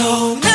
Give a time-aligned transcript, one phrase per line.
[0.00, 0.49] told me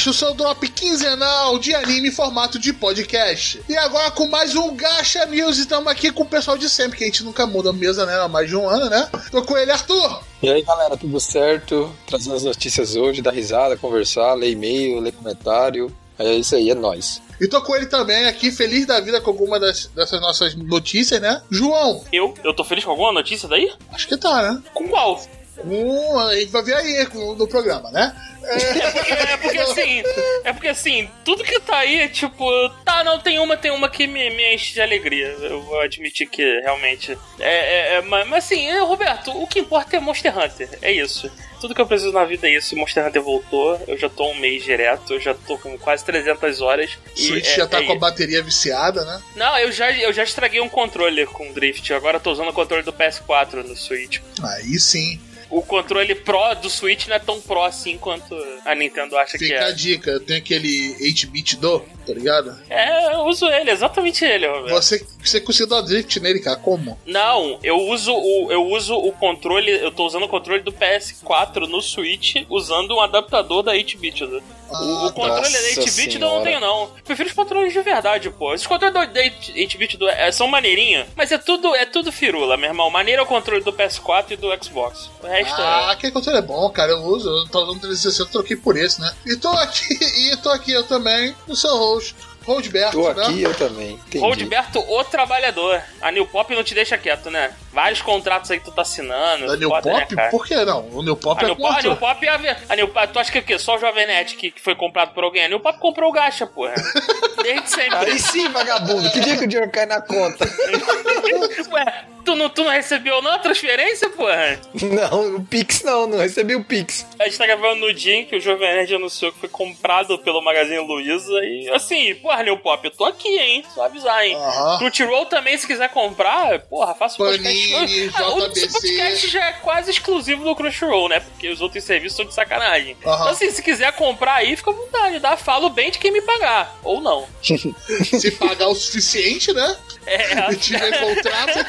[0.00, 3.60] Gacha, o seu drop quinzenal de anime em formato de podcast.
[3.68, 7.04] E agora com mais um Gacha News, estamos aqui com o pessoal de sempre, que
[7.04, 8.18] a gente nunca muda a mesa, né?
[8.18, 9.06] Há mais de um ano, né?
[9.30, 10.22] Tô com ele, Arthur.
[10.42, 11.94] E aí galera, tudo certo?
[12.06, 15.94] Trazendo as notícias hoje, dar risada, conversar, ler e-mail, ler comentário.
[16.18, 17.20] É isso aí, é nóis.
[17.38, 21.20] E tô com ele também aqui, feliz da vida com alguma das- dessas nossas notícias,
[21.20, 21.42] né?
[21.50, 22.32] João, Eu?
[22.42, 23.70] Eu tô feliz com alguma notícia daí?
[23.92, 24.62] acho que tá, né?
[24.72, 25.22] Com qual?
[25.64, 28.14] Um, a gente vai ver aí com- no programa, né?
[28.42, 30.02] É porque assim,
[30.44, 32.44] é porque assim, tudo que tá aí, tipo,
[32.84, 35.26] tá, não, tem uma, tem uma que me, me enche de alegria.
[35.42, 37.16] Eu vou admitir que realmente.
[37.38, 40.68] É, é, é, mas, mas assim, é, Roberto, o que importa é Monster Hunter.
[40.80, 41.30] É isso.
[41.60, 42.74] Tudo que eu preciso na vida é isso.
[42.74, 43.78] Monster Hunter voltou.
[43.86, 45.12] Eu já tô um mês direto.
[45.14, 46.92] Eu já tô com quase 300 horas.
[47.14, 49.20] O Switch é- já tá é com a bateria viciada, né?
[49.36, 51.92] Não, eu já, eu já estraguei um controle com Drift.
[51.92, 54.20] Agora tô usando o controle do PS4 no Switch.
[54.42, 55.20] Aí sim.
[55.50, 58.34] O controle Pro do Switch não é tão Pro assim quanto
[58.64, 59.72] a Nintendo acha que Fica a é.
[59.72, 62.56] dica, eu tenho aquele 8-bit do, tá ligado?
[62.68, 64.70] É, eu uso ele, exatamente ele, Roberto.
[64.70, 66.98] Você, você conseguiu dar drift nele, cara, como?
[67.04, 71.66] Não, eu uso o eu uso o controle, eu tô usando o controle do PS4
[71.66, 74.42] no Switch usando um adaptador da 8-bit.
[74.70, 76.90] O, o controle da nossa 8-bit eu não tenho não.
[77.04, 78.54] Prefiro os controles de verdade, pô.
[78.54, 82.70] Esses controles da 8-bit do- é, são maneirinhos, mas é tudo é tudo firula, meu
[82.70, 82.90] irmão.
[82.90, 85.10] Maneiro é o controle do PS4 e do Xbox.
[85.22, 86.92] O resto Ah, é aquele controle é bom, cara.
[86.92, 89.12] Eu uso, eu tô usando 360, troquei por esse, né?
[89.26, 89.94] E tô aqui,
[90.32, 92.14] e tô aqui eu também, o seu host,
[92.50, 93.22] Roldberto, Tô né?
[93.26, 93.92] aqui, eu também.
[93.92, 94.18] Entendi.
[94.18, 95.80] Roldberto, o trabalhador.
[96.00, 97.52] A New Pop não te deixa quieto, né?
[97.72, 99.46] Vários contratos aí que tu tá assinando.
[99.46, 100.16] Da New foda, né, Pop?
[100.16, 100.30] cara?
[100.30, 100.88] Por que não?
[100.92, 101.96] O New Pop A é New, Pop, a New.
[101.96, 103.58] Pop é a, ver- a New Pop, tu acha que é o quê?
[103.58, 105.44] Só o Jovem Nerd que, que foi comprado por alguém?
[105.44, 106.74] A New Pop comprou o Gacha, porra.
[107.42, 108.10] Desde sempre.
[108.10, 109.10] Aí sim, vagabundo.
[109.12, 110.44] Que dia que o dinheiro cai na conta?
[111.72, 114.58] Ué, tu não, tu não recebeu não a transferência, porra?
[114.82, 117.06] Não, o Pix não, não recebi o Pix.
[117.18, 120.18] A gente tá gravando no dia em que o Jovem Nerd anunciou que foi comprado
[120.18, 123.64] pelo Magazine Luiza e assim, porra, New Pop, eu tô aqui, hein?
[123.74, 124.36] Só avisar, hein?
[124.78, 128.10] Crunchyroll também, se quiser comprar, porra, faça o Panini, podcast.
[128.14, 128.36] Ah, o
[128.72, 131.20] podcast já é quase exclusivo do Crunchyroll, né?
[131.20, 132.96] Porque os outros serviços são de sacanagem.
[132.98, 135.36] Então, assim, se quiser comprar aí, fica à vontade, dá.
[135.36, 136.78] Falo bem de quem me pagar.
[136.82, 137.26] Ou não.
[137.42, 139.76] Se pagar o suficiente, né?
[140.06, 140.52] É.
[140.52, 141.66] E tiver contrato,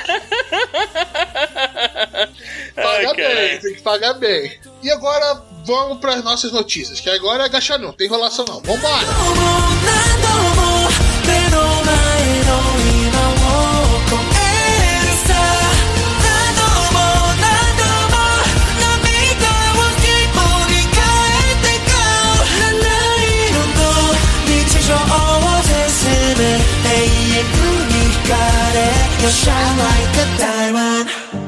[2.75, 3.61] paga bem, caralho.
[3.61, 4.59] tem que pagar bem.
[4.81, 8.61] E agora vamos pras nossas notícias, que agora é agachar não, tem enrolação não.
[8.61, 9.05] Vambora!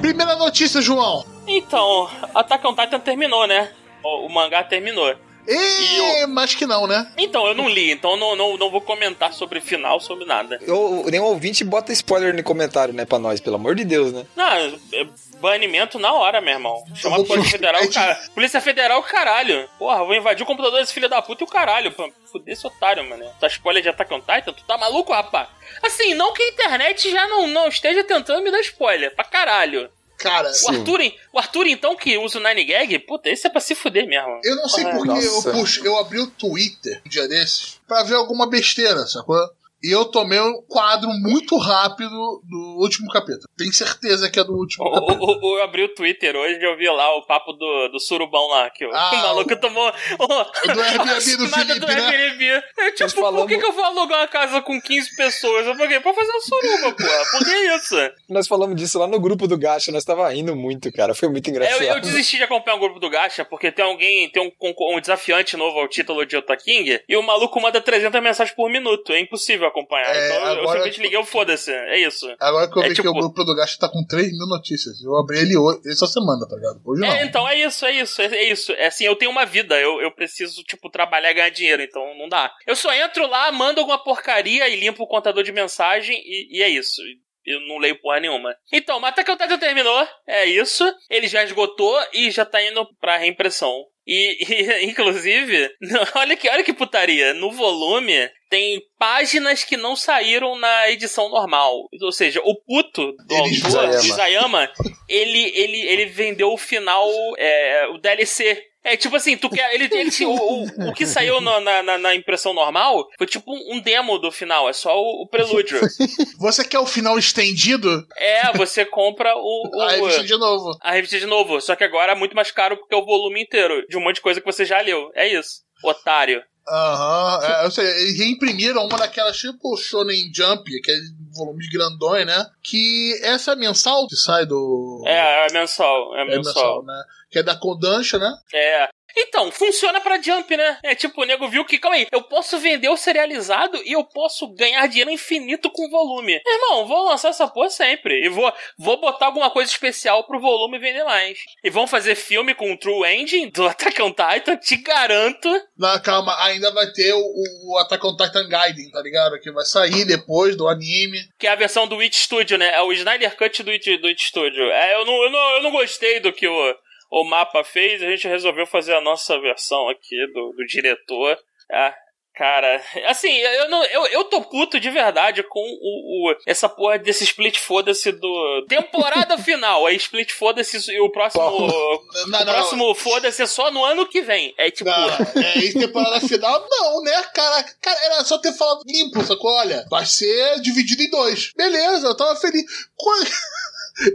[0.01, 1.25] Primeira notícia, João.
[1.47, 3.71] Então, Attack on Titan terminou, né?
[4.03, 5.15] O, o mangá terminou.
[5.47, 7.11] E, mas que não, né?
[7.17, 10.59] Então, eu não li, então não, não, não vou comentar sobre final, sobre nada.
[10.61, 14.25] Eu, nenhum ouvinte bota spoiler no comentário, né, pra nós, pelo amor de Deus, né?
[14.35, 15.07] Não, é
[15.43, 16.81] banimento na hora, meu irmão.
[16.95, 18.15] Chama a Eu Polícia Federal, cara.
[18.33, 19.69] Polícia Federal, caralho.
[19.77, 21.91] Porra, vou invadir o computador desse filho da puta e o caralho.
[21.91, 23.25] Pra fuder esse otário, mano.
[23.41, 24.53] Tá spoiler de Attack on Titan?
[24.53, 25.49] Tu tá maluco, rapaz?
[25.81, 29.13] Assim, não que a internet já não, não esteja tentando me dar spoiler.
[29.13, 29.89] Pra caralho.
[30.23, 30.99] Cara, O Arthur,
[31.33, 34.39] o Arthur, então, que usa o Nine Gag, puta, esse é pra se fuder mesmo.
[34.43, 35.51] eu não sei Ah, porque eu, nossa.
[35.51, 39.37] puxo, eu abri o Twitter um dia desses pra ver alguma besteira, sacou?
[39.83, 43.43] E eu tomei um quadro muito rápido do último capítulo.
[43.57, 45.25] Tenho certeza que é do último O- capítulo.
[45.41, 47.99] o- o- Eu abri o Twitter hoje e eu vi lá o papo do, do
[47.99, 49.91] surubão lá, que o, Ah, o maluco tomou.
[50.19, 50.27] O,
[50.73, 51.93] do Airbnb do Felipe, do né?
[51.99, 52.45] Airbnb.
[52.77, 55.67] Eu, tipo, Nós por falamos- que, que eu vou alugar uma casa com 15 pessoas?
[55.67, 57.23] Eu falei, pra fazer um suruba, porra.
[57.31, 57.95] Por que isso?
[58.29, 61.13] Nós falamos disso lá no grupo do Gacha, nós tava rindo muito, cara.
[61.13, 61.81] Foi muito engraçado.
[61.83, 64.95] Eu, eu desisti de acompanhar o grupo do Gacha, porque tem alguém, tem um, concor-
[64.95, 68.69] um desafiante novo ao título de Ota King, e o maluco manda 300 mensagens por
[68.69, 69.11] minuto.
[69.11, 70.15] É impossível acompanhar.
[70.15, 71.71] É, então eu- eu agora- simplesmente liguei, eu foda-se.
[71.71, 72.25] É isso.
[72.39, 74.47] Agora que eu É vi que tipo- o grupo do Gacha tá com 3 mil
[74.47, 75.01] notícias.
[75.03, 76.79] Eu abri ele hoje, essa semana, tá ligado?
[76.85, 77.11] Hoje não.
[77.11, 78.71] É, então é isso, é isso, é, é isso.
[78.73, 82.01] É assim, eu tenho uma vida, eu, eu preciso, tipo, trabalhar e ganhar dinheiro, então
[82.17, 82.51] não dá.
[82.67, 86.63] Eu só entro lá, mando alguma porcaria e limpo o contador de mensagem e, e
[86.63, 87.01] é isso.
[87.45, 88.55] eu não leio porra nenhuma.
[88.71, 90.81] Então, on Titan terminou, é isso.
[91.09, 93.69] Ele já esgotou e já tá indo pra reimpressão.
[94.05, 95.69] E, e, inclusive,
[96.15, 97.33] olha que, olha que putaria.
[97.33, 101.87] No volume tem páginas que não saíram na edição normal.
[102.01, 104.05] Ou seja, o puto do autor.
[104.05, 104.71] Isayama,
[105.09, 108.61] ele, ele, ele vendeu o final, é, o DLC.
[108.83, 109.73] É tipo assim, tu quer.
[109.73, 113.79] Ele, ele o, o, o que saiu na, na, na- impressão normal foi tipo um
[113.79, 115.79] demo do final, é só o, o prelúdio.
[116.37, 118.05] Você quer o final estendido?
[118.17, 120.77] É, você compra o, o- A revista de novo.
[120.81, 121.61] a revista de novo.
[121.61, 124.15] Só que agora é muito mais caro porque é o volume inteiro de um monte
[124.15, 125.09] de coisa que você já leu.
[125.15, 125.61] É isso.
[125.83, 126.41] Otário.
[126.67, 131.01] Aham, é, eu sei, eles reimprimiram uma daquelas tipo Shonen Jump, aquele
[131.33, 132.45] volume grandões, né?
[132.61, 135.03] Que essa é mensal que sai do.
[135.05, 136.15] É, é mensal.
[136.15, 136.83] É é mensal.
[136.83, 137.03] né?
[137.31, 138.31] Que é da Kodansha, né?
[138.53, 138.89] É.
[139.15, 140.79] Então, funciona pra Jump, né?
[140.83, 144.03] É tipo, o nego viu que, calma aí, eu posso vender o serializado e eu
[144.03, 146.41] posso ganhar dinheiro infinito com volume.
[146.45, 148.25] Irmão, vou lançar essa porra sempre.
[148.25, 151.37] E vou, vou botar alguma coisa especial pro volume vender mais.
[151.63, 155.49] E vão fazer filme com o True Engine do Attack on Titan, te garanto.
[155.77, 159.39] Não, calma, ainda vai ter o, o Attack on Titan Gaiden, tá ligado?
[159.39, 161.19] Que vai sair depois do anime.
[161.37, 162.73] Que é a versão do Witch Studio, né?
[162.73, 164.63] É o Snyder Cut do Witch, do Witch Studio.
[164.71, 166.75] É, eu não, eu não, eu não gostei do que o,
[167.21, 171.37] o mapa fez, a gente resolveu fazer a nossa versão aqui do, do diretor.
[171.71, 171.93] É,
[172.35, 176.97] cara, assim, eu, não, eu, eu tô puto de verdade com o, o- essa porra
[176.97, 178.65] desse split foda-se do.
[178.67, 179.85] Temporada final.
[179.85, 181.43] Aí split foda-se e o próximo.
[181.43, 182.53] Não, o não, não.
[182.53, 184.53] próximo foda-se é só no ano que vem.
[184.57, 184.89] É tipo.
[184.89, 185.09] Não,
[185.43, 187.63] é, e temporada final, não, né, cara?
[187.81, 189.51] Cara, era só ter falado limpo, sacou?
[189.51, 191.51] Olha, vai ser dividido em dois.
[191.55, 192.63] Beleza, eu tava feliz.
[192.95, 193.29] Quando-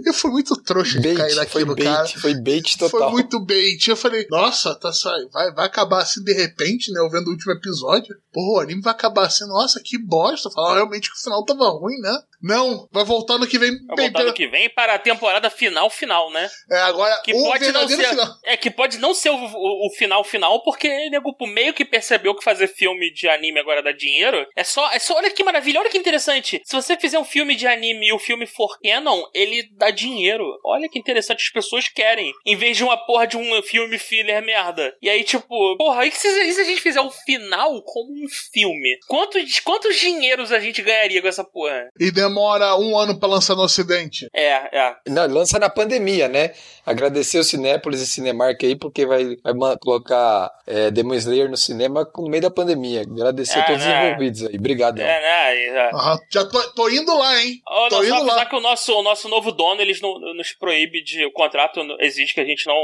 [0.04, 2.02] Eu fui muito trouxa de cair Bait, foi naquilo, cara.
[2.02, 3.12] bait, foi bait Foi total.
[3.12, 3.88] muito bait.
[3.88, 4.90] Eu falei, nossa, tá
[5.32, 7.00] vai, vai acabar assim de repente, né?
[7.00, 8.16] Eu vendo o último episódio.
[8.32, 10.50] Porra, o anime vai acabar assim, nossa, que bosta.
[10.50, 12.18] Falar realmente que o final tava ruim, né?
[12.42, 13.70] Não, vai voltar no que vem.
[13.88, 16.48] Vai voltar ano que vem para a temporada final final, né?
[16.70, 18.08] É, agora, Que o pode não ser.
[18.08, 18.26] final.
[18.44, 22.34] É, que pode não ser o, o- o final final, porque nego meio que percebeu
[22.34, 24.46] que fazer filme de anime agora dá dinheiro.
[24.56, 25.16] É só, é só.
[25.16, 26.60] Olha que maravilha, olha que interessante.
[26.64, 30.44] Se você fizer um filme de anime e o filme for canon, ele dá dinheiro.
[30.64, 32.32] Olha que interessante, as pessoas querem.
[32.46, 34.94] Em vez de uma porra de um filme filler merda.
[35.02, 38.28] E aí, tipo, porra, e se, e se a gente fizer o final como um
[38.52, 38.98] filme?
[39.08, 41.88] Quantos, quantos dinheiros a gente ganharia com essa porra?
[41.98, 44.28] E demora um ano pra lançar no ocidente.
[44.34, 44.96] É, é.
[45.08, 46.52] Não, lança na pandemia, né?
[46.84, 52.08] Agradecer o Cinépolis e Cinemark aí, porque vai, vai colocar é, Demon Slayer no cinema
[52.16, 53.02] no meio da pandemia.
[53.02, 54.06] Agradecer É, a todos os né?
[54.08, 54.56] envolvidos aí.
[54.56, 54.98] Obrigado.
[55.00, 55.66] É, né?
[55.68, 55.90] É.
[55.94, 57.60] Aham, Já tô, tô indo lá, hein?
[57.66, 58.46] Tô não, só indo lá.
[58.46, 61.24] que o nosso, o nosso novo dono, eles não, nos proíbe de.
[61.26, 62.76] O contrato exige que a gente não,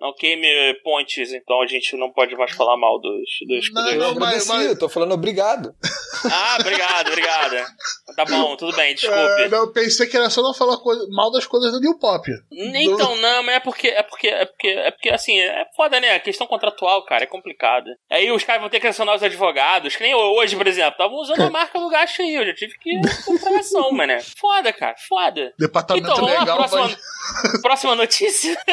[0.00, 0.46] não queime
[0.84, 4.46] pontes, então a gente não pode mais falar mal dos, dos Não, Eu não, mas-
[4.46, 5.74] mas- eu tô falando obrigado.
[6.30, 7.66] Ah, obrigado, obrigado.
[8.16, 9.42] Tá bom, tudo bem, desculpe.
[9.42, 12.28] É, não, pensei que era só não falar coisa- mal das coisas do New Pop.
[12.52, 16.14] Então, não, mas é porque, é porque, é porque, é porque, assim, é foda, né?
[16.14, 17.90] A questão contratual, cara, é complicada.
[18.10, 21.16] Aí os caras vão ter que acionar os advogados, que nem hoje, por exemplo, estavam
[21.18, 24.06] usando a marca do gasto aí, eu já tive que ir com ação, mano.
[24.14, 24.18] né?
[24.38, 25.52] Foda, cara, foda.
[25.58, 26.56] Departamento Então, lá, legal.
[26.56, 26.96] próxima, vai-
[27.62, 28.56] próxima notícia.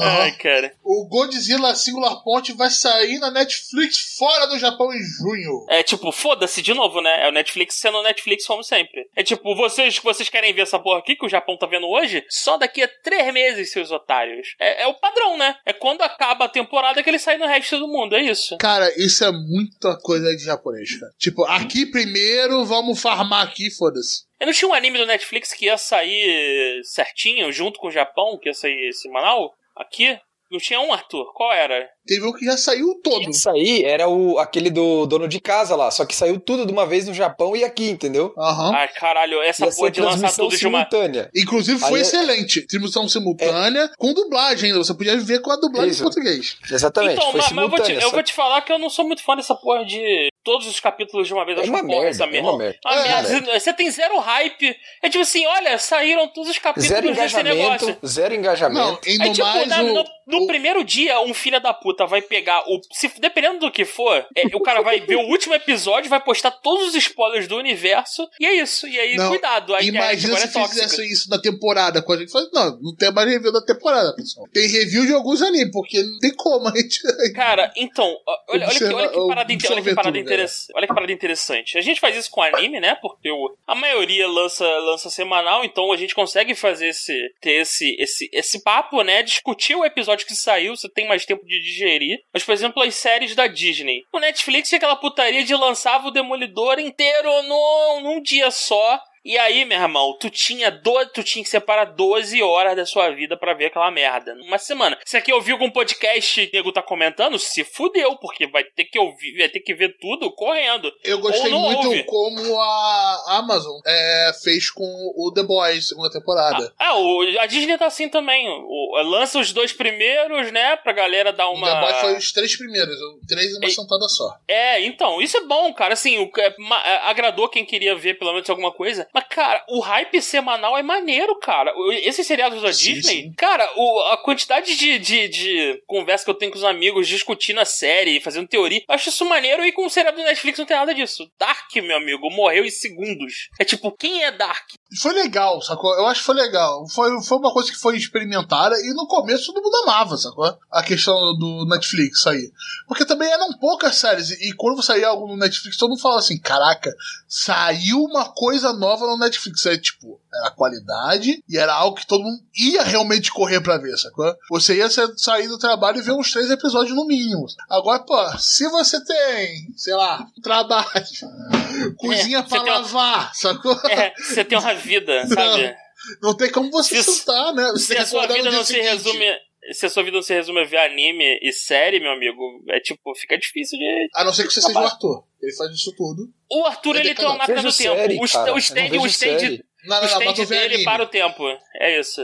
[0.00, 0.72] Ai, cara.
[0.82, 5.66] O Godzilla Singular Point vai sair na Netflix fora do Japão em junho.
[5.68, 7.26] É tipo, foda-se de novo, né?
[7.26, 9.06] É o Netflix sendo o Netflix como sempre.
[9.14, 12.24] É tipo, vocês vocês querem ver essa porra aqui que o Japão tá vendo hoje?
[12.28, 14.54] Só daqui a três meses, seus otários.
[14.58, 15.56] É, é o padrão, né?
[15.66, 18.56] É quando acaba a temporada que ele sai no resto do mundo, é isso.
[18.58, 21.12] Cara, isso é muita coisa de japonês, cara.
[21.18, 24.24] Tipo, aqui primeiro, vamos farmar aqui, foda-se.
[24.40, 28.38] Eu não tinha um anime do Netflix que ia sair certinho, junto com o Japão,
[28.40, 29.52] que ia sair semanal?
[29.76, 30.18] Aqui?
[30.50, 31.32] Não tinha um, Arthur?
[31.34, 31.88] Qual era?
[32.06, 33.28] Teve um que já saiu todo.
[33.30, 36.72] Isso aí era o, aquele do dono de casa lá, só que saiu tudo de
[36.72, 38.32] uma vez no Japão e aqui, entendeu?
[38.38, 38.72] Aham.
[38.74, 40.78] Ai, caralho, essa porra de lançar transmissão tudo de uma.
[40.86, 41.30] simultânea.
[41.34, 42.66] Inclusive foi Aí é- excelente.
[42.68, 44.84] Transmissão simultânea com dublagem ainda.
[44.84, 46.02] Você podia ver com a dublagem Isso.
[46.02, 46.56] em português.
[46.70, 48.06] Exatamente, Então, foi mas, mas eu, vou te, simultânea.
[48.06, 50.78] eu vou te falar que eu não sou muito fã dessa porra de todos os
[50.78, 51.58] capítulos de uma vez.
[51.58, 52.78] É acho uma uma merda, essa é uma merda.
[52.84, 53.58] Ah, É, merda.
[53.58, 54.76] Você tem zero hype.
[55.02, 57.88] É tipo assim, olha, saíram todos os capítulos Zero desse negócio.
[57.88, 59.08] engajamento, zero Não, engajamento.
[59.08, 61.72] e Aí, no tipo, mais na- o, no, no o- primeiro dia, um filho da
[61.74, 62.80] puta vai pegar o.
[62.92, 66.50] Se, dependendo do que for, é, o cara vai ver o último episódio, vai postar
[66.50, 68.86] todos os spoilers do universo, e é isso.
[68.86, 70.82] E aí, Não, cuidado, a internet Imagina agora se é tóxica.
[70.88, 72.30] fizesse isso na temporada com a gente.
[72.30, 74.46] Fala, Não, não tem mais review da temporada, pessoal.
[74.52, 77.00] Tem review de alguns animes, porque não tem como a gente.
[77.34, 78.04] Cara, então,
[78.48, 81.78] olha, olha, que, olha, que, parada, olha, que, parada tudo, interess- olha que parada interessante.
[81.78, 82.94] A gente faz isso com anime, né?
[83.00, 87.96] Porque o, a maioria lança, lança semanal, então a gente consegue fazer esse, ter esse,
[87.98, 89.22] esse, esse papo, né?
[89.22, 92.20] Discutir o episódio que saiu, você tem mais tempo de digerir.
[92.32, 94.04] Mas, por exemplo, as séries da Disney.
[94.12, 99.00] O Netflix é aquela putaria de lançava o Demolidor inteiro no, num dia só.
[99.24, 103.08] E aí, meu irmão, tu tinha, do, tu tinha que separar 12 horas da sua
[103.10, 104.34] vida pra ver aquela merda.
[104.34, 104.98] Numa semana.
[105.04, 108.84] Se aqui ouviu algum podcast e o nego tá comentando, se fudeu, porque vai ter
[108.84, 110.92] que ouvir, vai ter que ver tudo correndo.
[111.02, 112.04] Eu gostei muito ouve.
[112.04, 114.84] como a Amazon é, fez com
[115.16, 116.74] o The Boys, segunda temporada.
[116.78, 118.46] Ah, o, a Disney tá assim também.
[118.48, 120.76] O, lança os dois primeiros, né?
[120.76, 121.66] Pra galera dar O uma.
[121.74, 123.70] The Boys foi os três primeiros, o três numa Ei.
[123.70, 124.36] sentada só.
[124.46, 125.94] É, então, isso é bom, cara.
[125.94, 129.08] Assim, o, é, ma- é, agradou quem queria ver pelo menos alguma coisa.
[129.14, 131.72] Mas, cara, o hype semanal é maneiro, cara.
[132.02, 133.32] Esses seriados da Sim, Disney, sim.
[133.34, 137.60] cara, o- a quantidade de, de, de conversa que eu tenho com os amigos discutindo
[137.60, 139.64] a série, fazendo teoria, eu acho isso maneiro.
[139.64, 141.30] E com o seriado do Netflix não tem nada disso.
[141.38, 143.48] Dark, meu amigo, morreu em segundos.
[143.60, 144.68] É tipo, quem é Dark?
[145.00, 145.94] Foi legal, sacou?
[145.94, 146.86] Eu acho que foi legal.
[146.88, 150.56] Foi, foi uma coisa que foi experimentada e no começo todo mundo amava, sacou?
[150.70, 152.52] A questão do Netflix aí.
[152.86, 154.30] Porque também eram poucas séries.
[154.30, 156.94] E, quando saía algo no Netflix, todo mundo falava assim: caraca,
[157.26, 159.66] saiu uma coisa nova no Netflix.
[159.66, 163.96] É tipo, era qualidade e era algo que todo mundo ia realmente correr pra ver,
[163.96, 164.34] sacou?
[164.50, 167.46] Você ia sa- sair do trabalho e ver uns três episódios no mínimo.
[167.68, 170.86] Agora, pô, se você tem, sei lá, trabalho,
[171.96, 173.74] cozinha você pra tem uma- lavar, sacou?
[173.90, 175.74] É, você tem uma vida, sabe?
[176.22, 177.70] Não tem como você Se- sentar, né?
[177.72, 178.88] Você Se a sua vida não se seguinte.
[178.88, 179.24] resume.
[179.72, 182.78] Se a sua vida não se resume a ver anime e série, meu amigo, é
[182.80, 184.08] tipo, fica difícil de.
[184.14, 185.24] A não ser que você seja o Arthur.
[185.40, 186.28] Ele faz isso tudo.
[186.50, 187.96] O Arthur, É ele tem uma máquina do tempo.
[187.96, 188.52] série, o, cara.
[188.54, 190.84] o stand, não o stand, Não, o não, vê dele anime.
[190.84, 191.44] para o tempo.
[191.80, 192.20] É isso.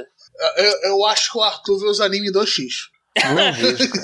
[0.56, 2.90] Eu, eu acho que o Arthur vê os animes 2x.
[3.34, 3.50] Não.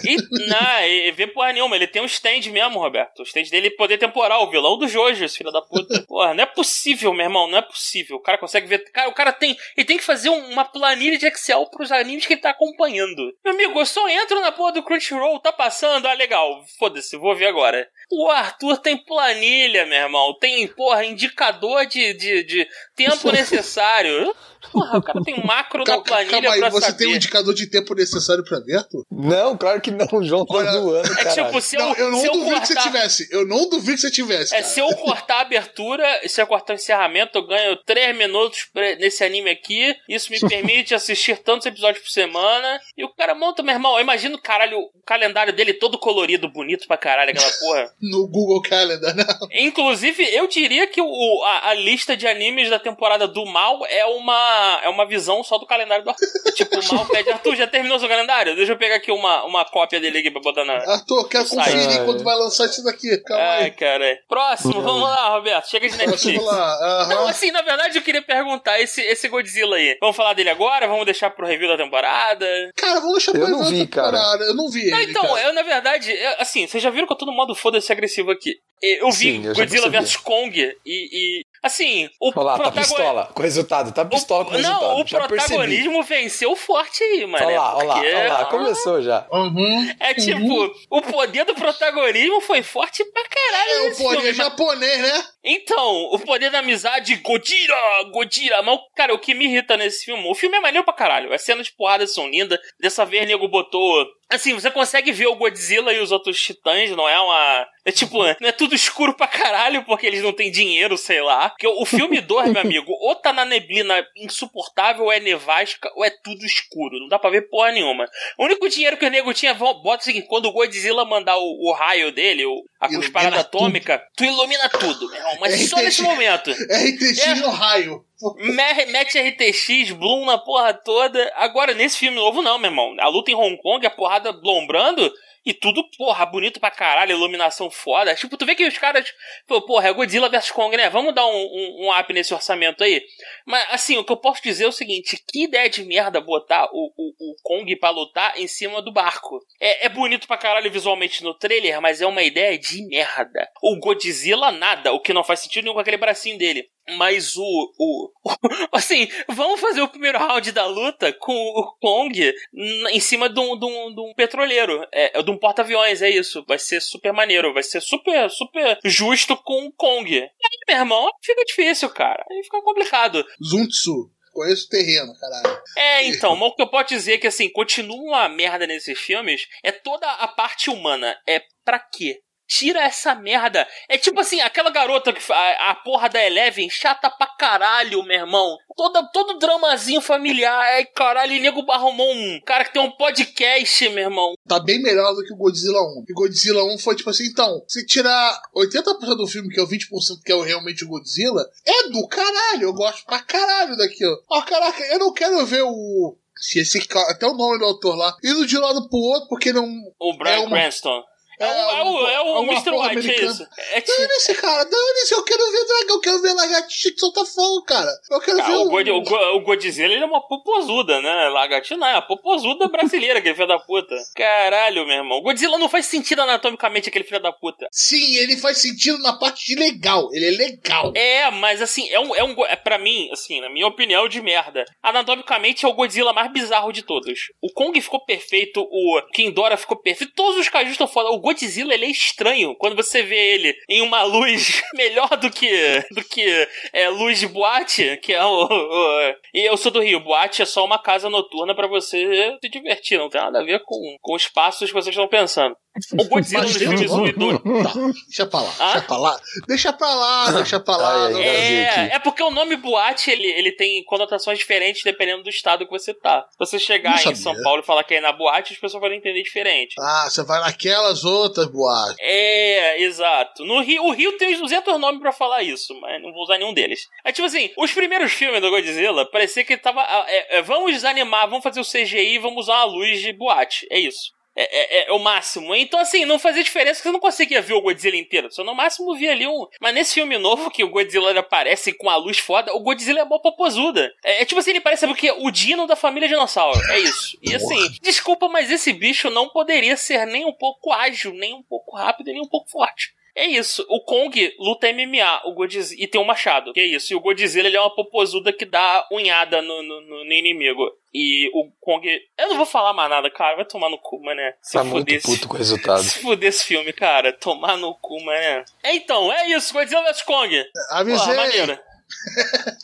[0.05, 0.17] E,
[0.49, 1.77] não, e vê porra nenhuma.
[1.77, 3.21] Ele tem um stand mesmo, Roberto.
[3.21, 6.03] O stand dele é poder temporal, o vilão do Jojo, esse filho da puta.
[6.09, 7.49] Porra, não é possível, meu irmão.
[7.49, 8.17] Não é possível.
[8.17, 8.81] O cara consegue ver.
[8.91, 9.57] Cara, o cara tem.
[9.77, 13.33] Ele tem que fazer um- uma planilha de Excel pros animes que ele tá acompanhando.
[13.45, 16.05] Meu amigo, eu só entro na porra do Crunchyroll, tá passando.
[16.07, 16.65] Ah, legal.
[16.77, 17.89] Foda-se, vou ver agora.
[18.11, 20.35] O Arthur tem planilha, meu irmão.
[20.39, 24.35] Tem, porra, indicador de, de, de tempo necessário.
[24.73, 26.99] Porra, o cara tem um macro na planilha calma aí, pra você saber.
[26.99, 29.05] tem um indicador de tempo necessário pra ver, Arthur?
[29.11, 30.07] Não, claro que não.
[30.13, 31.47] O João tá Olha, zoando, É caralho.
[31.47, 32.91] tipo, se não, eu, eu não se eu duvido que você cortar...
[32.91, 33.29] tivesse.
[33.31, 34.55] Eu não duvido que você tivesse.
[34.55, 34.69] É, cara.
[34.71, 38.69] se eu cortar a abertura, se eu cortar o encerramento, eu ganho 3 minutos
[38.99, 39.95] nesse anime aqui.
[40.09, 42.81] Isso me permite assistir tantos episódios por semana.
[42.97, 43.95] E o cara monta, meu irmão.
[43.97, 47.91] Eu imagino, caralho, o calendário dele todo colorido, bonito pra caralho, aquela porra.
[48.01, 49.25] No Google Calendar, né?
[49.53, 54.05] Inclusive, eu diria que o, a, a lista de animes da temporada do mal é
[54.07, 54.37] uma,
[54.85, 56.27] é uma visão só do calendário do Arthur.
[56.55, 58.55] tipo, o mal pede, Arthur, já terminou seu calendário?
[58.57, 60.75] Deixa eu pegar aqui uma, uma cópia dele aqui pra botar na.
[60.75, 61.65] Arthur, quero Sai.
[61.73, 63.17] conferir quando vai lançar isso daqui.
[63.19, 63.71] Calma Ai, aí.
[63.73, 64.19] cara.
[64.29, 65.69] Próximo, vamos lá, Roberto.
[65.71, 66.39] Chega de Netflix.
[66.43, 66.75] Vamos lá.
[67.03, 67.09] aham.
[67.15, 70.87] Não, assim, na verdade eu queria perguntar, esse, esse Godzilla aí, vamos falar dele agora?
[70.89, 72.47] Vamos deixar pro review da temporada?
[72.77, 74.07] Cara, vamos deixar Eu pra não outra vi, cara.
[74.13, 74.45] temporada.
[74.45, 75.41] Eu não vi Não, ele, então, cara.
[75.43, 78.31] eu na verdade, eu- assim, vocês já viram que eu tô no modo foda-se agressivo
[78.31, 78.55] aqui.
[78.83, 82.81] Eu vi Sim, eu Godzilla vs Kong e, e, assim, o Olha lá, tá protagon-
[82.89, 83.93] pistola com o resultado.
[83.93, 84.81] Tá pistola com o resultado.
[84.83, 85.37] Não, o já percebi.
[85.49, 87.45] protagonismo venceu forte aí, mano.
[87.47, 88.45] Olha lá, olha lá, olha lá.
[88.47, 89.27] Começou já.
[89.33, 89.95] Uhum.
[90.01, 94.99] É tipo, o poder do protagonismo foi forte pra caralho É o poder filme, japonês,
[95.03, 95.25] né?
[95.49, 97.77] Então, o poder da amizade, Godira,
[98.11, 98.61] Godira.
[98.63, 101.33] Mas, cara, o que me irrita nesse filme, o filme é maneiro pra caralho.
[101.33, 102.59] As cenas de porrada são lindas.
[102.81, 104.05] Dessa vez, nego botou.
[104.29, 107.69] Assim, você consegue ver o Godzilla e os outros titãs, não é uma.
[107.85, 111.51] É tipo, não é tudo escuro pra caralho porque eles não têm dinheiro, sei lá.
[111.51, 116.05] Porque o filme 2, meu amigo, ou tá na neblina insuportável, ou é nevasca, ou
[116.05, 116.99] é tudo escuro.
[116.99, 118.05] Não dá pra ver porra nenhuma.
[118.37, 121.71] O único dinheiro que o nego tinha, bota o seguinte: quando o Godzilla mandar o,
[121.71, 122.43] o raio dele,
[122.81, 125.36] a cusparada atômica, tu ilumina tudo, meu irmão.
[125.41, 126.51] Mas É só nesse momento.
[126.51, 127.35] RTX É.
[127.37, 128.05] no raio.
[128.39, 131.33] Me- Mete RTX, Bloom na porra toda.
[131.37, 132.95] Agora, nesse filme novo, não, meu irmão.
[133.01, 135.13] A luta em Hong Kong, a porrada blombrando.
[135.47, 138.17] E tudo, porra, bonito pra caralho, iluminação foda.
[138.17, 139.09] Tipo, tu vê que os caras.
[139.47, 140.91] Pô, porra, é Godzilla vs Kong, né?
[140.91, 143.01] Vamos dar um, um, um up nesse orçamento aí.
[143.47, 146.65] Mas, assim, o que eu posso dizer é o seguinte: que ideia de merda botar
[146.73, 149.39] o, o, o Kong pra lutar em cima do barco.
[149.61, 153.49] É, é bonito pra caralho visualmente no trailer, mas é uma ideia de merda.
[153.63, 154.93] O Godzilla, nada.
[154.93, 156.69] O que não faz sentido nenhum com aquele bracinho dele.
[156.97, 158.13] Mas o, o,
[158.73, 163.59] Assim, vamos fazer o primeiro round da luta com o Kong em cima de um,
[163.59, 164.87] de um, de um petroleiro.
[164.93, 166.45] É, de um porta-aviões, é isso.
[166.47, 167.53] Vai ser super maneiro.
[167.53, 170.15] Vai ser super, super justo com o Kong.
[170.15, 170.31] E aí,
[170.69, 172.25] meu irmão, fica difícil, cara.
[172.31, 173.25] Aí fica complicado.
[173.45, 174.11] Zuntsu.
[174.33, 175.63] Conheço o terreno, caralho.
[175.79, 178.99] É, então, mas o que eu posso dizer é que, assim, continua uma merda nesses
[178.99, 179.49] filmes.
[179.65, 181.19] É toda a parte humana.
[181.27, 182.21] É pra quê?
[182.49, 183.67] Tira essa merda.
[183.89, 188.19] É tipo assim, aquela garota que a, a porra da Eleven, chata pra caralho, meu
[188.21, 188.57] irmão.
[188.77, 190.57] Toda, todo dramazinho familiar.
[190.75, 194.35] Ai, caralho, e nego arrumou um cara que tem um podcast, meu irmão.
[194.47, 196.05] Tá bem melhor do que o Godzilla 1.
[196.09, 199.69] E Godzilla 1 foi tipo assim, então, se tirar 80% do filme, que é o
[199.69, 202.63] 20% que é o realmente o Godzilla, é do caralho.
[202.63, 204.17] Eu gosto pra caralho daquilo.
[204.31, 206.17] Ó, caraca, eu não quero ver o.
[206.39, 209.29] Se esse cara, até o nome do autor lá, indo de um lado pro outro,
[209.29, 209.67] porque não.
[209.99, 211.03] O Brian É uma- Cranston.
[211.39, 212.71] É, o, é o, é o uma Mr.
[212.71, 213.47] White, é isso.
[213.73, 213.97] É tipo.
[214.01, 217.91] Dane-se, cara, dane-se, eu quero ver dragão, eu quero ver lagartixa que solta fogo, cara.
[218.11, 218.69] Eu quero Ah, ver o.
[218.69, 221.29] God, o, o Godzilla ele é uma popozuda, né?
[221.29, 223.95] Lagartina não, é a popozuda brasileira, aquele filho da puta.
[224.15, 225.19] Caralho, meu irmão.
[225.19, 227.67] O Godzilla não faz sentido anatomicamente, aquele filho da puta.
[227.71, 230.09] Sim, ele faz sentido na parte de legal.
[230.13, 230.93] Ele é legal.
[230.95, 232.15] É, mas assim, é um.
[232.15, 234.65] É um é, pra mim, assim, na minha opinião, de merda.
[234.83, 237.19] Anatomicamente é o Godzilla mais bizarro de todos.
[237.43, 241.11] O Kong ficou perfeito, o Kindora ficou perfeito, todos os cajus estão foda.
[241.11, 245.51] O Godzilla, ele é estranho quando você vê ele em uma luz melhor do que.
[245.91, 249.99] do que é, luz de boate, que é o, o- E eu sou do Rio,
[250.01, 253.61] boate é só uma casa noturna pra você se divertir, não tem nada a ver
[253.65, 255.57] com, com os passos que vocês estão pensando.
[255.99, 257.41] O Godzilla nos Mas- filmes 1 e 2.
[257.45, 258.73] Não, deixa pra lá, Ah?
[258.73, 259.21] deixa pra lá.
[259.47, 261.09] Deixa pra lá, deixa pra lá.
[261.09, 265.65] Vi É, é porque o nome boate, ele, ele tem conotações diferentes dependendo do estado
[265.65, 266.27] que você tá.
[266.33, 267.15] Se você chegar em.
[267.15, 269.75] São Paulo e falar que é na boate, as pessoas vão entender diferente.
[269.79, 271.97] Ah, você vai naquelas outras boates.
[272.01, 273.45] É, exato.
[273.45, 276.39] No Rio, o Rio tem uns 200 nomes pra falar isso, mas não vou usar
[276.39, 276.81] nenhum deles.
[277.05, 279.81] É tipo assim, os primeiros filmes do Godzilla, parecia que ele tava.
[279.83, 283.13] ah, é, é, vamos desanimar, vamos fazer o CGI e vamos usar uma luz de
[283.13, 283.67] boate.
[283.71, 284.16] É isso.
[284.37, 285.55] É, é- é o máximo.
[285.55, 288.31] Então, assim, não fazia diferença que você não conseguia ver o Godzilla inteiro.
[288.31, 289.47] Você no máximo via ali um.
[289.61, 293.05] Mas nesse filme novo, que o Godzilla aparece com a luz foda, o Godzilla é
[293.05, 293.91] mó popozuda.
[294.05, 296.61] É, é tipo assim, ele parece porque o Dino da família dinossauro.
[296.71, 297.17] É isso.
[297.23, 301.43] E assim, desculpa, mas esse bicho não poderia ser nem um pouco ágil, nem um
[301.43, 302.95] pouco rápido, nem um pouco forte.
[303.17, 303.65] É isso.
[303.71, 306.53] O Kong luta MMA o Godzilla, e tem um machado.
[306.53, 306.93] Que é isso.
[306.93, 310.71] E o Godzilla ele é uma popozuda que dá unhada no, no, no- no inimigo.
[310.93, 311.87] E o Kong.
[312.19, 313.37] Eu não vou falar mais nada, cara.
[313.37, 314.35] Vai tomar no cu, mané.
[314.43, 315.81] Se Tá fuder muito esse- puto com o resultado.
[315.85, 317.13] Se fuder esse filme, cara.
[317.13, 318.45] Tomar no cu, mané.
[318.65, 319.53] Então, é isso.
[319.55, 320.45] Godzilla vs Kong.
[320.53, 321.17] Porra, Avisei.
[321.17, 321.59] maneiro.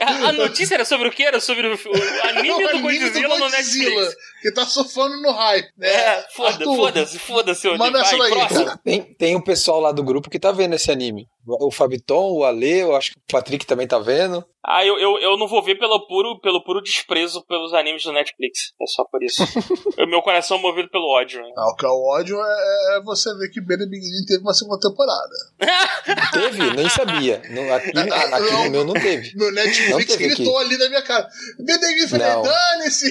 [0.00, 1.24] A, a notícia era sobre o quê?
[1.24, 1.76] Era sobre o, o
[2.28, 4.16] anime O do anime Godzilla no Netflix.
[4.40, 5.68] Que tá surfando no hype.
[5.76, 5.88] né?
[5.88, 7.68] É, foda, Arthur, foda-se, foda-se.
[7.76, 8.76] manda vai, essa daí.
[8.84, 11.28] Tem, tem um pessoal lá do grupo que tá vendo esse anime.
[11.46, 14.44] O Fabiton, o Ale, eu acho que o Patrick também tá vendo.
[14.64, 18.12] Ah, eu, eu, eu não vou ver pelo puro, pelo puro desprezo pelos animes do
[18.12, 18.72] Netflix.
[18.80, 19.42] É só por isso.
[19.98, 21.40] o meu coração é movido pelo ódio.
[21.44, 21.52] hein?
[21.58, 24.54] Ah, o que é o ódio é, é você ver que Benny Beginning teve uma
[24.54, 25.34] segunda temporada.
[26.32, 26.76] Teve?
[26.76, 27.42] Nem sabia.
[27.50, 29.32] No, aqui, a- aqui no meu não teve.
[29.36, 31.28] Meu Não Netflix teve gritou ali na minha cara.
[31.58, 32.42] Benny Beginning, falei, Não.
[32.42, 33.10] dane-se.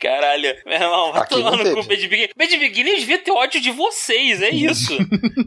[0.00, 2.32] Caralho, meu irmão, vai Aqui tomar não no cu, Bad Beginning.
[2.36, 4.92] Bad Beginning devia ter ódio de vocês, é isso.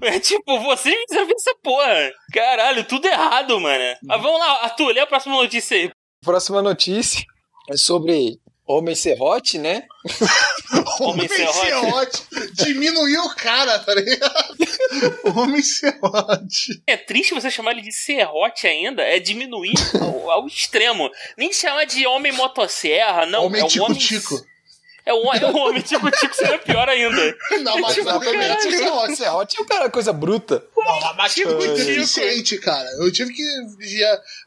[0.04, 2.14] é tipo, vocês me fizeram ver essa porra.
[2.32, 3.98] Caralho, tudo errado, mano.
[4.04, 5.92] Mas vamos lá, Arthur, lê a próxima notícia aí.
[6.24, 7.26] Próxima notícia
[7.70, 9.84] é sobre Homem Serrote, né?
[11.00, 12.24] Homem Homem serrote.
[12.54, 14.56] Diminuiu o cara, tá ligado?
[15.36, 16.82] Homem serrote.
[16.88, 21.10] É triste você chamar ele de serrote ainda, é diminuir ao, ao extremo.
[21.38, 23.46] Nem chamar de homem motosserra, não.
[23.46, 24.36] Homem é um homem tico-tico.
[25.06, 27.38] É um, é um homem tico-tico, seria pior ainda.
[27.62, 28.68] Não, mas Tipo, exatamente caralho.
[28.68, 29.16] o serrote.
[29.16, 30.64] Serrote é cara, coisa bruta.
[30.76, 31.64] Não, mas Tico-tico.
[31.64, 32.88] eficiente, cara.
[33.00, 33.44] Eu tive que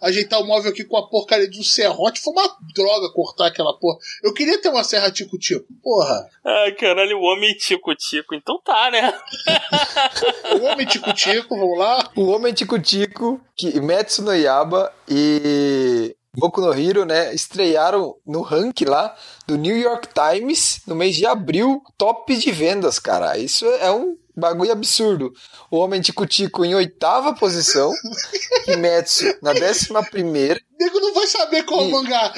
[0.03, 2.21] ajeitar o móvel aqui com a porcaria de um serrote.
[2.21, 3.99] Foi uma droga cortar aquela porra.
[4.23, 5.67] Eu queria ter uma serra tico-tico.
[5.83, 6.29] Porra.
[6.45, 8.35] Ai, caralho, o homem tico-tico.
[8.35, 9.15] Então tá, né?
[10.61, 12.11] O homem tico-tico, vamos lá.
[12.17, 18.85] O Homem Tico-Tico, que Metsu no Yaba e Boku no Hero, né, estrearam no ranking
[18.85, 19.15] lá
[19.47, 23.37] do New York Times no mês de abril, top de vendas, cara.
[23.39, 25.33] Isso é um bagulho absurdo.
[25.71, 27.91] O Homem Tico-Tico em oitava posição,
[28.65, 31.93] Kimetsu na décima primeira, O nego não vai saber qual é o Ih.
[31.93, 32.33] mangá.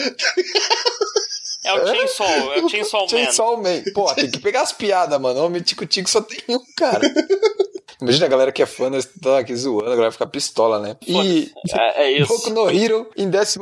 [1.63, 3.09] É o Chainsaw, é o Chainsaw Man.
[3.09, 3.83] Chainsaw Man.
[3.93, 5.45] Pô, tem que pegar as piadas, mano.
[5.45, 7.01] Homem Tico-Tico só tem um, cara.
[8.03, 10.97] Imagina a galera que é fã, nós tá aqui zoando, a galera fica pistola, né?
[11.07, 12.29] E É, é isso.
[12.33, 13.59] Boku no Hero em 12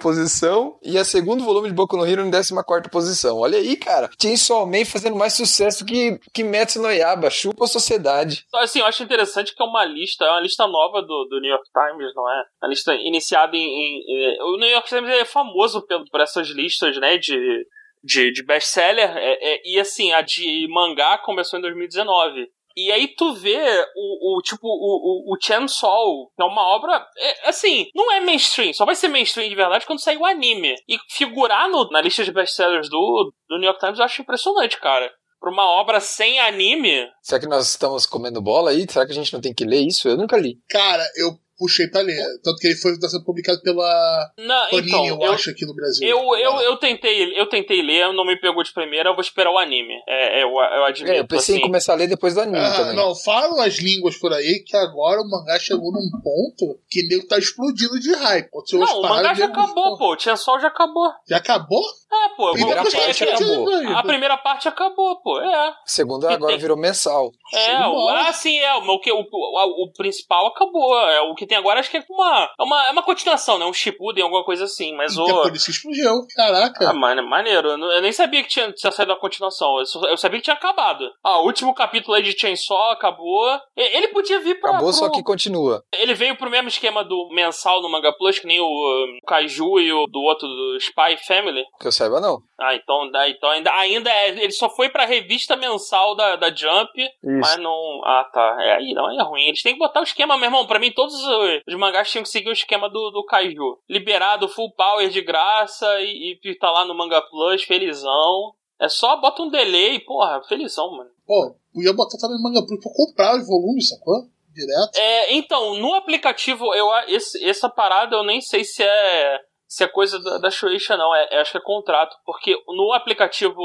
[0.00, 3.38] posição e a segundo volume de Boku no Hero em 14 posição.
[3.38, 4.10] Olha aí, cara.
[4.20, 7.30] Chainsaw Man fazendo mais sucesso que, que Metsu no Yaba.
[7.30, 8.44] Chupa a sociedade.
[8.54, 11.50] Assim, eu acho interessante que é uma lista, é uma lista nova do, do New
[11.50, 12.44] York Times, não é?
[12.62, 13.60] Uma lista iniciada em.
[13.60, 17.66] em- em- o New York Times é famoso pelo, por essas listas, né, de,
[18.02, 22.48] de, de best-seller, é- é- e assim, a de mangá começou em 2019.
[22.76, 23.56] E aí tu vê
[23.96, 28.20] o, o tipo, o, o, o Chainsaw, que é uma obra, é, assim, não é
[28.20, 30.74] mainstream, só vai ser mainstream de verdade quando sair o anime.
[30.86, 34.78] E figurar no, na lista de best-sellers do, do New York Times eu acho impressionante,
[34.78, 35.10] cara.
[35.40, 37.08] pra uma obra sem anime.
[37.22, 38.86] Será que nós estamos comendo bola aí?
[38.88, 40.08] Será que a gente não tem que ler isso?
[40.08, 40.58] Eu nunca li.
[40.68, 42.22] Cara, eu puxei pra ler.
[42.42, 45.64] Tanto que ele foi tá sendo publicado pela Não, Panini, então, eu, eu, acho, aqui
[45.66, 46.06] no Brasil.
[46.06, 49.50] eu, eu, eu tentei, eu tentei ler, não me pegou de primeira, eu vou esperar
[49.50, 49.94] o anime.
[50.06, 51.12] É, é, eu, eu admito.
[51.12, 51.62] É, eu pensei assim.
[51.62, 52.96] em começar a ler depois do anime Ah, também.
[52.96, 57.26] não, falam as línguas por aí que agora o mangá chegou num ponto que nego
[57.26, 58.48] tá explodindo de hype.
[58.72, 60.12] Não, o mangá já acabou, pô.
[60.12, 61.10] O Tinha Sol já acabou.
[61.28, 61.82] Já acabou?
[62.24, 62.50] É, pô.
[62.50, 63.96] E primeira parte acabou.
[63.96, 65.40] A primeira parte acabou, pô.
[65.40, 65.54] É.
[65.68, 67.30] A segunda agora tem- virou mensal.
[67.52, 68.74] É, o, ah, sim, é.
[68.74, 70.98] O, que, o, o, o principal acabou.
[70.98, 73.64] É, o que tem agora acho que é uma, é uma, é uma continuação, né?
[73.64, 74.94] Um Shippuden, alguma coisa assim.
[74.96, 75.42] Mas Então, o.
[75.42, 76.26] por isso que explodiu.
[76.34, 76.90] Caraca.
[76.90, 77.68] Ah, mano, maneiro.
[77.70, 79.78] Eu, nem sabia que tinha, tinha saído a continuação.
[79.78, 81.04] Eu, só- eu sabia que tinha acabado.
[81.22, 83.46] Ah, o último capítulo aí de Chainsaw acabou.
[83.76, 84.70] Ele podia vir pra.
[84.70, 85.82] Acabou, pro- só que continua.
[85.94, 89.78] Ele veio pro mesmo esquema do mensal no Manga Plus, que nem o um, Kaiju
[89.80, 91.64] e o do outro, do Spy Family.
[91.80, 92.38] Que eu saiba, não.
[92.58, 96.54] Ah, então, dá- então ainda, ainda é, ele só foi pra revista mensal da, da
[96.54, 96.92] Jump,
[97.40, 98.00] mas não.
[98.04, 98.56] Ah, tá.
[98.60, 99.46] É aí, não, é ruim.
[99.46, 100.66] Eles têm que botar o esquema, meu irmão.
[100.66, 103.78] Pra mim, todos os, os mangás tinham que seguir o esquema do, do Kaiju.
[103.88, 108.52] Liberado, full power de graça e, e tá lá no Manga Plus, felizão.
[108.78, 111.10] É só bota um delay, porra, felizão, mano.
[111.26, 114.14] Pô, podia botar também no manga Plus pra comprar os volumes, sacou?
[114.54, 114.96] Direto.
[114.96, 119.40] É, então, no aplicativo, eu, esse, essa parada eu nem sei se é.
[119.68, 121.14] Se é coisa da, da Shueisha, não.
[121.14, 122.16] É, é- acho que é contrato.
[122.24, 123.60] Porque no aplicativo.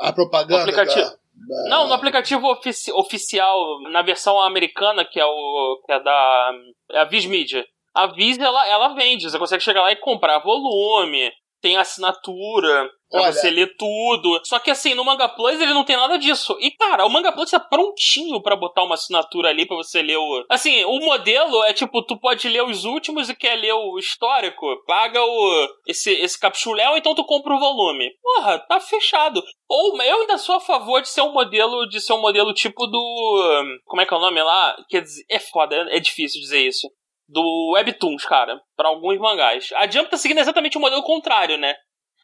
[0.00, 0.62] A propaganda.
[0.62, 1.04] Aplicativo.
[1.04, 5.82] da- da- Não, no aplicativo ofici- oficial, na versão americana, que é o.
[5.86, 6.50] que é da.
[6.92, 7.64] É a Viz Media.
[7.94, 9.30] A Viz, ela, ela vende.
[9.30, 11.30] Você consegue chegar lá e comprar volume.
[11.64, 14.38] Tem assinatura pra Olha- você ler tudo.
[14.44, 16.54] Só que assim, no Manga Plus ele não tem nada disso.
[16.60, 20.18] E cara, o Manga Plus tá prontinho pra botar uma assinatura ali pra você ler
[20.18, 20.44] o.
[20.50, 24.66] Assim, o modelo é tipo, tu pode ler os últimos e quer ler o histórico,
[24.86, 28.10] paga o esse, esse capsuléu, então tu compra o volume.
[28.22, 29.42] Porra, tá fechado.
[29.66, 32.86] Ou eu ainda sou a favor de ser um modelo, de ser um modelo tipo
[32.86, 33.78] do.
[33.86, 34.76] Como é que é o nome lá?
[34.90, 36.88] Quer dizer, é foda, é difícil dizer isso.
[37.28, 39.70] Do Webtoons, cara, pra alguns mangás.
[39.76, 41.74] A Jump tá seguindo exatamente o modelo contrário, né?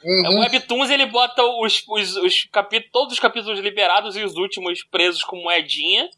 [0.03, 0.41] O Uhum.
[0.41, 5.23] Webtoons ele bota os, os, os capítulos, todos os capítulos liberados e os últimos presos
[5.23, 6.09] com moedinha.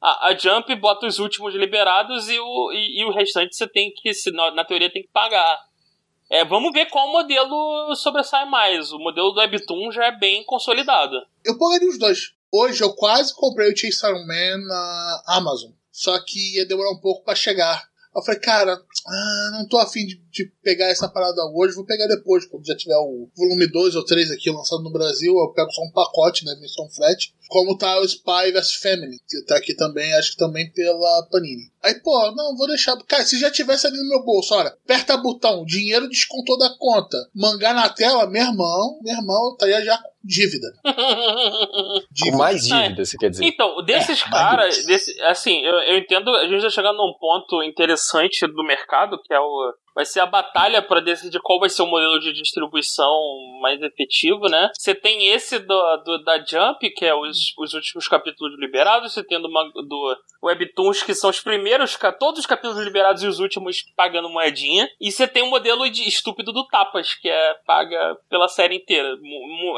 [0.00, 3.90] A, a Jump bota os últimos liberados e o, e, e o restante você tem
[3.94, 5.58] que, se, na, na teoria, tem que pagar.
[6.30, 8.92] É, vamos ver qual modelo sobressai mais.
[8.92, 11.14] O modelo do Webtoon já é bem consolidado.
[11.44, 12.32] Eu pagaria os dois.
[12.50, 15.70] Hoje eu quase comprei o Chainsaw Man na Amazon.
[15.90, 17.82] Só que ia demorar um pouco pra chegar.
[18.14, 22.06] Eu falei, cara, ah, não tô afim de, de pegar essa parada hoje, vou pegar
[22.06, 25.70] depois, quando já tiver o volume 2 ou 3 aqui lançado no Brasil, eu pego
[25.70, 27.34] só um pacote, né, versão flat.
[27.48, 31.70] Como tá o Spy vs Family, que tá aqui também, acho que também pela Panini.
[31.82, 32.96] Aí, pô, não, vou deixar.
[33.04, 37.18] Cara, se já tivesse ali no meu bolso, olha, aperta botão, dinheiro descontou da conta,
[37.34, 40.68] mangá na tela, meu irmão, meu irmão, eu estaria já com dívida.
[40.82, 42.36] Com Dívida.
[42.36, 43.44] mais dívida, você quer dizer.
[43.44, 47.62] Então, desses É, caras, desse, assim, eu, eu entendo, a gente tá chegando num ponto
[47.62, 49.74] interessante do mercado, que é o.
[49.94, 53.10] Vai ser a batalha para decidir qual vai ser o modelo de distribuição
[53.60, 54.70] mais efetivo, né?
[54.76, 59.22] Você tem esse do, do- da Jump, que é os, os últimos capítulos liberados, você
[59.22, 63.82] tem do, do Webtoons, que são os primeiros, todos os capítulos liberados e os últimos
[63.96, 64.88] pagando moedinha.
[65.00, 69.16] E você tem o modelo de estúpido do Tapas, que é paga pela série inteira.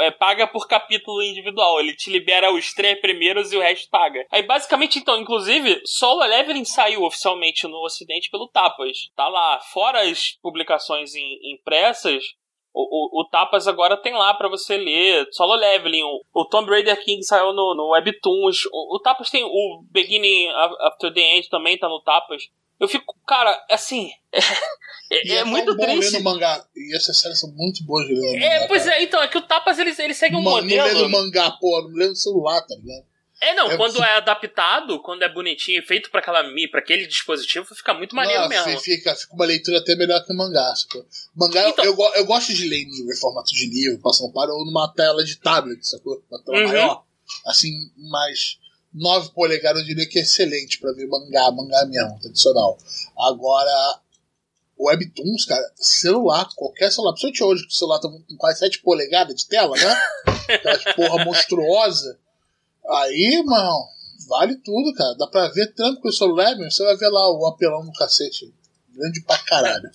[0.03, 1.81] É paga por capítulo individual.
[1.81, 4.25] Ele te libera os três primeiros e o resto paga.
[4.31, 9.11] Aí basicamente, então, inclusive, Solo Leveling saiu oficialmente no ocidente pelo Tapas.
[9.17, 9.61] Tá lá.
[9.73, 10.04] Fora
[10.43, 11.13] publicações
[11.43, 12.23] impressas,
[12.73, 15.27] o, o, o Tapas agora tem lá pra você ler.
[15.31, 18.65] Solo Leveling, o, o Tomb Raider King saiu no, no Webtoons.
[18.73, 22.49] O, o Tapas tem o Beginning Af- After the End também tá no Tapas.
[22.81, 24.11] Eu fico, cara, assim.
[25.13, 26.13] É, é tão muito bom triste.
[26.13, 26.65] ler no mangá.
[26.75, 28.97] E essas séries são muito boas de ler no É, mangá, pois cara.
[28.97, 31.01] é, então, é que o Tapas ele, ele segue um Mano, não lê modelo.
[31.03, 33.05] no mangá, pô, não lê no celular, tá ligado?
[33.49, 37.67] É, não, É, quando é adaptado, quando é bonitinho, feito pra aquela para aquele dispositivo,
[37.75, 38.81] fica muito maneiro Não, mesmo.
[38.81, 40.75] Fica, fica uma leitura até melhor que o mangá.
[40.77, 41.07] Sacou?
[41.35, 44.53] Mangá, Então- eu, eu gosto de ler em livro, em formato de livro, passando para
[44.53, 46.23] ou numa tela de tablet, sacou?
[46.31, 46.69] Uma tela Uhum.
[46.69, 47.05] maior.
[47.47, 48.59] Assim, mais
[48.93, 52.79] 9 polegadas eu diria que é excelente pra ver mangá, mangá mesmo, tradicional.
[53.19, 54.01] Agora,
[54.79, 59.37] Webtoons, cara, celular, qualquer celular, principalmente hoje, que o celular tá com quase 7 polegadas
[59.37, 59.97] de tela, né?
[60.49, 62.19] Aquelas porra monstruosa.
[62.89, 63.89] Aí, irmão,
[64.29, 65.15] vale tudo, cara.
[65.19, 66.71] Dá pra ver tranquilo o celular, meu.
[66.71, 68.53] Você vai ver lá o apelão no cacete.
[68.95, 69.91] Grande pra caralho.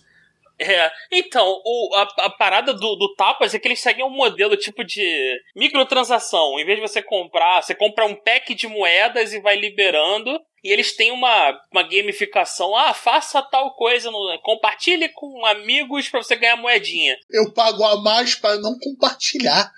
[0.62, 4.58] É, então, o, a, a parada do, do Tapas é que eles seguem um modelo
[4.58, 6.60] tipo de microtransação.
[6.60, 10.38] Em vez de você comprar, você compra um pack de moedas e vai liberando.
[10.63, 12.75] E eles têm uma, uma gamificação.
[12.75, 17.17] Ah, faça tal coisa, no, compartilhe com amigos pra você ganhar moedinha.
[17.29, 19.71] Eu pago a mais pra não compartilhar.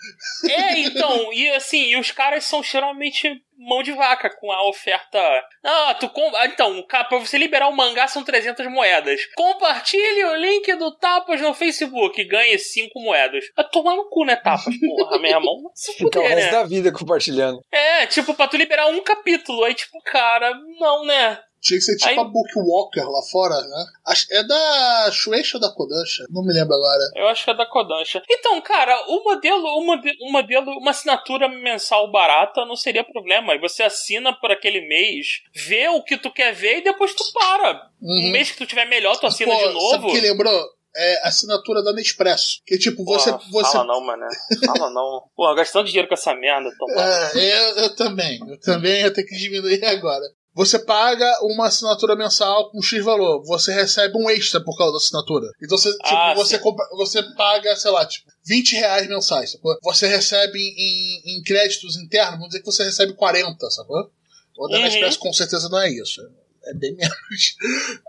[0.50, 5.20] É, então, e assim, e os caras são extremamente mão de vaca com a oferta.
[5.64, 6.36] Ah, tu com...
[6.36, 9.22] ah, então, pra você liberar o mangá são 300 moedas.
[9.36, 13.46] Compartilhe o link do Tapas no Facebook e ganhe 5 moedas.
[13.56, 14.76] Vai tomar no cu, né, Tapas?
[14.80, 15.72] Porra, meu irmão.
[15.74, 16.52] Se Fica o fuder, resto né?
[16.52, 17.60] da vida compartilhando.
[17.72, 19.64] É, tipo, pra tu liberar um capítulo.
[19.64, 21.40] Aí, tipo, cara, não, né?
[21.62, 23.86] Tinha que ser tipo Aí- a Bookwalker lá fora, né?
[24.32, 26.26] É da Shueisha ou da Kodansha?
[26.30, 27.04] Não me lembro agora.
[27.16, 28.24] Eu acho que é da Kodansha.
[28.30, 33.54] Então, cara, o modelo, o modelo, o modelo, uma assinatura mensal barata não seria problema.
[33.54, 37.24] Aí você assina por aquele mês, vê o que tu quer ver e depois tu
[37.32, 37.90] para.
[38.02, 38.32] Um Uhum.
[38.32, 40.08] mês que tu tiver melhor, tu assina Pô, de Sabe novo.
[40.08, 40.70] o que lembrou?
[40.94, 42.60] É a assinatura da Nespresso.
[42.66, 43.32] Que tipo, você.
[43.32, 43.72] Porra, você...
[43.72, 44.26] Fala não, mano.
[44.66, 45.24] Fala não.
[45.36, 47.32] Pô, gastando dinheiro com essa merda, tomara.
[47.40, 48.40] É, eu, eu também.
[48.46, 50.26] Eu também ia ter que diminuir agora.
[50.54, 53.42] Você paga uma assinatura mensal com X valor.
[53.46, 55.48] Você recebe um extra por causa da assinatura.
[55.64, 59.52] Então você, tipo, Ah, você, compra- você paga, sei lá, tipo, 20 reais mensais.
[59.52, 59.78] Sacou?
[59.84, 64.12] Você recebe em, em créditos internos, vamos dizer que você recebe 40, sacou?
[64.58, 64.84] O da Uhum.
[64.84, 66.22] Nespresso com certeza não é isso.
[66.66, 67.56] É bem menos.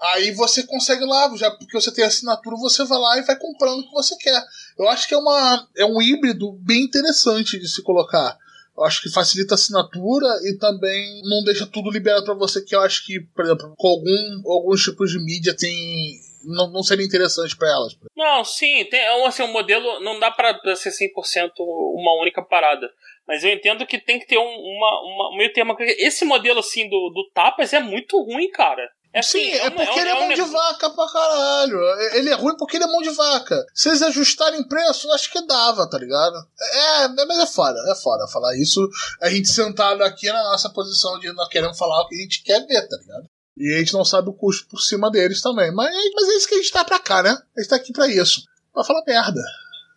[0.02, 3.80] Aí você consegue lá, já porque você tem assinatura, você vai lá e vai comprando
[3.80, 4.42] o que você quer.
[4.78, 8.36] Eu acho que é, uma, é um híbrido bem interessante de se colocar.
[8.76, 12.74] Eu acho que facilita a assinatura e também não deixa tudo liberado pra você, que
[12.74, 16.20] eu acho que, por exemplo, com algum, alguns tipos de mídia tem.
[16.44, 17.96] Não, não seria interessante pra elas.
[18.16, 22.90] Não, sim, tem, é assim, um modelo não dá pra ser 100% uma única parada.
[23.26, 25.76] Mas eu entendo que tem que ter um, uma, uma, um meio termo.
[25.78, 28.90] Esse modelo, assim, do, do Tapas é muito ruim, cara.
[29.14, 31.06] É assim, Sim, é um- porque um- ele é um mão de negócio- vaca pra
[31.12, 31.78] caralho.
[32.14, 33.66] Ele é ruim porque ele é mão de vaca.
[33.74, 36.34] Se eles ajustarem preço, acho que dava, tá ligado?
[36.60, 38.80] É, mas é foda, é foda falar isso.
[39.20, 42.42] A gente sentado aqui na nossa posição de nós queremos falar o que a gente
[42.42, 43.24] quer ver, tá ligado?
[43.58, 45.70] E a gente não sabe o custo por cima deles também.
[45.74, 47.36] Mas, mas é isso que a gente tá pra cá, né?
[47.56, 48.42] A gente tá aqui pra isso.
[48.72, 49.42] Pra falar merda.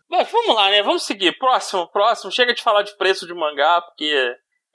[0.10, 0.84] Mas vamos lá, né?
[0.84, 1.38] Vamos seguir.
[1.40, 2.32] Próximo, próximo.
[2.32, 4.14] Chega de falar de preço de mangá, porque.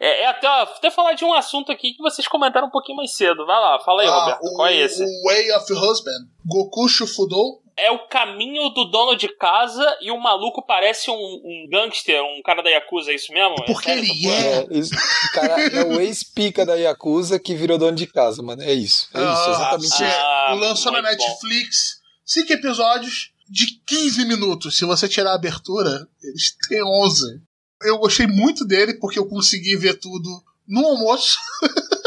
[0.01, 3.15] É, é até, até falar de um assunto aqui que vocês comentaram um pouquinho mais
[3.15, 3.45] cedo.
[3.45, 4.41] Vai lá, fala aí, Ah, Roberto.
[4.45, 5.03] o, Qual é esse?
[5.05, 6.27] O Way of Husband.
[6.47, 7.61] Goku Shufudo.
[7.77, 12.43] É o caminho do dono de casa e o maluco parece um, um gangster, um
[12.43, 13.55] cara da Yakuza, é isso mesmo?
[13.65, 14.57] Porque sério ele é.
[14.57, 18.63] É, isso, o cara é o ex-pica da Yakuza que virou dono de casa, mano.
[18.63, 19.09] É isso.
[19.15, 20.03] É isso, Ah, exatamente isso.
[20.05, 21.25] Ah, lançou na muito bom.
[21.27, 24.77] Netflix cinco episódios de 15 minutos.
[24.77, 27.41] Se você tirar a abertura, eles têm 11.
[27.83, 30.29] Eu gostei muito dele porque eu consegui ver tudo
[30.67, 31.39] no almoço.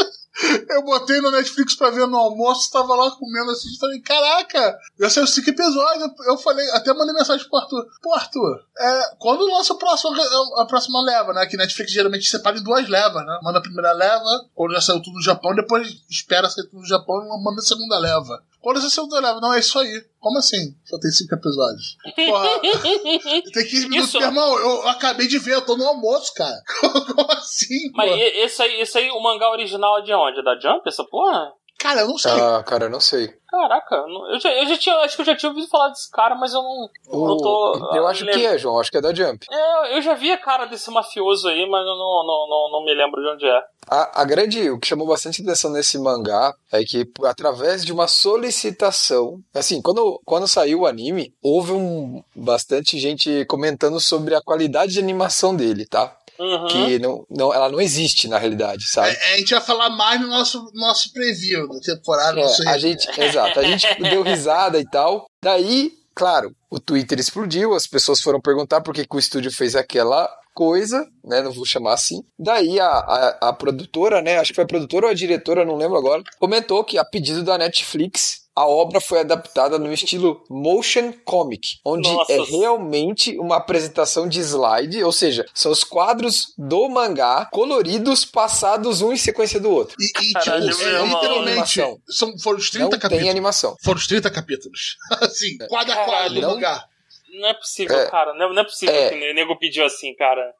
[0.68, 5.10] eu botei no Netflix pra ver no almoço, tava lá comendo assim, falei, caraca, já
[5.10, 6.10] saiu cinco episódios.
[6.26, 7.86] Eu falei, até mandei mensagem pro Arthur.
[8.02, 10.14] Pô, Arthur, é, quando lança o próximo,
[10.58, 11.46] a próxima leva, né?
[11.46, 13.38] Que Netflix geralmente separa em duas levas, né?
[13.42, 16.86] Manda a primeira leva, quando já saiu tudo no Japão, depois espera sair tudo no
[16.86, 18.42] Japão e manda a segunda leva.
[18.64, 20.02] Quando já saiu a segunda leva, não, é isso aí.
[20.18, 20.74] Como assim?
[20.86, 21.98] Só tem cinco episódios.
[22.16, 22.48] Porra,
[23.52, 26.62] tem 15 minutos, Isso- meu irmão, eu acabei de ver, eu tô no almoço, cara.
[27.14, 27.90] Como assim?
[27.92, 30.40] Mas esse aí, esse aí, o mangá original é de onde?
[30.40, 31.52] É da Jump, essa porra?
[31.84, 32.32] Cara, eu não sei.
[32.32, 33.34] Ah, cara, eu não sei.
[33.46, 33.94] Caraca,
[34.32, 36.54] eu já, eu já tinha, acho que eu já tinha ouvido falar desse cara, mas
[36.54, 37.76] eu não, não tô.
[37.94, 38.40] eu ah, acho lembro.
[38.40, 38.80] que é, João.
[38.80, 39.46] Acho que é da Jump.
[39.52, 42.84] É, eu já vi a cara desse mafioso aí, mas eu não, não, não, não
[42.86, 43.62] me lembro de onde é.
[43.86, 48.08] A, a grande, o que chamou bastante atenção nesse mangá é que, através de uma
[48.08, 54.94] solicitação, assim, quando, quando saiu o anime, houve um, bastante gente comentando sobre a qualidade
[54.94, 56.16] de animação dele, tá?
[56.38, 56.66] Uhum.
[56.66, 59.10] Que não, não, ela não existe na realidade, sabe?
[59.10, 62.40] É, a gente vai falar mais no nosso, nosso preview da temporada.
[62.40, 65.26] É, a gente, exato, a gente deu risada e tal.
[65.42, 69.76] Daí, claro, o Twitter explodiu, as pessoas foram perguntar por que, que o estúdio fez
[69.76, 71.42] aquela coisa, né?
[71.42, 72.22] Não vou chamar assim.
[72.38, 74.38] Daí a, a, a produtora, né?
[74.38, 77.42] Acho que foi a produtora ou a diretora, não lembro agora, comentou que a pedido
[77.42, 78.43] da Netflix.
[78.56, 82.32] A obra foi adaptada no estilo motion comic, onde Nossa.
[82.32, 89.02] é realmente uma apresentação de slide, ou seja, são os quadros do mangá coloridos passados
[89.02, 89.96] um em sequência do outro.
[89.98, 91.06] E, e Caralho, tipo, é, irmão.
[91.20, 93.28] literalmente, são, foram os 30 Não tem capítulos.
[93.30, 93.76] animação.
[93.82, 94.96] Foram os 30 capítulos.
[95.20, 96.84] assim, quadro a quadro do não- mangá.
[97.32, 98.08] Não é possível, É.
[98.08, 98.32] cara.
[98.34, 99.08] Não, não é possível É.
[99.10, 100.40] que o nego pediu assim, cara.
[100.40, 100.52] É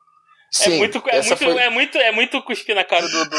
[0.51, 3.31] Sim, muito, é, essa muito, foi- é muito, é muito cuspir na cara do, do,
[3.31, 3.37] do,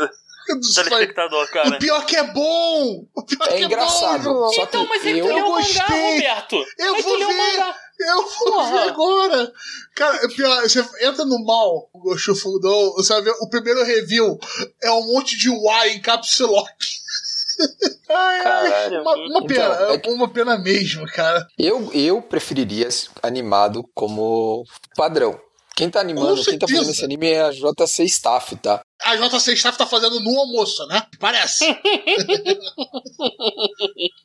[0.00, 0.10] do
[0.46, 1.78] telespectador, O cara.
[1.78, 3.04] pior que é bom!
[3.14, 4.52] O pior É que engraçado, é bom, João.
[4.52, 6.12] só Então, mas tu eu leu o mangá, gostei.
[6.14, 6.64] Roberto.
[6.78, 7.34] Eu Aí vou o ver.
[7.36, 7.76] mangá.
[7.98, 8.70] Eu vou Porra.
[8.72, 9.52] ver agora.
[9.94, 13.82] Cara, é pior, você entra no mal, o Goshu Fudou, você vai ver o primeiro
[13.84, 14.38] review
[14.82, 16.74] é um monte de Y em caps lock.
[18.06, 21.46] Caralho, uma, uma então, pena, é que- uma pena mesmo, cara.
[21.58, 22.88] Eu, eu preferiria
[23.22, 25.40] animado como padrão.
[25.76, 28.80] Quem tá animando, quem tá fazendo esse anime é a JC Staff, tá?
[29.02, 31.02] A JC Staff tá fazendo no almoço, né?
[31.20, 31.66] Parece.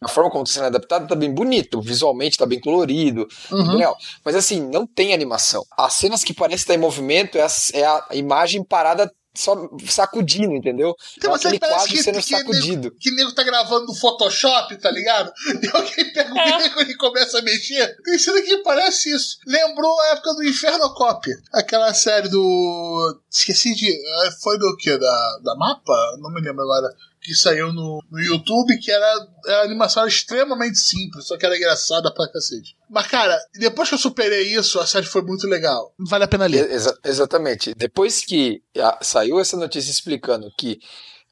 [0.02, 3.68] A forma como tá sendo adaptado tá bem bonito, visualmente tá bem colorido, Uhum.
[3.68, 3.98] bem legal.
[4.24, 5.64] Mas assim, não tem animação.
[5.78, 10.54] As cenas que parecem estar em movimento é a, é a imagem parada só sacudindo,
[10.54, 10.96] entendeu?
[11.18, 12.92] Então, é você aquele parece quadro que- sendo que sacudido.
[13.00, 15.32] Que nego tá gravando no Photoshop, tá ligado?
[15.64, 16.58] E alguém pega o É.
[16.60, 17.96] nego e começa a mexer.
[18.04, 19.38] Tem cena que parece isso.
[19.46, 21.30] Lembrou a época do Inferno Cop.
[21.54, 23.20] Aquela série do.
[23.30, 23.90] Esqueci de.
[23.90, 24.98] eh, Foi do quê?
[24.98, 26.18] Da, da Mapa?
[26.20, 26.88] Não me lembro agora.
[27.24, 31.56] Que saiu no, no YouTube, que era, era a animação extremamente simples, só que era
[31.56, 32.76] engraçada pra cacete.
[32.90, 35.94] Mas, cara, depois que eu superei isso, a série foi muito legal.
[36.00, 36.70] Vale a pena ler.
[36.72, 37.74] Exa- exatamente.
[37.76, 40.80] Depois que a- saiu essa notícia explicando que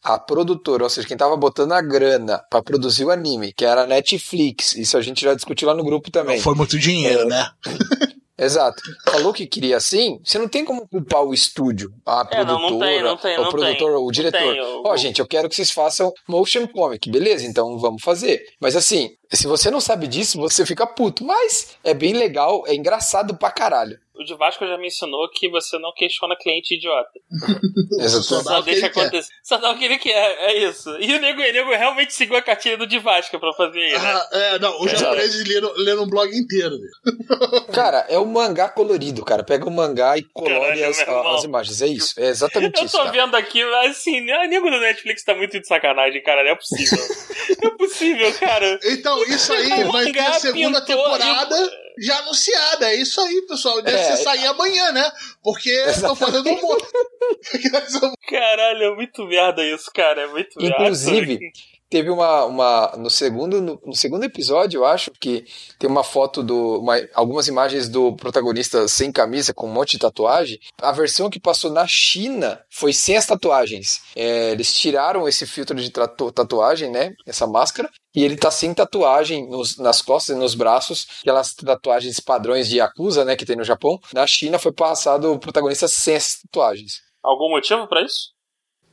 [0.04, 3.82] a produtora, ou seja, quem tava botando a grana pra produzir o anime, que era
[3.82, 6.40] a Netflix, isso a gente já discutiu lá no grupo também.
[6.40, 7.50] Foi muito dinheiro, né?
[8.40, 8.82] Exato.
[9.06, 12.70] Falou que queria assim, você não tem como culpar o estúdio, a É, não, produtora,
[12.70, 14.06] não tem, não tem, o não produtor, tem.
[14.06, 14.82] o diretor.
[14.86, 17.46] Ó, gente, eu quero que vocês façam motion comic, beleza?
[17.46, 18.42] Então vamos fazer.
[18.60, 21.24] Mas assim, se você não sabe disso, você fica puto.
[21.24, 24.00] Mas é bem legal, é engraçado pra caralho.
[24.20, 27.10] O de Vasco já me ensinou que você não questiona cliente idiota.
[28.02, 28.24] Exato.
[28.24, 29.00] Só dá Só o que deixa ele quer.
[29.02, 29.32] acontecer.
[29.44, 30.90] Só dá o que ele quer, é isso.
[31.00, 34.00] E o nego, o nego realmente seguiu a cartilha do de Vasco pra fazer isso.
[34.04, 34.12] né?
[34.14, 36.78] Ah, é, não, os japoneses leram, leram um blog inteiro.
[36.78, 36.88] né?
[37.74, 39.44] Cara, é um mangá colorido, cara.
[39.44, 41.82] Pega o mangá e colore as, as imagens.
[41.82, 42.20] É isso.
[42.20, 42.98] É exatamente Eu isso.
[42.98, 43.12] tô Cara.
[43.12, 46.44] vendo aqui, mas assim, né, o nego do Netflix tá muito de sacanagem, cara.
[46.44, 46.98] Não é possível.
[47.64, 48.80] Não é possível, cara.
[48.84, 52.90] Então, isso aí vai ter a segunda pintou temporada já anunciada.
[52.92, 53.82] É isso aí, pessoal.
[53.82, 54.04] Deve É.
[54.16, 55.12] ser sair amanhã, né?
[55.44, 56.86] Porque estão fazendo um monte.
[58.30, 60.22] Caralho, é muito merda isso, cara.
[60.22, 60.76] É muito merda.
[60.76, 61.40] Inclusive,
[61.90, 65.46] teve uma, uma no segundo no, no segundo episódio, eu acho que
[65.78, 70.00] tem uma foto do uma- algumas imagens do protagonista sem camisa com um monte de
[70.00, 70.60] tatuagem.
[70.82, 74.02] A versão que passou na China foi sem as tatuagens.
[74.16, 77.14] É, eles tiraram esse filtro de tratu- tatuagem, né?
[77.26, 77.90] Essa máscara.
[78.16, 82.78] E ele tá sem tatuagem nos- nas costas e nos braços, aquelas tatuagens padrões de
[82.78, 84.00] Yakuza, né, que tem no Japão.
[84.14, 87.02] Na China foi passado o protagonista sem essas tatuagens.
[87.24, 88.30] Algum motivo pra isso?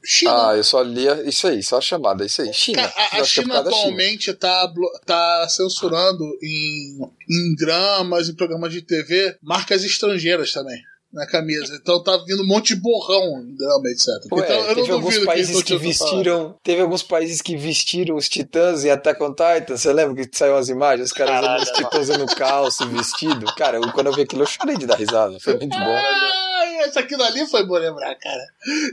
[0.06, 0.50] China.
[0.50, 2.52] Ah, eu só li isso aí, só a chamada, isso aí.
[2.54, 2.82] China.
[2.82, 8.72] A, a que é China atualmente tá, blo- tá censurando em, em dramas, em programas
[8.72, 10.80] de TV, marcas estrangeiras também.
[11.12, 11.74] Na camisa.
[11.80, 14.08] Então tá vindo um monte de borrão em drama, etc.
[14.32, 15.82] Ué, então eu teve não alguns países que falado.
[15.88, 16.58] vestiram.
[16.62, 19.76] Teve alguns países que vestiram os titãs em Attack on Titan.
[19.78, 21.06] Você lembra que saiu as imagens?
[21.06, 23.46] Os caras usando os titãs usando calça e vestido.
[23.56, 25.38] Cara, eu- quando eu vi aquilo, eu chorei de dar risada.
[25.40, 25.96] Foi muito bom.
[26.82, 28.42] Ah, isso aquilo ali foi bom lembrar, cara.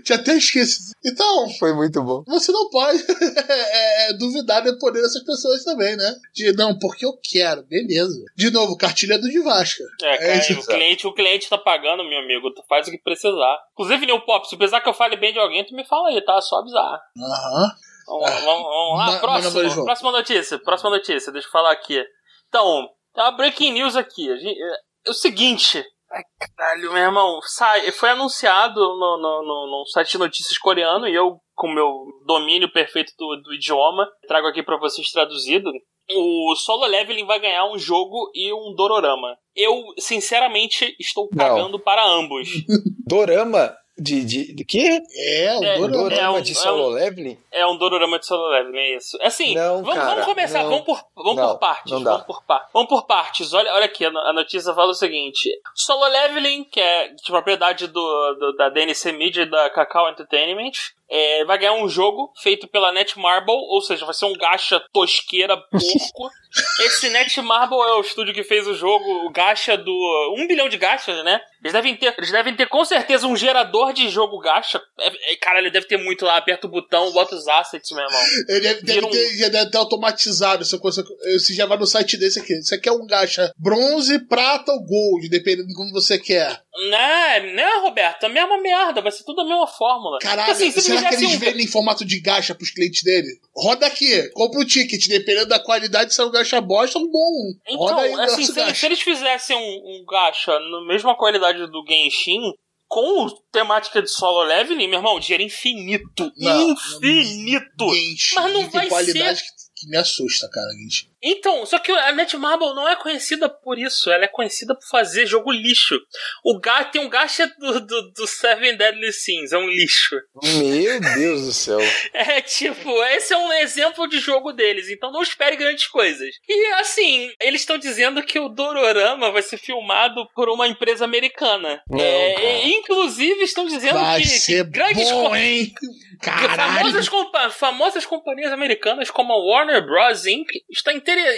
[0.04, 0.94] Tinha até esquecido.
[1.06, 2.24] Então, Foi muito bom.
[2.28, 3.04] você não pode
[3.50, 6.16] é, é, duvidar do poder dessas pessoas também, né?
[6.34, 8.24] De não, porque eu quero, beleza.
[8.36, 9.84] De novo, cartilha do Divasca.
[10.02, 12.54] É, cara, isso, o, cliente, o cliente tá pagando, meu amigo.
[12.54, 13.60] Tu faz o que precisar.
[13.74, 16.22] Inclusive, New Pop, se precisar que eu fale bem de alguém, tu me fala aí,
[16.24, 16.40] tá?
[16.42, 17.02] Só avisar.
[17.18, 17.76] Aham.
[18.06, 22.04] Vamos, vamos, vamos lá, próximo, próxima notícia, próxima notícia, deixa eu falar aqui.
[22.50, 24.30] Então, tem uma breaking news aqui.
[24.30, 25.84] É, é o seguinte.
[26.14, 27.40] Ai, caralho, meu irmão.
[27.42, 32.06] Sai, foi anunciado no, no, no, no site de notícias coreano e eu, com meu
[32.26, 35.72] domínio perfeito do, do idioma, trago aqui pra vocês traduzido.
[36.12, 39.36] O Solo Leveling vai ganhar um jogo e um Dororama.
[39.56, 41.38] Eu, sinceramente, estou Não.
[41.38, 42.48] cagando para ambos.
[43.08, 45.02] Dorama de, de, de quê?
[45.16, 45.88] É, o É, Dorama.
[46.10, 47.38] Dorama é um- de é solo um- leveling?
[47.52, 49.18] É um Dororama de solo leveling, é isso.
[49.22, 50.70] Assim, Não, vamos, cara, vamos começar, não.
[50.72, 51.92] vamos, por, vamos Não, por partes.
[51.92, 53.54] Vamos por, par, vamos por partes.
[53.54, 58.34] Olha, olha aqui, a notícia fala o seguinte: Solo Leveling, que é de propriedade do,
[58.40, 60.72] do- da DNC Media e da Cacau Entertainment,
[61.16, 65.56] é, vai ganhar um jogo feito pela Netmarble, ou seja, vai ser um gacha tosqueira
[65.56, 66.32] porco.
[66.86, 70.36] Esse Netmarble é o estúdio que fez o jogo, o gacha do.
[70.38, 71.42] Um bilhão de gachas, né?
[71.64, 74.80] Eles devem ter, eles devem ter com certeza um gerador de jogo gacha.
[75.00, 76.38] É, é, caralho, deve ter muito lá.
[76.38, 78.22] Aperta o botão, bota os assets, meu irmão.
[78.50, 81.04] Ele deve, deve um- ter, já deve ter automatizado essa coisa.
[81.32, 82.62] Você já vai no site desse aqui.
[82.62, 86.62] Você quer um gacha bronze, prata ou gold, dependendo de como você quer.
[86.90, 88.24] Né, né, Roberto?
[88.24, 90.18] A mesma merda, vai ser tudo a mesma fórmula.
[90.20, 93.28] Caralho, Assim, se será que eles um- vendem em formato de gacha pros clientes dele?
[93.56, 97.12] Roda aqui, compra o ticket, dependendo da qualidade, se é um gacha bosta, é um
[97.12, 97.54] bom.
[97.68, 99.62] Então, Roda aí assim, se, eles- se eles fizessem um,
[100.02, 102.42] um gacha na mesma qualidade do Genshin,
[102.88, 106.32] com temática de solo leveling, meu irmão, dinheiro infinito.
[106.38, 107.94] Não, infinito!
[107.94, 111.08] Genshin Mas não vai qualidade que, que me assusta, cara, Genshin.
[111.24, 115.26] Então, só que a Netmarble não é conhecida por isso, ela é conhecida por fazer
[115.26, 115.98] jogo lixo.
[116.44, 120.16] O gato tem um gacha do, do, do Seven Deadly Sins, é um lixo.
[120.44, 121.80] Meu Deus do céu.
[122.14, 126.30] É tipo, esse é um exemplo de jogo deles, então não espere grandes coisas.
[126.48, 131.82] E assim, eles estão dizendo que o Dororama vai ser filmado por uma empresa americana.
[131.90, 135.74] Não, É, inclusive estão dizendo Vai que, ser que grandes bom, hein?
[136.22, 136.56] Caralho.
[136.56, 140.26] famosas, compa- famosas companhias americanas como a Warner Bros.
[140.26, 140.48] Inc.
[140.72, 140.94] estão,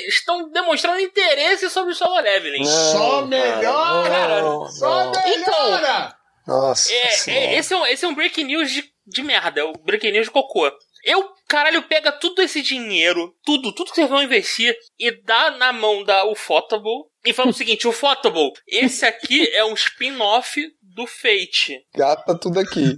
[0.07, 2.63] estão demonstrando interesse sobre o solo leveling.
[2.63, 4.41] Não, Só cara, melhora!
[4.41, 5.11] não, Só não.
[5.11, 6.15] melhora!
[6.47, 6.93] Nossa.
[6.93, 7.45] É, Senhora.
[7.45, 10.11] é, esse, é um, esse é um breaking news de, de merda, é o breaking
[10.11, 10.71] news de cocô.
[11.03, 15.71] Eu, caralho, pega tudo esse dinheiro, tudo, tudo que vocês vão investir e dá na
[15.71, 20.59] mão da Ufotable e fala o seguinte, Ufotable, esse aqui é um spin-off
[20.95, 21.85] do Fate.
[21.93, 22.95] Gata tudo aqui.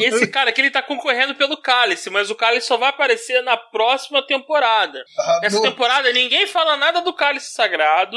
[0.00, 3.56] Esse cara aqui, ele tá concorrendo pelo Cálice, mas o Cálice só vai aparecer na
[3.56, 5.04] próxima temporada.
[5.18, 8.16] Ah, Essa no- temporada ninguém fala nada do Cálice Sagrado.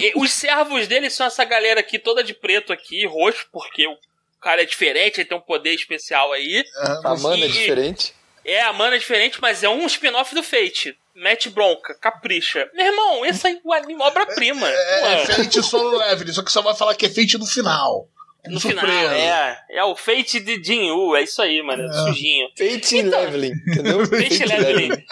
[0.00, 3.96] E os servos dele são essa galera aqui toda de preto aqui, roxo, porque o
[4.40, 6.62] cara é diferente, ele tem um poder especial aí.
[6.78, 8.14] Ah, A mana é diferente.
[8.46, 10.96] É, a mana é diferente, mas é um spin-off do Fate.
[11.14, 12.70] Mete bronca, capricha.
[12.74, 14.68] Meu irmão, esse aí é obra-prima.
[14.68, 17.46] É, Ué, é Fate Solo Level, só que só vai falar que é Fate no
[17.46, 18.08] final.
[18.46, 18.86] no Surpresa.
[18.86, 19.58] final, é.
[19.70, 21.82] É o Fate de Jinyu, é isso aí, mano.
[21.82, 21.92] É.
[22.04, 22.48] Sujinho.
[22.56, 24.06] Fate Então, Leveling, entendeu?
[24.06, 25.04] Fate Leveling.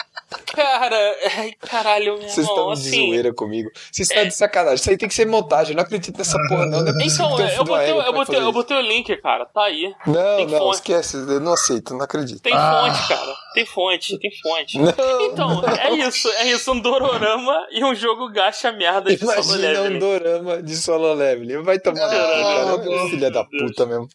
[0.53, 3.07] Cara, ai, caralho, meu Vocês estão de assim.
[3.07, 3.69] zoeira comigo.
[3.91, 4.75] Vocês estão de sacanagem.
[4.75, 5.73] Isso aí tem que ser montagem.
[5.73, 6.81] Eu não acredito nessa porra, não.
[6.81, 9.45] não é Então, um eu fundo botei, eu, botei, eu botei o link, cara.
[9.45, 9.93] Tá aí.
[10.07, 10.75] Não, tem não, fonte.
[10.75, 11.17] esquece.
[11.17, 12.41] Eu não aceito, não acredito.
[12.41, 12.81] Tem Ah.
[12.85, 13.35] fonte, cara.
[13.53, 14.79] Tem fonte, tem fonte.
[14.79, 14.91] Não,
[15.31, 16.27] Então, é isso.
[16.29, 16.71] É isso.
[16.71, 21.61] Um Dororama e um jogo gacha merda de solo Imagina um dorama de solo leveling.
[21.63, 23.09] Vai tomar Ah, cara.
[23.09, 24.09] Filha da puta mesmo.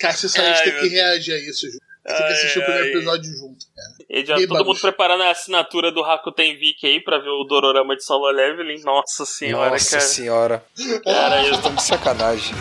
[0.00, 1.78] Cássio, Ai, tem que reagir a isso, Ju.
[2.06, 2.90] Tem que Ai, assistir o primeiro ai.
[2.92, 3.66] episódio junto.
[4.10, 7.96] E já todo mundo preparando a assinatura do Rakuten Viki aí pra ver o Dororama
[7.96, 8.82] de solo leveling.
[8.82, 10.02] Nossa senhora, Nossa cara.
[10.02, 10.64] senhora.
[11.02, 12.54] Cara, eu Estão de sacanagem.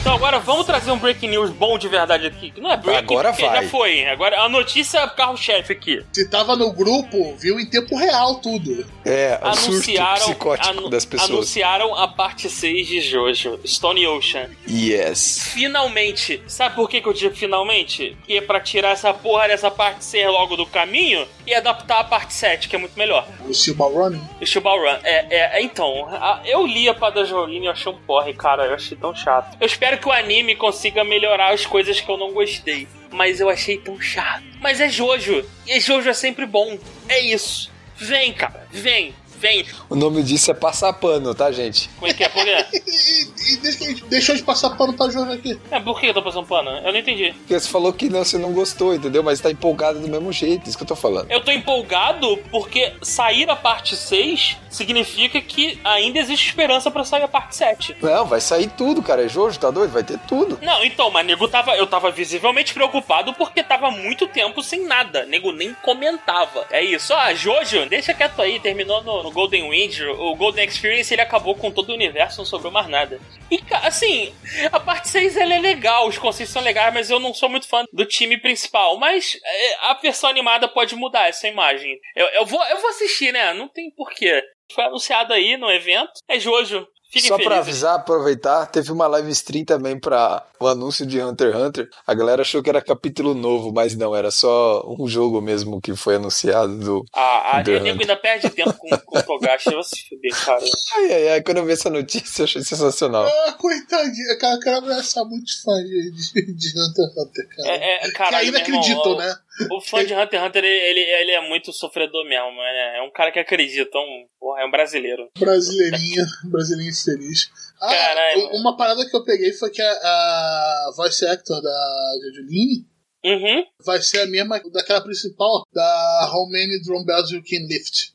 [0.00, 2.50] Então agora vamos trazer um breaking news bom de verdade aqui.
[2.50, 3.62] Que não é breaking, Agora porque vai.
[3.64, 4.06] já foi.
[4.06, 6.02] Agora a notícia é carro-chefe aqui.
[6.12, 8.86] Se tava no grupo, viu em tempo real tudo.
[9.04, 11.30] É, o surto Anunciaram, psicótico anu- das pessoas.
[11.30, 14.48] anunciaram a parte 6 de Jojo, Stone Ocean.
[14.68, 15.50] Yes.
[15.52, 16.42] Finalmente.
[16.46, 18.16] Sabe por que, que eu digo finalmente?
[18.26, 22.04] Que é pra tirar essa porra dessa parte 6 logo do caminho e adaptar a
[22.04, 23.26] parte 7, que é muito melhor.
[23.46, 24.22] O Silver Running.
[24.40, 24.98] O Shubal Run.
[25.02, 28.64] É, é, então, a- eu li a Pada Jolene e eu achei um porre, cara.
[28.66, 29.56] Eu achei tão chato.
[29.60, 32.86] Eu espero que o anime consiga melhorar as coisas que eu não gostei.
[33.10, 34.44] Mas eu achei tão chato.
[34.60, 35.44] Mas é Jojo.
[35.66, 36.78] E Jojo é sempre bom.
[37.08, 37.70] É isso.
[37.96, 38.66] Vem, cara.
[38.70, 39.14] Vem.
[39.38, 39.64] Vem.
[39.88, 41.88] O nome disso é passar pano, tá, gente?
[41.98, 42.28] Como é que é?
[42.28, 42.66] Por quê?
[42.98, 45.58] E, e, e deixa deixou de passar pano pra Jojo aqui.
[45.70, 46.70] É, por que eu tô passando pano?
[46.70, 47.32] Eu não entendi.
[47.32, 49.22] Porque você falou que não, você não gostou, entendeu?
[49.22, 51.30] Mas tá empolgado do mesmo jeito, isso que eu tô falando.
[51.30, 57.22] Eu tô empolgado porque sair a parte 6 significa que ainda existe esperança pra sair
[57.22, 57.96] a parte 7.
[58.02, 59.24] Não, vai sair tudo, cara.
[59.24, 59.92] É Jojo, tá doido?
[59.92, 60.58] Vai ter tudo.
[60.60, 61.76] Não, então, mas nego tava.
[61.76, 65.24] Eu tava visivelmente preocupado porque tava muito tempo sem nada.
[65.24, 66.66] Nego nem comentava.
[66.70, 67.14] É isso.
[67.14, 68.60] Ah, Jojo, deixa quieto aí.
[68.60, 70.00] Terminou no, no Golden Wind.
[70.00, 73.20] O Golden Experience ele acabou com todo o universo, não sobrou mais nada.
[73.50, 74.34] E, assim,
[74.72, 77.68] a parte 6 ela é legal, os conceitos são legais, mas eu não sou muito
[77.68, 78.98] fã do time principal.
[78.98, 81.98] Mas é, a versão animada pode mudar essa imagem.
[82.16, 83.52] Eu, eu, vou, eu vou assistir, né?
[83.52, 84.42] Não tem porquê.
[84.72, 86.12] Foi anunciado aí no evento.
[86.28, 86.86] É Jojo.
[87.10, 87.58] Fiquem Só pra felizes.
[87.68, 91.88] avisar, aproveitar, teve uma live stream também pra o anúncio de Hunter x Hunter.
[92.06, 95.96] A galera achou que era capítulo novo, mas não, era só um jogo mesmo que
[95.96, 97.04] foi anunciado do.
[97.14, 98.10] Ah, a Hunter nego Hunter.
[98.10, 99.68] ainda perde tempo com, com o Togashi.
[99.68, 100.62] Eu vou se fuder, cara.
[100.96, 103.26] Ai, ai, ai, quando eu vi essa notícia, eu achei sensacional.
[103.26, 104.38] Ah, coitadinha.
[104.38, 107.68] Cara, eu quero abraçar muitos fãs de, de, de Hunter x Hunter, cara.
[107.70, 109.34] É, é, que caralho, ainda meu irmão, acreditam, né?
[109.70, 112.60] O fã de Hunter x Hunter, ele, ele é muito sofredor mesmo.
[112.60, 113.98] É, é um cara que acredita.
[113.98, 115.28] Um, porra, é um brasileiro.
[115.38, 117.50] Brasileirinha, brasileirinho feliz.
[117.80, 118.48] Ah, Caralho.
[118.60, 122.86] uma parada que eu peguei foi que a, a voice actor da Jojoline
[123.24, 123.64] Uhum.
[123.84, 128.12] vai ser a mesma daquela principal, da How Many Drum Bells You Can Lift.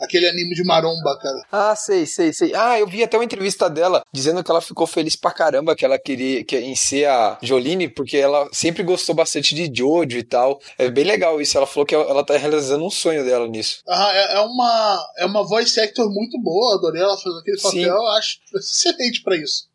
[0.00, 1.42] Aquele anime de maromba, cara.
[1.52, 2.54] Ah, sei, sei, sei.
[2.54, 5.84] Ah, eu vi até uma entrevista dela dizendo que ela ficou feliz pra caramba que
[5.84, 10.22] ela queria que, em ser a Jolene, porque ela sempre gostou bastante de Jojo e
[10.22, 10.60] tal.
[10.78, 11.56] É bem legal isso.
[11.56, 13.80] Ela falou que ela, tá realizando um sonho dela nisso.
[13.88, 17.62] Ah, é, é uma, é uma voice actor muito boa, adorei ela fazendo aquele Sim.
[17.62, 19.69] papel, eu acho excelente pra isso.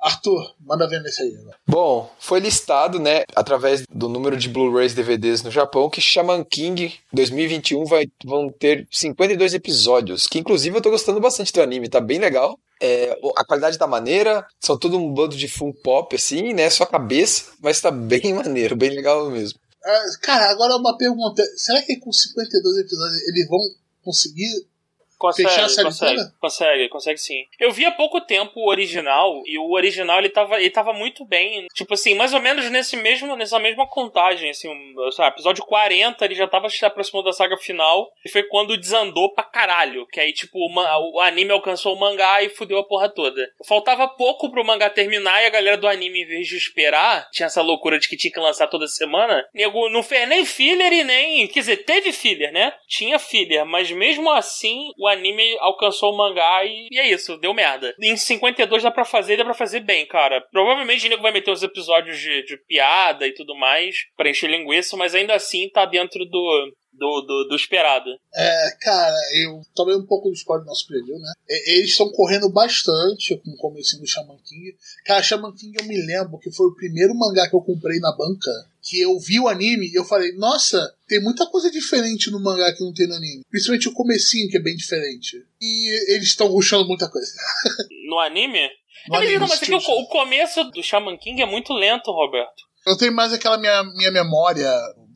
[0.00, 1.32] Arthur, manda ver nesse aí.
[1.32, 1.52] Né?
[1.66, 6.98] Bom, foi listado, né, através do número de Blu-rays DVDs no Japão, que Shaman King
[7.12, 12.00] 2021 vai, vão ter 52 episódios, que inclusive eu tô gostando bastante do anime, tá
[12.00, 12.58] bem legal.
[12.82, 16.86] É, a qualidade da maneira, são todo um bando de full pop, assim, né, só
[16.86, 19.58] cabeça, mas tá bem maneiro, bem legal mesmo.
[19.84, 21.42] Ah, cara, agora uma pergunta.
[21.56, 23.58] Será que com 52 episódios eles vão
[24.02, 24.66] conseguir
[25.20, 26.34] Consegue, Fechar a série consegue, toda?
[26.40, 27.44] consegue, consegue sim.
[27.58, 31.26] Eu vi há pouco tempo o original, e o original ele tava, ele tava muito
[31.26, 31.66] bem.
[31.74, 34.94] Tipo assim, mais ou menos nesse mesmo, nessa mesma contagem, assim, um,
[35.26, 39.44] episódio 40, ele já tava se aproximando da saga final, e foi quando desandou pra
[39.44, 40.06] caralho.
[40.06, 43.46] Que aí, tipo, o, o anime alcançou o mangá e fudeu a porra toda.
[43.68, 47.46] Faltava pouco pro mangá terminar, e a galera do anime, em vez de esperar, tinha
[47.46, 51.04] essa loucura de que tinha que lançar toda semana, nego não fez nem filler e
[51.04, 51.46] nem.
[51.46, 52.72] Quer dizer, teve filler, né?
[52.88, 57.52] Tinha filler, mas mesmo assim, o anime alcançou o mangá e, e é isso, deu
[57.52, 57.94] merda.
[58.00, 60.40] Em 52 dá pra fazer, dá pra fazer bem, cara.
[60.50, 64.96] Provavelmente o vai meter uns episódios de, de piada e tudo mais pra encher linguiça,
[64.96, 68.10] mas ainda assim tá dentro do, do, do, do esperado.
[68.34, 71.32] É, cara, eu tomei um pouco do spoiler do nosso preview, né?
[71.48, 74.76] Eles estão correndo bastante com o começo do Shaman King.
[75.06, 78.14] Cara, Shaman King eu me lembro que foi o primeiro mangá que eu comprei na
[78.14, 78.50] banca.
[78.82, 82.72] Que eu vi o anime e eu falei, nossa, tem muita coisa diferente no mangá
[82.72, 83.44] que não tem no anime.
[83.50, 85.42] Principalmente o comecinho, que é bem diferente.
[85.60, 87.32] E eles estão ruxando muita coisa.
[88.10, 88.68] No anime.
[89.08, 92.10] No anime, não, mas é que o, o começo do Shaman King é muito lento,
[92.10, 92.64] Roberto.
[92.84, 94.68] Eu tenho mais aquela minha, minha memória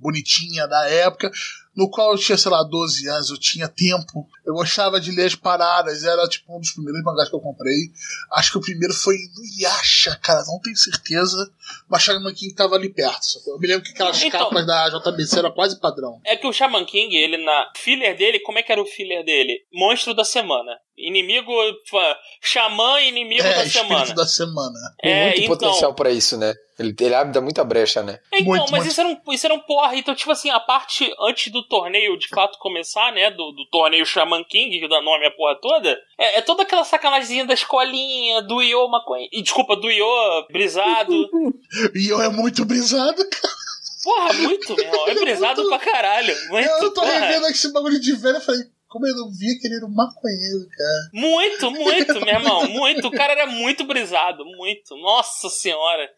[0.05, 1.30] bonitinha da época,
[1.77, 4.29] no qual eu tinha, sei lá, 12 anos, eu tinha tempo.
[4.45, 7.91] Eu gostava de ler as paradas, era tipo um dos primeiros mangás que eu comprei.
[8.33, 11.51] Acho que o primeiro foi no Yasha, cara, não tenho certeza.
[11.88, 13.24] Mas Shaman King tava ali perto.
[13.24, 13.54] sacou?
[13.54, 16.20] Eu me lembro que aquelas Então- capas da JBC era quase padrão.
[16.24, 19.24] É que o Shaman King, ele na filler dele, como é que era o filler
[19.24, 19.60] dele?
[19.72, 20.78] Monstro da semana.
[20.96, 21.52] Inimigo,
[21.90, 24.14] fã, xamã inimigo é, da semana.
[24.14, 24.78] da semana.
[25.02, 26.54] Tem É, muito então- potencial pra isso, né?
[26.78, 28.18] Ele, ele abre dá muita brecha, né?
[28.32, 28.86] Então, Muito, mas muito.
[28.88, 29.94] Isso, era um, isso era um porra.
[29.96, 33.30] Então, tipo assim, a parte antes do torneio de fato começar, né?
[33.30, 36.84] Do, do torneio Shaman King, que dá nome à porra toda, é, é toda aquela
[36.84, 39.28] sacanagemzinha da escolinha, do Io maconha.
[39.32, 40.06] e, Desculpa, do Io
[40.50, 41.28] brisado.
[41.94, 43.55] E eu é muito brisado, cara.
[44.02, 45.09] Porra, muito, meu irmão.
[45.09, 46.36] É brisado pra caralho.
[46.48, 47.18] Muito, Eu tô porra.
[47.18, 49.94] revendo esse bagulho de velho, eu falei, como eu não via que ele era um
[49.94, 51.11] maconheiro, cara.
[51.12, 53.09] Muito, muito, meu irmão, muito.
[53.09, 54.96] O cara era muito brisado, muito.
[54.96, 56.09] Nossa senhora.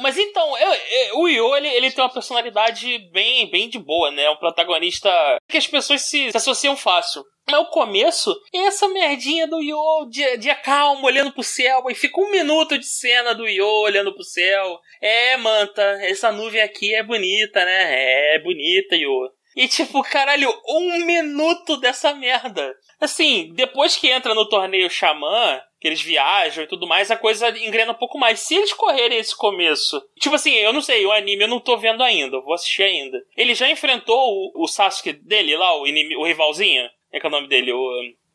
[0.00, 4.10] Mas então, eu- eu- o Io, ele, ele tem uma personalidade bem, bem de boa,
[4.10, 4.28] né?
[4.30, 5.10] Um protagonista
[5.48, 7.22] que as pessoas se, se associam fácil.
[7.50, 11.94] Mas o começo é essa merdinha do Io, dia, dia calmo, olhando pro céu, e
[11.94, 14.78] fica um minuto de cena do Io olhando pro céu.
[15.00, 18.34] É, manta, essa nuvem aqui é bonita, né?
[18.34, 19.30] É bonita, Io.
[19.56, 22.74] E tipo, caralho, um minuto dessa merda.
[23.00, 27.48] Assim, depois que entra no torneio Xamã, que eles viajam e tudo mais, a coisa
[27.50, 28.40] engrena um pouco mais.
[28.40, 30.00] Se eles correrem esse começo.
[30.18, 32.82] Tipo assim, eu não sei, o anime eu não tô vendo ainda, eu vou assistir
[32.82, 33.18] ainda.
[33.36, 36.88] Ele já enfrentou o, o Sasuke dele lá, o, inimigo, o rivalzinho?
[37.12, 37.72] É que é o nome dele?
[37.72, 37.90] O.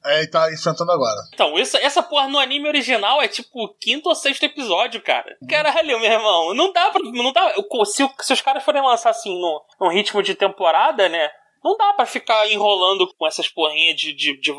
[0.06, 1.22] É, ele tá enfrentando agora.
[1.34, 5.38] Então, essa, essa porra no anime original é tipo o quinto ou sexto episódio, cara.
[5.48, 7.02] Caralho, meu irmão, não dá pra.
[7.02, 7.54] Não dá,
[7.86, 11.30] se, se os caras forem lançar assim no, num ritmo de temporada, né?
[11.64, 14.14] Não dá pra ficar enrolando com essas porrinhas de.
[14.14, 14.54] de, de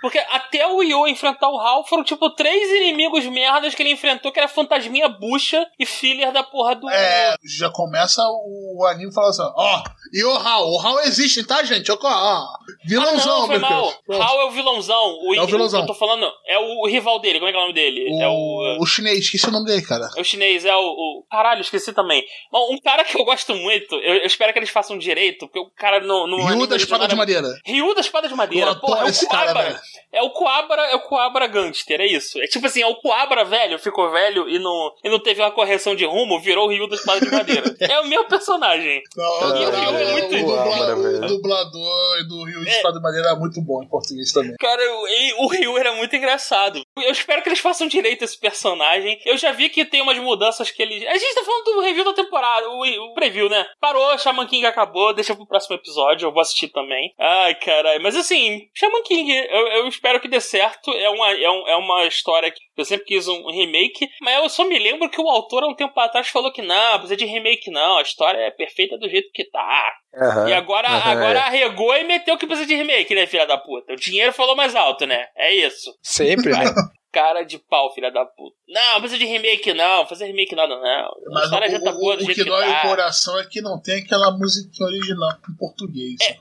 [0.00, 4.32] porque até o Yo enfrentar o Hal foram tipo três inimigos merdas que ele enfrentou,
[4.32, 6.88] que era Fantasminha Bucha e filler da porra do.
[6.90, 9.82] É, já começa o anime falando assim, ó,
[10.12, 11.90] e o Hal, o Hal existe, tá, gente?
[11.92, 12.46] Ó, ó,
[12.84, 13.92] vilãozão, Ah, não, foi mal.
[14.10, 15.18] Hal é o vilãozão.
[15.22, 15.80] O, É o vilãozão.
[15.84, 17.38] que eu tô falando é o, rival dele.
[17.38, 18.22] Como é que é o nome dele?
[18.22, 18.78] É o.
[18.78, 20.08] O, o chinês, esqueci o nome dele, cara.
[20.16, 22.24] É o chinês, é o, o- Caralho, esqueci também.
[22.50, 25.58] Bom, um cara que eu gosto muito, eu, eu espero que eles façam direito, porque
[25.60, 27.48] o cara no Ryu da Espada de Madeira.
[27.64, 28.74] Ryu da Espada de Madeira.
[28.76, 29.78] Porra, é o esse cara, velho.
[30.12, 32.40] É o Coabra, é o Coabra Gangster, é isso.
[32.40, 35.50] É tipo assim, é o Coabra velho, ficou velho e não, e não teve uma
[35.50, 37.74] correção de rumo, virou o Ryu da Espada de Madeira.
[37.80, 39.02] é o meu personagem.
[39.16, 42.76] Não, E o não, Ryu é muito- o, o dublador do Rio de É.
[42.76, 44.54] Espada de Madeira é muito bom em português também.
[44.58, 46.80] Cara, e o Ryu era muito engraçado.
[46.96, 49.20] Eu espero que eles façam direito esse personagem.
[49.24, 51.04] Eu já vi que tem umas mudanças que eles.
[51.06, 53.66] A gente tá falando do review da temporada, o, o preview, né?
[53.80, 57.12] Parou, Shaman King acabou, deixa pro próximo episódio, eu vou assistir também.
[57.18, 58.02] Ai, caralho.
[58.02, 60.90] Mas assim, Shaman King, eu, eu espero que dê certo.
[60.92, 64.48] É uma, é, um- é uma história que eu sempre quis um remake, mas eu
[64.48, 67.24] só me lembro que o autor há um tempo atrás falou que não, precisa de
[67.26, 69.92] remake não, a história é perfeita do jeito que tá.
[70.14, 70.48] Aham.
[70.48, 71.42] E agora, Aham, agora é.
[71.42, 73.92] arregou e meteu que precisa de remake, né, filha da puta?
[73.92, 75.26] O dinheiro falou mais alto, né?
[75.36, 75.90] É isso.
[76.02, 76.64] Sempre, né?
[77.12, 78.54] Cara de pau, filha da puta.
[78.68, 80.06] Não, não precisa de remake, não.
[80.06, 81.10] Fazer remake nada, não.
[81.32, 82.78] Mas o, já tá o- boa o que que, dói tá.
[82.78, 86.14] o coração é que não tem aquela musiquinha original em português.
[86.20, 86.38] sabe?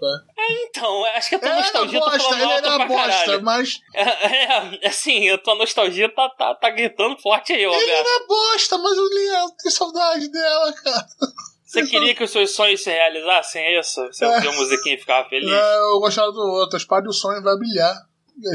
[0.51, 2.85] Então, acho que a tua É, era nostalgia tá bosta, falando ele alto era pra
[2.85, 3.43] bosta, caralho.
[3.43, 7.89] mas É, assim, a tua nostalgia tá, tá, tá gritando forte aí, ele Roberto.
[8.07, 11.05] era bosta, mas o Leandro tem saudade dela, cara.
[11.65, 14.01] Você queria que os seus sonhos se realizassem, é isso?
[14.07, 14.27] Você É.
[14.27, 15.51] ouvia a musiquinha e ficava feliz?
[15.51, 17.95] É, eu gostava do outro, a espada do sonho vai brilhar.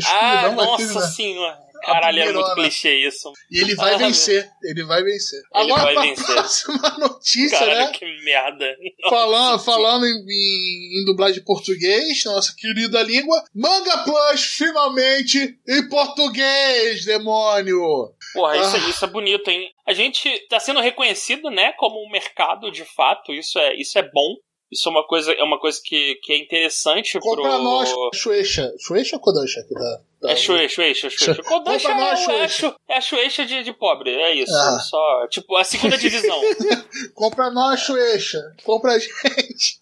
[0.07, 1.01] Ah, nossa terminar.
[1.09, 1.59] senhora.
[1.85, 3.33] Caralho, é muito clichê isso.
[3.51, 5.39] E ele vai Ah, vencer, ele vai vencer.
[5.55, 6.35] Ele Agora, vai pra vencer.
[6.35, 7.93] próxima notícia, Caralho, né?
[7.93, 8.77] que merda.
[9.09, 15.59] Falando, Nossa, falando em, em, em dublagem de português, nossa querida língua, Manga Plus finalmente
[15.69, 18.13] em português, demônio!
[18.33, 18.79] Porra, isso, Ah.
[18.87, 19.71] é- isso é bonito, hein?
[19.87, 23.33] A gente tá sendo reconhecido, né, como um mercado de fato.
[23.33, 24.35] Isso é, isso é bom.
[24.73, 27.59] Isso é uma coisa, é uma coisa que, que é interessante Compra pro.
[27.63, 28.73] nós, Shueisha.
[28.81, 29.63] Shueisha ou Kodansha?
[29.69, 31.35] Que tá, tá- É Shueisha, Shueisha, Shueisha.
[31.35, 32.75] Shu- Kodansha é, é, Shueisha.
[32.89, 34.55] é a Shueisha de, de pobre, é isso.
[34.55, 34.79] Ah.
[34.81, 36.41] Só, tipo, a segunda divisão.
[37.15, 38.41] Compra nós, Shueisha.
[38.65, 39.15] Compra a gente.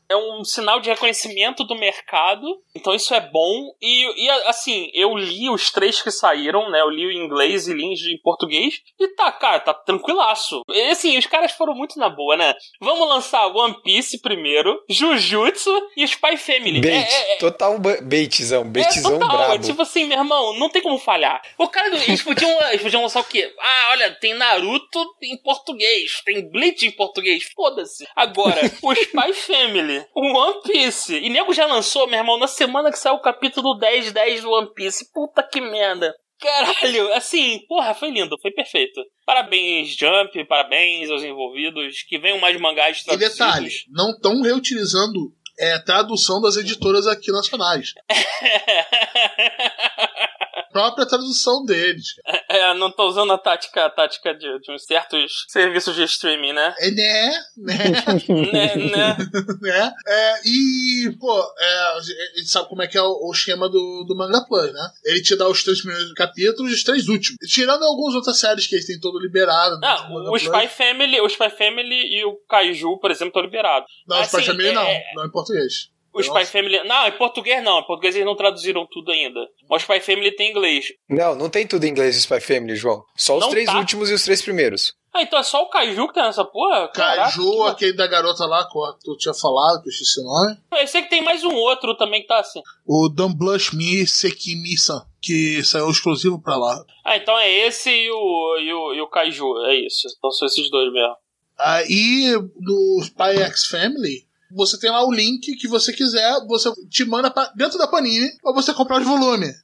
[0.09, 3.73] é um sinal de reconhecimento do mercado, então isso é bom.
[3.81, 6.81] E, e, assim, eu li os três que saíram, né?
[6.81, 10.61] Eu li em inglês e li em português, e tá, cara, tá tranquilaço.
[10.71, 12.55] E assim, os caras foram muito na boa, né?
[12.81, 16.81] Vamos lançar One Piece primeiro, Jujutsu e Spy Family.
[16.81, 16.93] Bait.
[16.93, 18.63] É, é, é, Total ba- baitzão.
[18.63, 19.65] é Baitzão total, é brabo.
[19.65, 21.43] tipo assim, meu irmão, não tem como falhar.
[21.59, 23.53] O cara, eles podiam, eles podiam lançar o quê?
[23.59, 28.07] Ah, olha, tem Naruto em português, tem Bleach em português, foda-se.
[28.17, 32.91] Agora, o Spy Family, o One Piece, e nego já lançou, meu irmão, na semana
[32.91, 35.13] que saiu o capítulo 10, 10 do One Piece.
[35.13, 36.15] Puta que merda.
[36.41, 39.01] Caralho, assim, porra, foi lindo, foi perfeito.
[39.25, 43.33] Parabéns, Jump, parabéns aos envolvidos, que venham mais mangás E traduzidos.
[43.39, 47.93] detalhes, não estão reutilizando é, tradução das editoras aqui nacionais.
[50.73, 52.15] Própria tradução deles.
[52.15, 52.45] cara.
[52.49, 56.55] É, não tô usando a tática, a tática de, de uns certos serviços de streaming,
[56.55, 56.75] né?
[56.79, 57.31] É, né?
[57.59, 57.75] Né?
[58.53, 59.17] né, né?
[59.61, 59.93] né?
[60.09, 62.01] É, e, pô, é, a
[62.37, 64.89] gente sabe como é que é o, o esquema do, do Manga Plus, né?
[65.05, 67.37] Ele te dá os três primeiros capítulos e os três últimos.
[67.47, 69.79] Tirando algumas outras séries que eles têm todo liberado.
[69.79, 70.43] né, Não, Manga o Plus.
[70.43, 73.93] Spy Family, o Spy Family e o Kaiju, por exemplo, estão liberados.
[74.09, 75.91] Não, o Spy assim, Family é- não, é- não português.
[76.15, 76.85] O Spy Family.
[76.85, 77.81] Não, em português não.
[77.81, 79.41] Em português eles não traduziram tudo ainda.
[79.69, 80.93] Mas o Spy Family tem inglês.
[81.09, 83.03] Não, não tem tudo em inglês do Spy Family, João.
[83.17, 83.79] Só os Não três tá?
[83.79, 84.95] últimos e os três primeiros.
[85.15, 86.89] Ah, então é só o Kaiju que tá nessa porra?
[86.89, 90.25] Caraca, Caju, que aquele da garota lá que tu tinha falado, que eu esqueci o
[90.25, 90.57] nome.
[90.73, 92.63] Eu sei que tem mais um outro também que tá assim.
[92.87, 96.83] O Don't Blush Me Sekimi-san, que saiu exclusivo pra lá.
[97.05, 99.65] Ah, então é esse e o, e o, e o Kaiju.
[99.67, 100.09] É isso.
[100.17, 101.17] Então são esses dois mesmo.
[101.59, 107.05] Aí, no Spy X Family, você tem lá o link que você quiser, você te
[107.05, 109.55] manda pra dentro da Panini pra você comprar os volumes.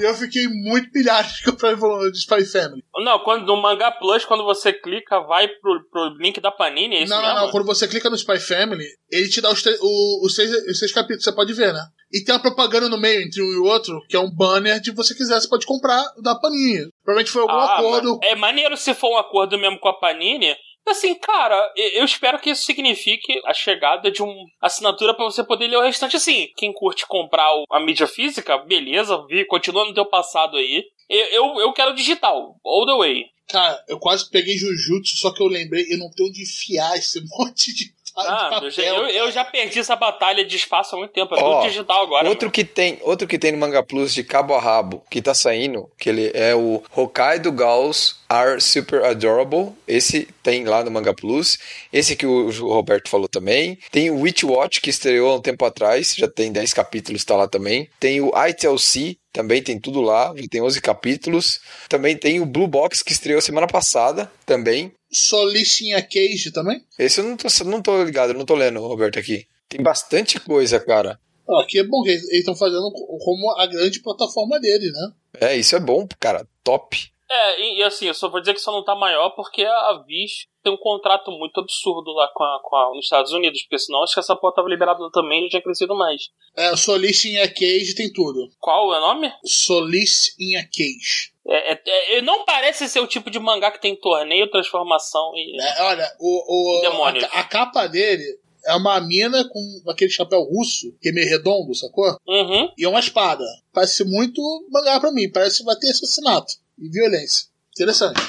[0.00, 2.82] E eu fiquei muito pilhado de comprar os volumes de Spy Family.
[3.04, 7.02] Não, quando no Manga Plus, quando você clica, vai pro, pro link da Panini, é
[7.04, 7.44] isso não, não, mesmo?
[7.44, 7.50] não.
[7.52, 10.90] Quando você clica no Spy Family, ele te dá os, o- os, seis, os seis
[10.90, 11.80] capítulos, você pode ver, né?
[12.10, 14.80] E tem uma propaganda no meio entre um e o outro, que é um banner
[14.80, 16.88] de você quiser, você pode comprar da Panini.
[17.04, 18.18] Provavelmente foi algum Ah, acordo.
[18.22, 20.56] É maneiro se for um acordo mesmo com a Panini.
[20.90, 25.68] Assim, cara, eu espero que isso signifique a chegada de uma assinatura pra você poder
[25.68, 26.16] ler o restante.
[26.16, 29.18] Assim, quem curte comprar a mídia física, beleza,
[29.48, 30.84] continua no teu passado aí.
[31.08, 33.24] Eu, eu, eu quero digital, all the way.
[33.48, 37.18] Cara, eu quase peguei Jujutsu, só que eu lembrei, eu não tenho onde enfiar esse
[37.32, 37.94] monte de,
[38.26, 41.34] Ah, de eu já, eu, eu já perdi essa batalha de espaço há muito tempo.
[41.34, 42.28] É Ó, tudo digital agora.
[42.28, 45.34] Outro que tem, outro que tem no Manga Plus de cabo a rabo, que tá
[45.34, 49.72] saindo, que ele é o Hokkaido Gauss Are Super Adorable.
[49.86, 51.58] Esse tem lá no Manga Plus.
[51.92, 53.78] Esse que o o Roberto falou também.
[53.90, 57.36] Tem o Witch Watch, que estreou há um tempo atrás, já tem 10 capítulos, tá
[57.36, 57.88] lá também.
[57.98, 61.60] Tem o ITLC, também tem tudo lá, já tem 11 capítulos.
[61.88, 64.92] Também tem o Blue Box, que estreou semana passada, também.
[65.10, 66.84] Solicinha Cage também?
[66.98, 69.46] Esse eu não tô, não tô ligado, eu não tô lendo, Roberto, aqui.
[69.68, 71.20] Tem bastante coisa, cara.
[71.46, 75.12] Ó, que é bom que eles estão fazendo como a grande plataforma deles, né?
[75.40, 76.46] É, isso é bom, cara.
[76.62, 76.96] Top.
[77.30, 80.02] É, e, e assim, eu só vou dizer que só não tá maior porque a
[80.06, 83.78] Viz tem um contrato muito absurdo lá com a, com a- nos Estados Unidos, porque
[83.78, 86.30] senão acho que essa porra tava liberada também e já tinha crescido mais.
[86.56, 88.48] É, Solicinha Cage tem tudo.
[88.58, 89.30] Qual é o nome?
[89.44, 91.32] Solicinha Cage.
[91.48, 95.56] É, é- é- não parece ser o tipo de mangá que tem torneio, transformação e.
[95.60, 97.24] É, olha, o, o, Demônios.
[97.24, 101.74] a, a capa dele é uma mina com aquele chapéu russo, que é meio redondo,
[101.74, 102.18] sacou?
[102.26, 102.70] Uhum.
[102.76, 103.44] E é uma espada.
[103.72, 105.30] Parece muito mangá pra mim.
[105.30, 107.46] Parece que vai ter assassinato e violência.
[107.74, 108.20] Interessante.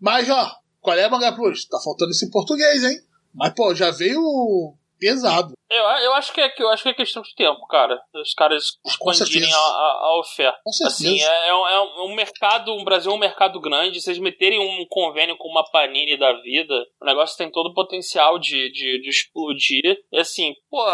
[0.00, 1.64] Mas, ó, qual é Mangá Plus?
[1.66, 3.00] Tá faltando esse em português, hein?
[3.34, 5.52] Mas, pô, já veio pesado.
[5.70, 8.00] Eu, eu, acho que é, eu acho que é questão de tempo, cara.
[8.14, 10.58] Os caras expandirem a, a, a oferta.
[10.64, 11.04] Com certeza.
[11.08, 13.98] Assim, é, é um- é um mercado, o Brasil é um mercado grande.
[14.04, 18.38] Eles meterem um convênio com uma Panini da vida, o negócio tem todo o potencial
[18.38, 19.82] de, de, de explodir.
[20.12, 20.84] E assim, pô,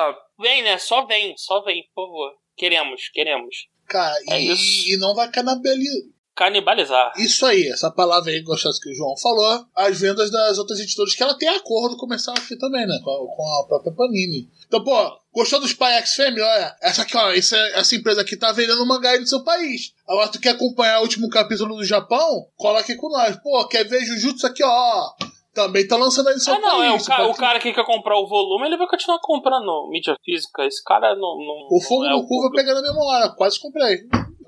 [0.41, 0.77] vem, né?
[0.79, 2.33] Só vem, só vem, por favor.
[2.57, 3.67] Queremos, queremos.
[3.87, 6.03] Cara, É e, e não vai canibalizar.
[6.37, 7.13] Canibalizar.
[7.17, 11.15] Isso aí, essa palavra aí gostosa que o João falou, as vendas das outras editoras,
[11.15, 12.99] que ela tem acordo comercial aqui também, né?
[13.05, 14.49] Com a, com a própria Panini.
[14.67, 14.93] Então, pô,
[15.33, 16.41] gostou do Spy X Family?
[16.41, 19.93] Olha, essa aqui, ó, essa, essa empresa aqui tá vendendo mangá aí no seu país.
[20.09, 22.49] Agora, tu quer acompanhar o último capítulo do Japão?
[22.57, 23.37] Cola aqui com nós.
[23.37, 25.11] Pô, quer ver Jujutsu aqui, ó?
[25.55, 26.91] Também tá lançando aí no seu Ah, não, país.
[26.91, 30.17] é o, ca- o cara que quer comprar o volume, ele vai continuar comprando mídia
[30.25, 30.65] física.
[30.65, 31.39] Esse cara não.
[31.39, 33.29] não O fogo não é no cu vai pegar na mesma hora.
[33.37, 33.99] Quase comprei.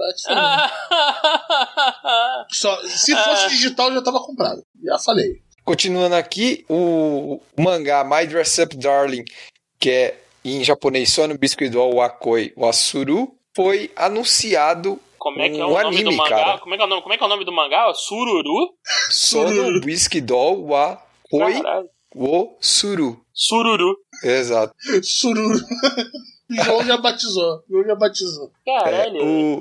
[0.04, 0.70] X Family.
[2.52, 3.48] Só, se fosse Ah.
[3.48, 4.62] digital, já tava comprado.
[4.84, 5.40] Já falei.
[5.64, 9.24] Continuando aqui, o mangá My Dress Up Darling,
[9.80, 15.64] que é em japonês Sono Biscuit Doll Wakoi Wasuru, foi anunciado Como é que é
[15.64, 16.36] Um o nome anime, do mangá?
[16.36, 16.58] cara.
[16.58, 17.92] Como é, que é o nome, como é que é o nome do mangá?
[17.94, 18.74] Sururu?
[19.10, 21.90] Sono Biscuit Doll Wakoi Caralho.
[22.14, 23.20] Wasuru.
[23.34, 23.96] Sururu.
[24.22, 24.72] Exato.
[25.02, 25.58] Sururu.
[26.50, 27.62] O João já batizou.
[27.68, 28.50] João já batizou.
[28.64, 29.16] Caralho.
[29.18, 29.60] É, o-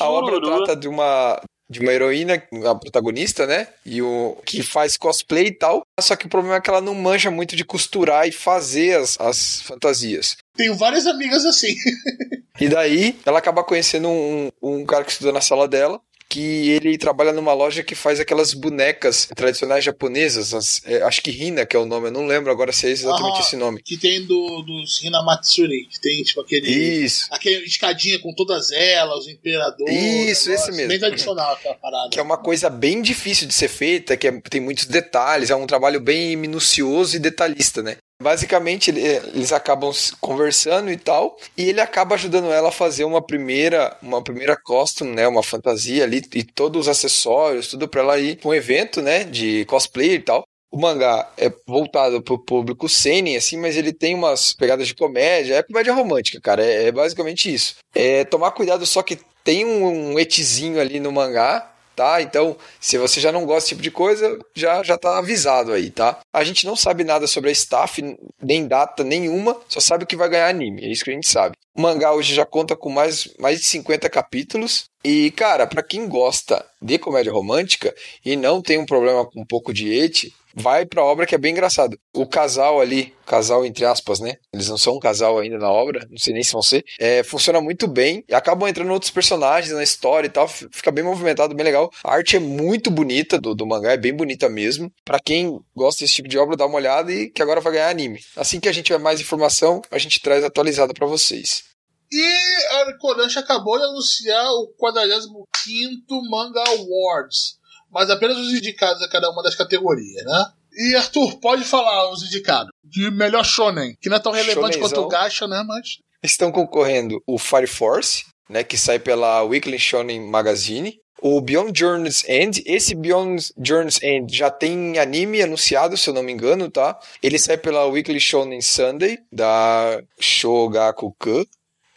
[0.00, 3.66] A obra trata de uma de uma heroína, a protagonista, né?
[3.84, 5.82] E o que faz cosplay e tal.
[6.00, 9.18] Só que o problema é que ela não manja muito de costurar e fazer as,
[9.20, 10.36] as fantasias.
[10.56, 11.74] Tenho várias amigas assim.
[12.58, 16.00] E daí ela acaba conhecendo um, um cara que estuda na sala dela.
[16.28, 21.30] Que ele trabalha numa loja que faz aquelas bonecas tradicionais japonesas, as- é, acho que
[21.30, 23.80] Hina, que é o nome, eu não lembro agora se é exatamente esse nome.
[23.82, 25.86] Que tem do, dos Hinamatsuri.
[25.86, 26.68] Que tem, tipo, aquele.
[26.68, 29.88] Isso, Aquele escadinha com todas elas, o imperador.
[29.88, 30.52] Isso, negócio.
[30.52, 30.88] esse mesmo.
[30.88, 32.10] Bem tradicional aquela parada.
[32.10, 35.54] que é uma coisa bem difícil de ser feita, que é- tem muitos detalhes, é
[35.56, 37.96] um trabalho bem minucioso e detalhista, né?
[38.20, 39.02] Basicamente, ele-
[39.34, 44.22] eles acabam conversando e tal, e ele acaba ajudando ela a fazer uma primeira, uma
[44.24, 48.48] primeira costume, né, uma fantasia ali, e todos os acessórios, tudo pra ela ir pra
[48.48, 50.44] um evento, né, de cosplay e tal.
[50.72, 55.56] O mangá é voltado pro público seinen, assim, mas ele tem umas pegadas de comédia,
[55.56, 57.76] é comédia romântica, cara, é, é basicamente isso.
[57.94, 62.20] É tomar cuidado só que tem um, um etizinho ali no mangá, tá?
[62.20, 65.90] Então, se você já não gosta desse tipo de coisa, já, já tá avisado aí,
[65.90, 66.20] tá?
[66.32, 68.02] A gente não sabe nada sobre a staff,
[68.40, 71.56] nem data nenhuma, só sabe que vai ganhar anime, é isso que a gente sabe.
[71.74, 76.08] O mangá hoje já conta com mais, mais de 50 capítulos, e, cara, pra quem
[76.08, 77.94] gosta de comédia romântica
[78.24, 81.38] e não tem um problema com um pouco de eti, vai pra obra que é
[81.38, 81.98] bem engraçado.
[82.14, 84.36] O casal ali, casal entre aspas, né?
[84.52, 86.82] Eles não são um casal ainda na obra, não sei nem se vão ser.
[86.98, 90.48] É, funciona muito bem e acabam entrando outros personagens na história e tal.
[90.48, 91.92] Fica bem movimentado, bem legal.
[92.02, 94.90] A arte é muito bonita do, do mangá, é bem bonita mesmo.
[95.04, 97.90] Pra quem gosta desse tipo de obra, dá uma olhada e que agora vai ganhar
[97.90, 98.20] anime.
[98.34, 101.64] Assim que a gente tiver mais informação, a gente traz atualizada pra vocês.
[102.10, 107.58] E a Kodansha acabou de anunciar o 45 Manga Awards.
[107.96, 110.44] Mas apenas os indicados a cada uma das categorias, né?
[110.76, 112.68] E Arthur, pode falar os indicados.
[112.84, 113.96] De melhor shonen.
[113.98, 114.82] Que não é tão relevante Shonenzão.
[114.82, 115.64] quanto o Gacha, né?
[115.66, 115.96] Mas.
[116.22, 122.22] Estão concorrendo o Fire Force, né, que sai pela Weekly Shonen Magazine, o Beyond Journey's
[122.28, 122.62] End.
[122.66, 126.98] Esse Beyond Journey's End já tem anime anunciado, se eu não me engano, tá?
[127.22, 131.46] Ele sai pela Weekly Shonen Sunday, da Shogakukan.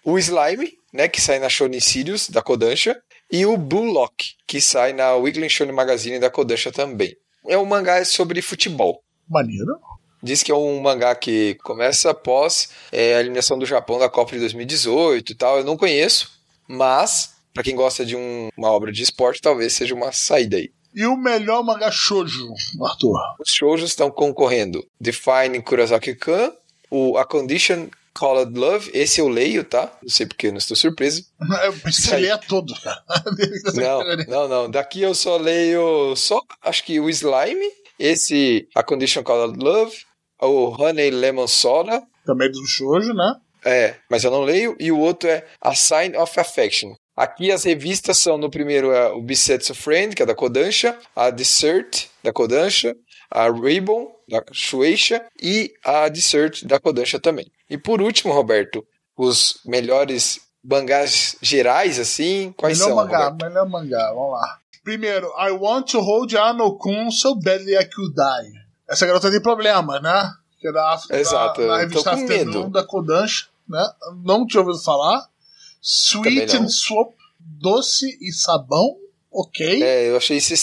[0.05, 2.97] O Slime, né, que sai na Shonen Sirius, da Kodansha.
[3.31, 7.15] E o Blue Lock, que sai na Weekly Shonen Magazine da Kodansha também.
[7.47, 9.01] É um mangá sobre futebol.
[9.29, 9.79] Maneiro.
[10.21, 14.31] Diz que é um mangá que começa após é, a eliminação do Japão da Copa
[14.33, 15.57] de 2018 e tal.
[15.59, 16.31] Eu não conheço,
[16.67, 20.71] mas para quem gosta de um- uma obra de esporte, talvez seja uma saída aí.
[20.93, 22.51] E o melhor mangá shoujo,
[22.83, 23.17] Arthur?
[23.39, 26.51] Os shoujos estão concorrendo Define Kurosaki-kan,
[26.89, 27.87] o A Condition
[28.19, 29.89] Called Love, esse eu leio, tá?
[30.01, 31.23] Não sei porque, não estou surpreso.
[31.81, 33.01] Preciso ler todo, cara.
[33.73, 34.69] Não, não, não.
[34.69, 37.65] Daqui eu só leio só, acho que o Slime,
[37.97, 39.95] esse A Condition Called Love,
[40.41, 43.35] o Honey Lemon Soda, Também do shoujo, né?
[43.63, 44.75] É, mas eu não leio.
[44.79, 46.93] E o outro é A Sign of Affection.
[47.15, 51.29] Aqui as revistas são, no primeiro é o Bisetsu Friend, que é da Kodansha, a
[51.29, 52.95] Dessert, da Kodansha,
[53.29, 57.51] a Ribbon, da Shueisha, e a Dessert, da Kodansha também.
[57.69, 58.85] E por último, Roberto,
[59.17, 63.45] os melhores mangás gerais, assim, quais melhor são, mangá, Roberto?
[63.49, 64.57] melhor mangá, vamos lá.
[64.83, 68.59] Primeiro, I Want to Hold Ano-kun So Badly I Could Die.
[68.89, 70.31] Essa garota tem problema, né?
[70.59, 72.69] Que é da, África, Exato, da, da revista Afternoon, medo.
[72.71, 73.87] da Kodansha, né?
[74.25, 75.27] Não tinha ouvido falar.
[75.81, 78.97] Sweet and Soap, doce e sabão,
[79.31, 79.81] ok.
[79.83, 80.53] É, eu achei isso,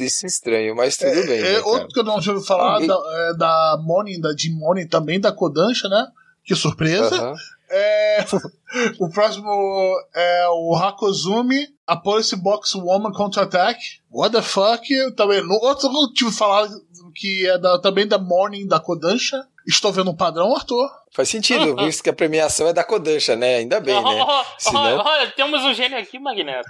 [0.00, 1.38] isso estranho, mas tudo bem.
[1.38, 2.94] É, né, outro que eu não tinha ouvido falar Alguém- da,
[3.30, 6.06] é da Morning, da Jim Morning, também da Kodansha, né?
[6.48, 7.34] Que surpresa.
[7.70, 8.24] É,
[8.98, 13.78] o próximo é o Hakozumi, a Police Box Woman Contra-Attack.
[14.10, 14.82] What the fuck?
[15.14, 16.66] Também, no outro eu tive falar
[17.14, 19.44] que é da- também da Morning da Kodansha.
[19.66, 20.88] Estou vendo um padrão, Arthur.
[21.12, 23.56] Faz sentido, visto que a premiação é da Kodansha, né?
[23.56, 24.26] Ainda bem, né?
[24.58, 26.68] Senão- Olha, temos um gênio aqui, Magneto.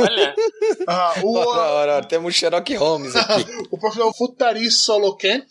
[0.00, 0.34] Olha.
[0.88, 3.46] Ah, o, Ora, ora, temos Sherlock Holmes aqui.
[3.70, 5.44] o próximo é o Futari Solo Camp,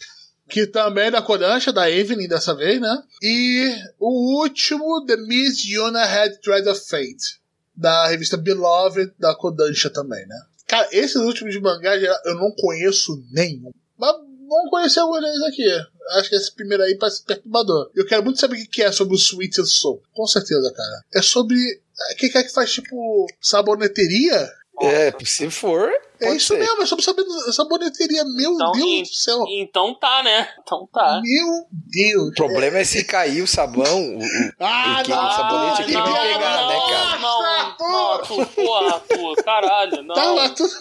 [0.54, 3.04] que também é da Kodansha, da Evelyn dessa vez, né?
[3.24, 7.41] E o último, The Miss Yuna Head Thread of Fate,
[7.76, 10.39] da revista Beloved, da Kodansha também, né?
[10.68, 13.72] Cara, esses últimos de mangá eu não conheço nenhum.
[13.97, 14.16] Mas
[14.47, 15.68] vamos conhecer alguns deles aqui.
[16.12, 17.89] Acho que esse primeiro aí parece perturbador.
[17.95, 20.04] Eu quero muito saber o que é sobre o Sweet Soul.
[20.14, 21.01] Com certeza, cara.
[21.16, 21.56] É sobre.
[21.56, 24.51] O que é que faz, tipo, saboneteria?
[24.82, 26.59] É, se for, É isso ser.
[26.59, 28.24] mesmo, é sobre saber- saboneteria.
[28.26, 29.45] Meu Então, Deus e- do céu.
[29.47, 30.49] Então tá, né?
[30.61, 31.21] Então tá.
[31.24, 32.30] Meu Deus.
[32.30, 35.84] O problema é se cair o sabão, o- o- Ah, E que- não, o sabonete
[35.84, 37.19] que aqui vai pegar, né, cara?
[37.19, 40.15] Não, não, não, Arthur, porra, Arthur, caralho, não.
[40.15, 40.74] Tá lá tudo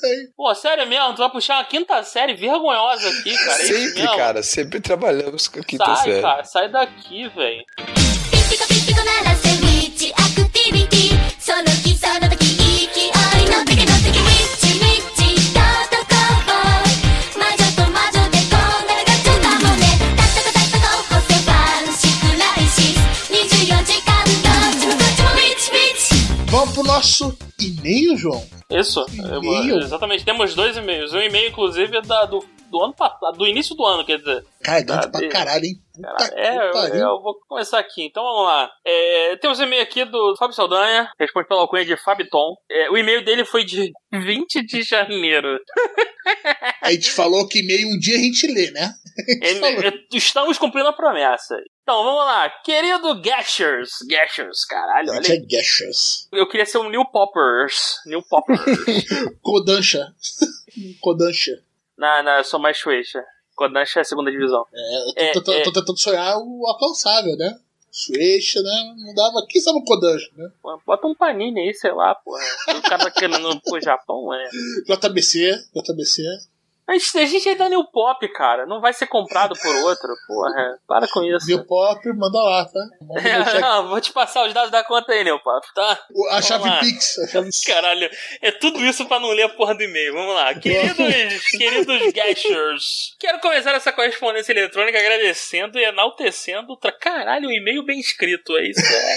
[0.00, 0.28] bem.
[0.36, 3.52] Pô, sério mesmo, tu vai puxar uma quinta série vergonhosa aqui, cara.
[3.62, 6.22] é sempre, cara, sempre trabalhamos com a quinta Sai, série.
[6.22, 7.64] cara, sai daqui, velho.
[26.54, 28.40] Vamos pro nosso e-mail, João.
[28.70, 29.04] Isso,
[29.68, 30.24] eu- exatamente.
[30.24, 31.12] Temos dois e-mails.
[31.12, 34.44] Um e-mail, inclusive, é da, do, do ano passado, do início do ano, quer dizer.
[34.62, 35.74] Cara, é grande pra caralho, hein?
[35.96, 38.04] Puta é, eu, eu vou começar aqui.
[38.04, 38.70] Então vamos lá.
[38.86, 42.54] É, temos um e-mail aqui do Fábio Saldanha, responde pela alcunha de Fabiton.
[42.70, 45.58] É, o e-mail dele foi de 20 de janeiro.
[46.80, 48.92] A gente falou que e-mail um dia a gente lê, né?
[49.42, 51.56] É, estamos cumprindo a promessa.
[51.84, 52.48] Então vamos lá.
[52.64, 53.90] Querido Gashers.
[54.08, 55.36] Gashers, caralho, olha aí.
[55.36, 56.26] é Gashers.
[56.32, 58.00] Eu queria ser um New Poppers.
[58.06, 58.58] New Poppers.
[59.42, 60.12] Kodansha.
[61.00, 61.62] Kodansha.
[61.96, 63.22] não, não, eu sou mais Shueisha.
[63.54, 64.66] Kodansha é a segunda divisão.
[65.16, 65.62] É, eu tô, tô- É, é.
[65.62, 67.54] tô tentando sonhar o alcançável, né?
[67.90, 68.94] Sueixa, né?
[68.96, 69.46] Não dava.
[69.48, 70.48] Quem sabe o Kodansha, né?
[70.60, 72.42] Pô, Bota um panini aí, sei lá, porra.
[72.76, 74.48] O cara tá querendo pro Japão, né?
[74.88, 76.22] JBC, JBC.
[76.86, 78.66] A gente, a gente é da New Pop, cara.
[78.66, 80.78] Não vai ser comprado por outro, porra.
[80.86, 81.46] Para com isso.
[81.46, 82.80] New Pop, manda lá, tá?
[83.00, 85.98] Vamos É, não, vou te passar os dados da conta aí, New Pop, tá?
[86.14, 86.80] o- a chave lá.
[86.80, 87.18] Pix.
[87.20, 87.48] A chave...
[87.66, 88.10] Caralho,
[88.42, 90.12] é tudo isso pra não ler a porra do e-mail.
[90.12, 90.52] Vamos lá.
[90.54, 96.76] Queridos, queridos Gashers, quero começar essa correspondência eletrônica agradecendo e enaltecendo.
[97.00, 98.80] Caralho, um e-mail bem escrito, é isso.
[98.80, 99.16] É,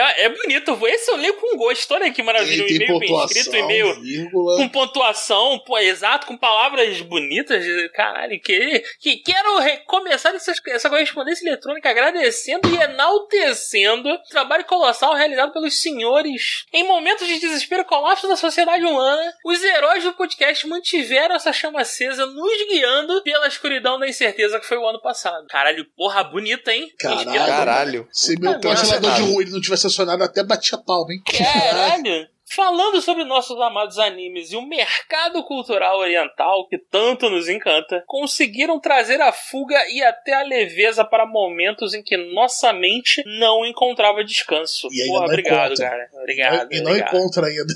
[0.00, 0.86] é, é bonito.
[0.86, 1.92] Esse eu leio com gosto.
[1.94, 2.64] Olha que maravilha.
[2.64, 4.56] Um Ele tem e-mail bem pontuação, escrito, e-mail vírgula.
[4.56, 7.64] com pontuação, pô, exato, com palavras bonitas.
[7.92, 14.64] Caralho, que, que quero re- começar essa, essa correspondência eletrônica agradecendo e enaltecendo o trabalho
[14.64, 16.64] colossal realizado pelos senhores.
[16.72, 21.52] Em momentos de desespero e colapso da sociedade humana, os heróis do podcast mantiveram essa
[21.52, 25.46] chama acesa, nos guiando pela escuridão da incerteza que foi o ano passado.
[25.48, 26.90] Caralho, porra, bonita, hein?
[26.98, 27.32] Caralho.
[27.46, 28.08] Caralho.
[28.10, 29.34] Se meu cancelador de merda.
[29.34, 31.22] ruído não tivesse acionado, até batia palma, hein?
[31.26, 32.28] Caralho!
[32.46, 38.78] Falando sobre nossos amados animes e o mercado cultural oriental que tanto nos encanta, conseguiram
[38.78, 44.22] trazer a fuga e até a leveza para momentos em que nossa mente não encontrava
[44.22, 44.88] descanso.
[44.92, 45.88] E Porra, obrigado, encontra.
[45.88, 46.08] cara.
[46.12, 47.16] Obrigado, e não obrigado.
[47.16, 47.74] encontra ainda.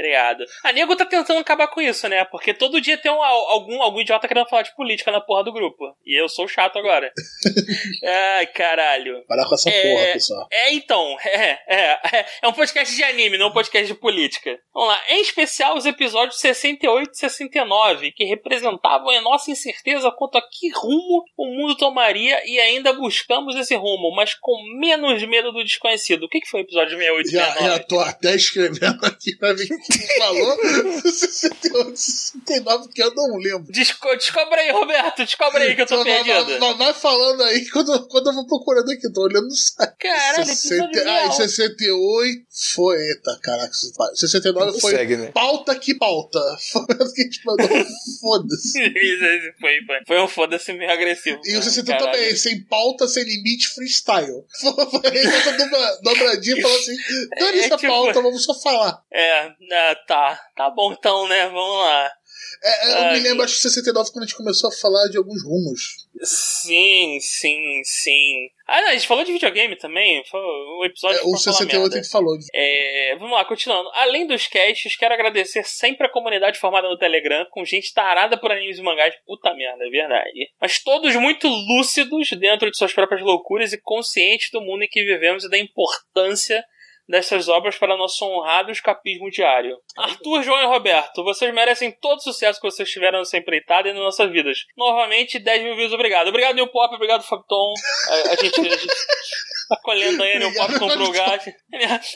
[0.00, 0.44] Obrigado.
[0.64, 2.24] A Nego tá tentando acabar com isso, né?
[2.24, 5.52] Porque todo dia tem um- algum, algum idiota querendo falar de política na porra do
[5.52, 5.94] grupo.
[6.06, 7.12] E eu sou chato agora.
[8.38, 9.24] Ai, caralho.
[9.26, 10.48] Parar com essa É, porra, pessoal.
[10.50, 14.58] É, então, é, é, é, é um podcast de anime, não um podcast de política.
[14.72, 20.38] Vamos lá, em especial os episódios 68 e 69, que representavam a nossa incerteza quanto
[20.38, 25.52] a que rumo o mundo tomaria e ainda buscamos esse rumo, mas com menos medo
[25.52, 26.24] do desconhecido.
[26.24, 27.70] O que, que foi o episódio 68 e Já, 69?
[27.76, 29.62] já tô até escrevendo aqui pra tu
[30.18, 30.58] falou.
[31.02, 33.72] 68, 69, que eu não lembro.
[33.72, 36.58] Desco descobre aí, Roberto, descobre aí que eu tô Então, vai, perdido.
[36.60, 39.92] vai- vai falando aí quando, quando eu vou procurando aqui, tô olhando no site.
[39.98, 41.28] Caralho, episódio 60, ah, real.
[41.28, 42.42] em 68
[42.74, 43.00] foi.
[43.00, 43.72] Eita, caraca,
[44.14, 44.92] 69 foi.
[44.92, 45.30] Consegue, né?
[45.32, 46.40] Pauta que pauta.
[46.72, 47.68] Foi o que a gente mandou.
[48.20, 48.80] Foda-se.
[49.60, 49.98] Foi, foi.
[50.06, 51.40] Foi um foda-se meio agressivo.
[51.44, 51.62] E o né?
[51.62, 52.12] 61 Caralho.
[52.12, 54.44] também, sem pauta, sem limite, freestyle.
[54.60, 56.96] Foi essa dobra, dobradinha e falou assim:
[57.38, 59.02] dane É essa tipo- pauta, vamos só falar.
[59.12, 59.48] É,
[59.80, 60.40] é, tá.
[60.56, 61.46] Tá bom então, né?
[61.46, 62.10] Vamos lá.
[62.62, 65.16] É, é, eu me lembro, acho que 69, quando a gente começou a falar de
[65.16, 66.08] alguns rumos.
[66.22, 68.50] Sim, sim, sim.
[68.66, 70.22] Ah, não, a gente falou de videogame também.
[70.26, 72.36] Foi o episódio É, o pra falar 68 a gente falou.
[72.52, 73.90] É, vamos lá, continuando.
[73.94, 78.52] Além dos casts, quero agradecer sempre a comunidade formada no Telegram, com gente tarada por
[78.52, 79.14] animes e mangás.
[79.26, 80.50] Puta merda, é verdade.
[80.60, 85.02] Mas todos muito lúcidos dentro de suas próprias loucuras e conscientes do mundo em que
[85.02, 86.62] vivemos e da importância
[87.10, 89.76] dessas obras para nosso honrado escapismo diário.
[89.96, 93.92] Arthur, João e Roberto, vocês merecem todo o sucesso que vocês tiveram nessa empreitada e
[93.92, 94.66] nas nossas vidas.
[94.76, 96.28] Novamente, 10 mil views, obrigado.
[96.28, 97.74] Obrigado, New Pop, obrigado, Fabton.
[98.08, 98.94] A, a gente, a gente
[99.70, 101.44] tá colhendo aí, New Pop comprou o gás.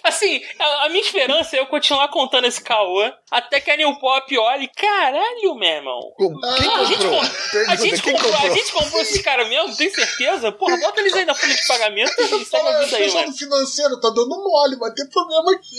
[0.03, 3.99] Assim, a, a minha esperança é eu continuar contando esse caô até que a New
[3.99, 6.01] Pop olhe, caralho, meu irmão.
[6.17, 7.21] Com- Quem Ah, a gente comprou?
[7.21, 8.57] com- A gente, quem comprou, a comprou?
[8.57, 10.53] gente comprou esses caras mesmo, tem certeza?
[10.53, 13.33] Porra, bota eles aí na folha de pagamento e segue a vida aí, mano.
[13.33, 15.77] financeiro tá dando mole, vai ter problema aqui.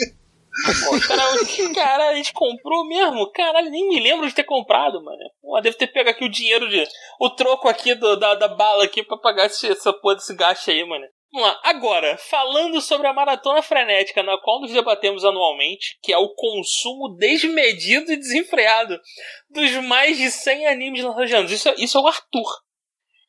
[0.86, 3.30] Pô, cara, cara, a gente comprou mesmo?
[3.34, 5.18] Caralho, nem me lembro de ter comprado, mano.
[5.42, 6.82] Pô, deve ter pego aqui o dinheiro de.
[7.20, 10.72] O troco aqui do- da, da bala aqui pra pagar esse, essa porra desse gasto
[10.72, 11.06] aí, mano.
[11.36, 16.18] Vamos lá, agora, falando sobre a maratona frenética na qual nos debatemos anualmente, que é
[16.18, 18.98] o consumo desmedido e desenfreado
[19.50, 21.52] dos mais de 100 animes lançados.
[21.52, 22.48] Isso, é- isso é o Arthur.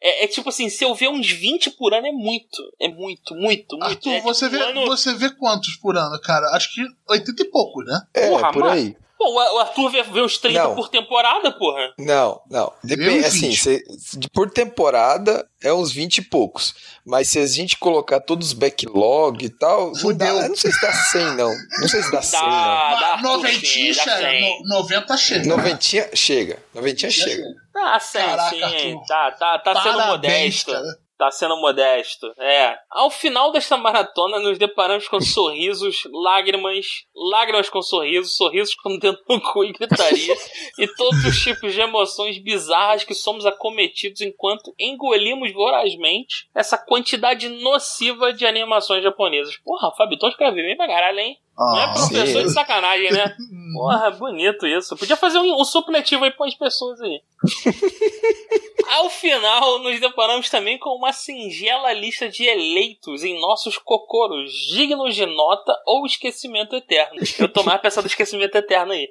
[0.01, 2.63] É, é tipo assim, se eu ver uns 20 por ano é muito.
[2.81, 3.83] É muito, muito, muito.
[3.83, 6.47] Arthur, É você, tipo vê, ano- você vê quantos por ano, cara?
[6.55, 8.01] Acho que 80 e poucos, né?
[8.15, 8.97] É, Porra, por mas- aí.
[9.27, 10.75] Pô, o Arthur vê, vê uns 30 Não.
[10.77, 11.93] por temporada, porra.
[11.99, 12.73] Não, não.
[12.85, 13.59] Depende, assim, 20.
[13.61, 13.85] cê-
[14.33, 16.75] por temporada é uns 20 e poucos.
[17.05, 20.49] Mas se a gente colocar todos os backlog e tal, não dá, Fudeu.
[20.49, 21.53] não sei se dá 100, não.
[21.81, 22.47] Não sei se dá 100, não.
[22.49, 24.17] Dá, dá Arthur, Noventinha dá chega.
[24.19, 24.63] 100.
[24.63, 25.45] no- 90 chega.
[25.49, 26.59] Noventinha chega.
[26.73, 27.43] Noventinha chega.
[27.75, 28.63] Dá 100, Caraca, sim.
[28.63, 29.07] Arthur.
[29.09, 30.71] Tá, tá, tá sendo modesto.
[30.73, 30.85] cara.
[31.19, 32.27] Tá sendo modesto.
[32.39, 32.77] É.
[32.91, 39.19] Ao final desta maratona, nos deparamos com sorrisos, lágrimas, lágrimas com sorrisos, sorrisos com dedo
[39.29, 40.35] no cu e gritaria,
[40.79, 47.49] e todos os tipos de emoções bizarras que somos acometidos enquanto engolimos vorazmente essa quantidade
[47.49, 49.57] nociva de animações japonesas.
[49.65, 51.39] Porra, o Fabiton escreve bem pra caralho, hein?
[51.59, 53.35] Não é Ah, professor de sacanagem, né?
[53.73, 54.97] Porra, bonito isso.
[54.97, 57.21] Podia fazer um, um supletivo aí para as pessoas aí.
[58.89, 65.15] Ao final, nos deparamos também com uma singela lista de eleitos em nossos cocoros, dignos
[65.15, 67.21] de nota ou esquecimento eterno.
[67.39, 69.09] Eu mais pensando do esquecimento eterno aí.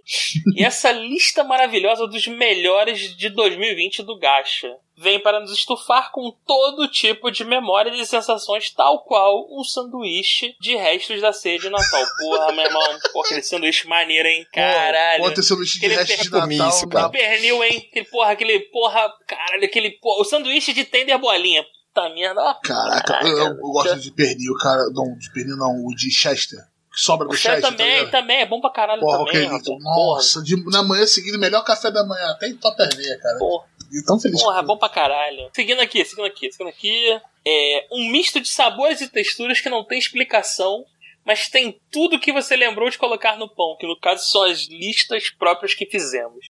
[0.55, 6.31] E essa lista maravilhosa dos melhores de 2020 do Gacha vem para nos estufar com
[6.45, 11.69] todo tipo de memórias e sensações, tal qual um sanduíche de restos da ceia de
[11.69, 12.03] Natal.
[12.17, 14.45] Porra, meu irmão, pô, aquele sanduíche maneiro, hein?
[14.53, 15.23] Caralho.
[15.25, 16.69] Ontem sanduíche de Aquele resto de Natal.
[16.69, 17.09] isso, cara.
[17.09, 17.87] Pernil, hein?
[17.89, 21.63] Aquele porra, aquele porra, caralho, aquele porra, o sanduíche de tender bolinha.
[21.93, 22.53] Puta merda, ó.
[22.55, 24.83] Caraca, eu, eu gosto de pernil, cara.
[24.93, 26.59] Não, de pernil não, o de Chester.
[26.95, 27.55] Que sobra do Chester.
[27.55, 29.43] Chester também, tá também, é bom pra caralho Porra, também.
[29.45, 29.63] rapaz.
[29.81, 32.29] nossa, de, na manhã seguida, melhor café da manhã.
[32.31, 33.37] Até em top meia, cara.
[33.37, 34.41] Porra, E tão feliz.
[34.41, 35.49] porra, bom pra caralho.
[35.53, 37.19] Seguindo aqui, seguindo aqui, seguindo aqui.
[37.47, 40.85] É um misto de sabores e texturas que não tem explicação,
[41.25, 44.61] mas tem tudo que você lembrou de colocar no pão, que no caso são as
[44.67, 46.45] listas próprias que fizemos.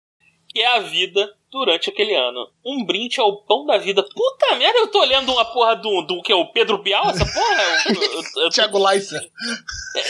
[0.49, 2.49] Que é a vida durante aquele ano.
[2.67, 4.03] Um brinde ao pão da vida.
[4.03, 7.25] Puta merda, eu tô olhando uma porra do, do que é o Pedro Bial, essa
[7.25, 7.63] porra?
[7.87, 9.25] Eu- eu- eu- eu- Thiago Leifert.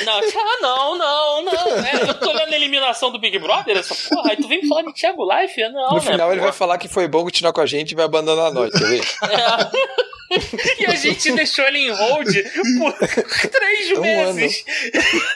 [0.06, 1.52] Não, ah, não, não, não.
[1.86, 4.30] É, eu tô olhando a eliminação do Big Brother, essa porra.
[4.30, 5.60] Aí tu vem falar de Thiago Life?
[5.68, 6.50] Não, No né, final ele porra.
[6.50, 9.00] vai falar que foi bom continuar com a gente e vai abandonar nós, quer ver?
[9.00, 10.04] É.
[10.80, 12.26] E a gente deixou ele em hold
[12.78, 12.92] por
[13.50, 14.64] três Um meses.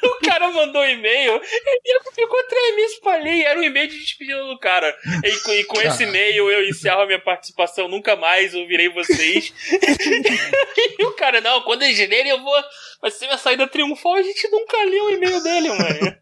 [0.02, 1.40] O cara mandou um e-mail
[1.84, 3.34] e ficou três meses pra ler.
[3.34, 4.92] E era um e-mail de despedida do cara.
[5.22, 7.88] E, com- e com esse e-mail eu encerro a minha participação.
[7.88, 9.52] Nunca mais ouvirei vocês.
[10.98, 12.54] E o cara, não, quando eles lerem eu vou.
[13.00, 14.14] Vai ser minha saída triunfal.
[14.14, 16.16] A gente nunca leu o e-mail dele, mano.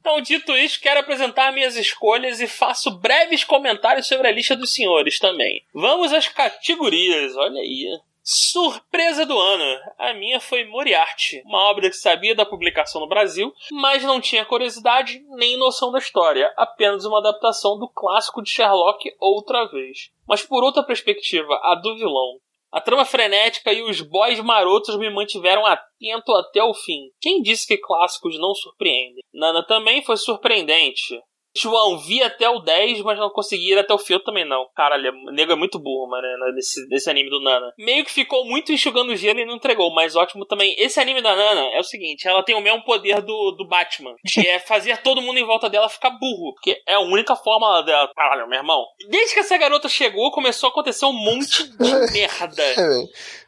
[0.00, 4.74] Então, dito isso, quero apresentar minhas escolhas e faço breves comentários sobre a lista dos
[4.74, 5.64] senhores também.
[5.72, 7.86] Vamos às categorias, olha aí.
[8.24, 9.80] Surpresa do ano.
[9.98, 14.44] A minha foi Moriarty, uma obra que sabia da publicação no Brasil, mas não tinha
[14.44, 20.10] curiosidade nem noção da história, apenas uma adaptação do clássico de Sherlock outra vez.
[20.26, 22.38] Mas por outra perspectiva, a do vilão.
[22.70, 27.10] A trama frenética e os boys marotos me mantiveram atento até o fim.
[27.20, 29.22] Quem disse que clássicos não surpreendem?
[29.34, 31.20] Nana também foi surpreendente.
[31.54, 33.98] João, vi até o 10, mas não consegui ir até o.
[34.08, 34.66] Eu também não.
[34.74, 37.72] Caralho, o nego é muito burro, mano, né, desse, desse anime do Nana.
[37.78, 40.74] Meio que ficou muito enxugando gelo e não entregou, mas ótimo também.
[40.78, 44.14] Esse anime da Nana é o seguinte: ela tem o mesmo poder do, do Batman,
[44.26, 46.54] que é fazer todo mundo em volta dela ficar burro.
[46.54, 48.10] Porque é a única forma dela.
[48.14, 48.84] Caralho, meu irmão.
[49.10, 51.76] Desde que essa garota chegou, começou a acontecer um monte de
[52.12, 52.62] merda.
[52.62, 53.02] É.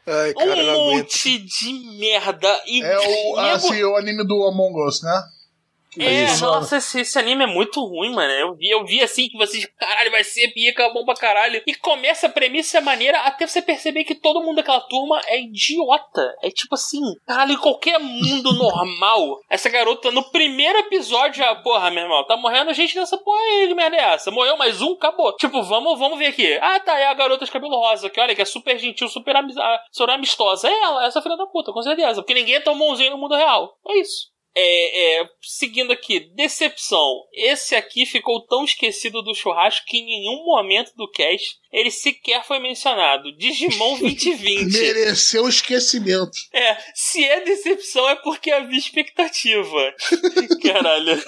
[0.07, 0.77] Ai, cara, Um aguento.
[0.97, 2.61] monte de merda.
[2.67, 5.21] E É o, nego- assim, o anime do Among Us, né?
[5.99, 6.45] É, Isso.
[6.45, 8.31] nossa, esse, esse anime é muito ruim, mano.
[8.33, 11.61] Eu vi, eu vi assim que vocês, caralho, vai ser pica, bom pra caralho.
[11.65, 16.35] E começa a premissa maneira até você perceber que todo mundo daquela turma é idiota.
[16.41, 21.89] É tipo assim, caralho, em qualquer mundo normal, essa garota no primeiro episódio já, porra,
[21.91, 24.31] meu irmão, tá morrendo gente nessa porra aí, que merda é essa?
[24.31, 25.35] Morreu mais um, acabou.
[25.35, 26.57] Tipo, vamos, vamos ver aqui.
[26.61, 29.35] Ah, tá, é a garota de cabelo rosa, que olha, que é super gentil, super,
[29.35, 29.55] amiz-
[29.91, 30.67] super amistosa.
[30.69, 32.21] É ela, essa filha da puta, com certeza.
[32.21, 33.77] Porque ninguém é tão bonzinho no mundo real.
[33.87, 34.33] É isso.
[34.57, 37.23] É, é, seguindo aqui, decepção.
[37.33, 42.45] Esse aqui ficou tão esquecido do churrasco que em nenhum momento do cast ele sequer
[42.45, 43.35] foi mencionado.
[43.37, 44.71] Digimon 2020.
[44.71, 46.37] Mereceu esquecimento.
[46.53, 49.93] É, se é decepção é porque havia expectativa.
[50.63, 51.21] Caralho.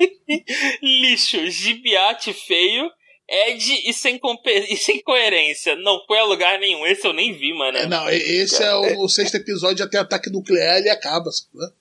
[0.82, 2.90] Lixo, gibiate feio.
[3.28, 4.20] Ed e sem,
[4.68, 5.74] e sem coerência.
[5.76, 6.86] Não foi a lugar nenhum.
[6.86, 7.76] Esse eu nem vi, mano.
[7.76, 11.30] É, não, esse é o, o sexto episódio, tem ataque nuclear e ele acaba.
[11.32, 11.74] sabe?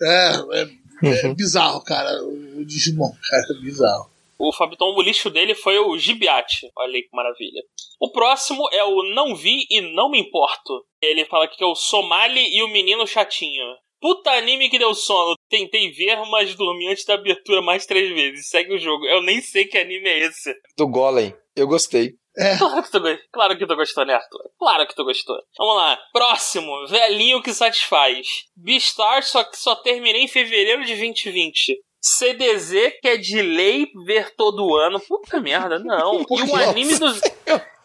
[0.00, 2.10] É, é, é bizarro, cara.
[2.22, 4.10] O Digimon, cara, é bizarro.
[4.38, 6.70] O Fabiton, o lixo dele foi o Gibiate.
[6.76, 7.62] Olha aí que maravilha.
[7.98, 10.84] O próximo é o Não Vi e Não Me Importo.
[11.00, 13.64] Ele fala que é o Somali e o Menino Chatinho.
[13.98, 15.34] Puta anime que deu sono.
[15.48, 18.48] Tentei ver, mas dormi antes da abertura mais três vezes.
[18.48, 19.06] Segue o jogo.
[19.06, 20.54] Eu nem sei que anime é esse.
[20.76, 21.34] Do Golem.
[21.54, 22.14] Eu gostei.
[22.58, 24.50] Claro que tu, go- claro que tu gostou, né, Arthur?
[24.58, 25.36] Claro que tu gostou.
[25.58, 25.98] Vamos lá.
[26.12, 26.86] Próximo.
[26.86, 28.26] Velhinho que satisfaz.
[28.54, 31.78] Beastar, só que só terminei em fevereiro de 2020.
[32.00, 35.00] CDZ, que é de lei ver todo ano.
[35.00, 36.20] Puta merda, não.
[36.30, 36.54] E o que?
[36.62, 37.20] anime dos...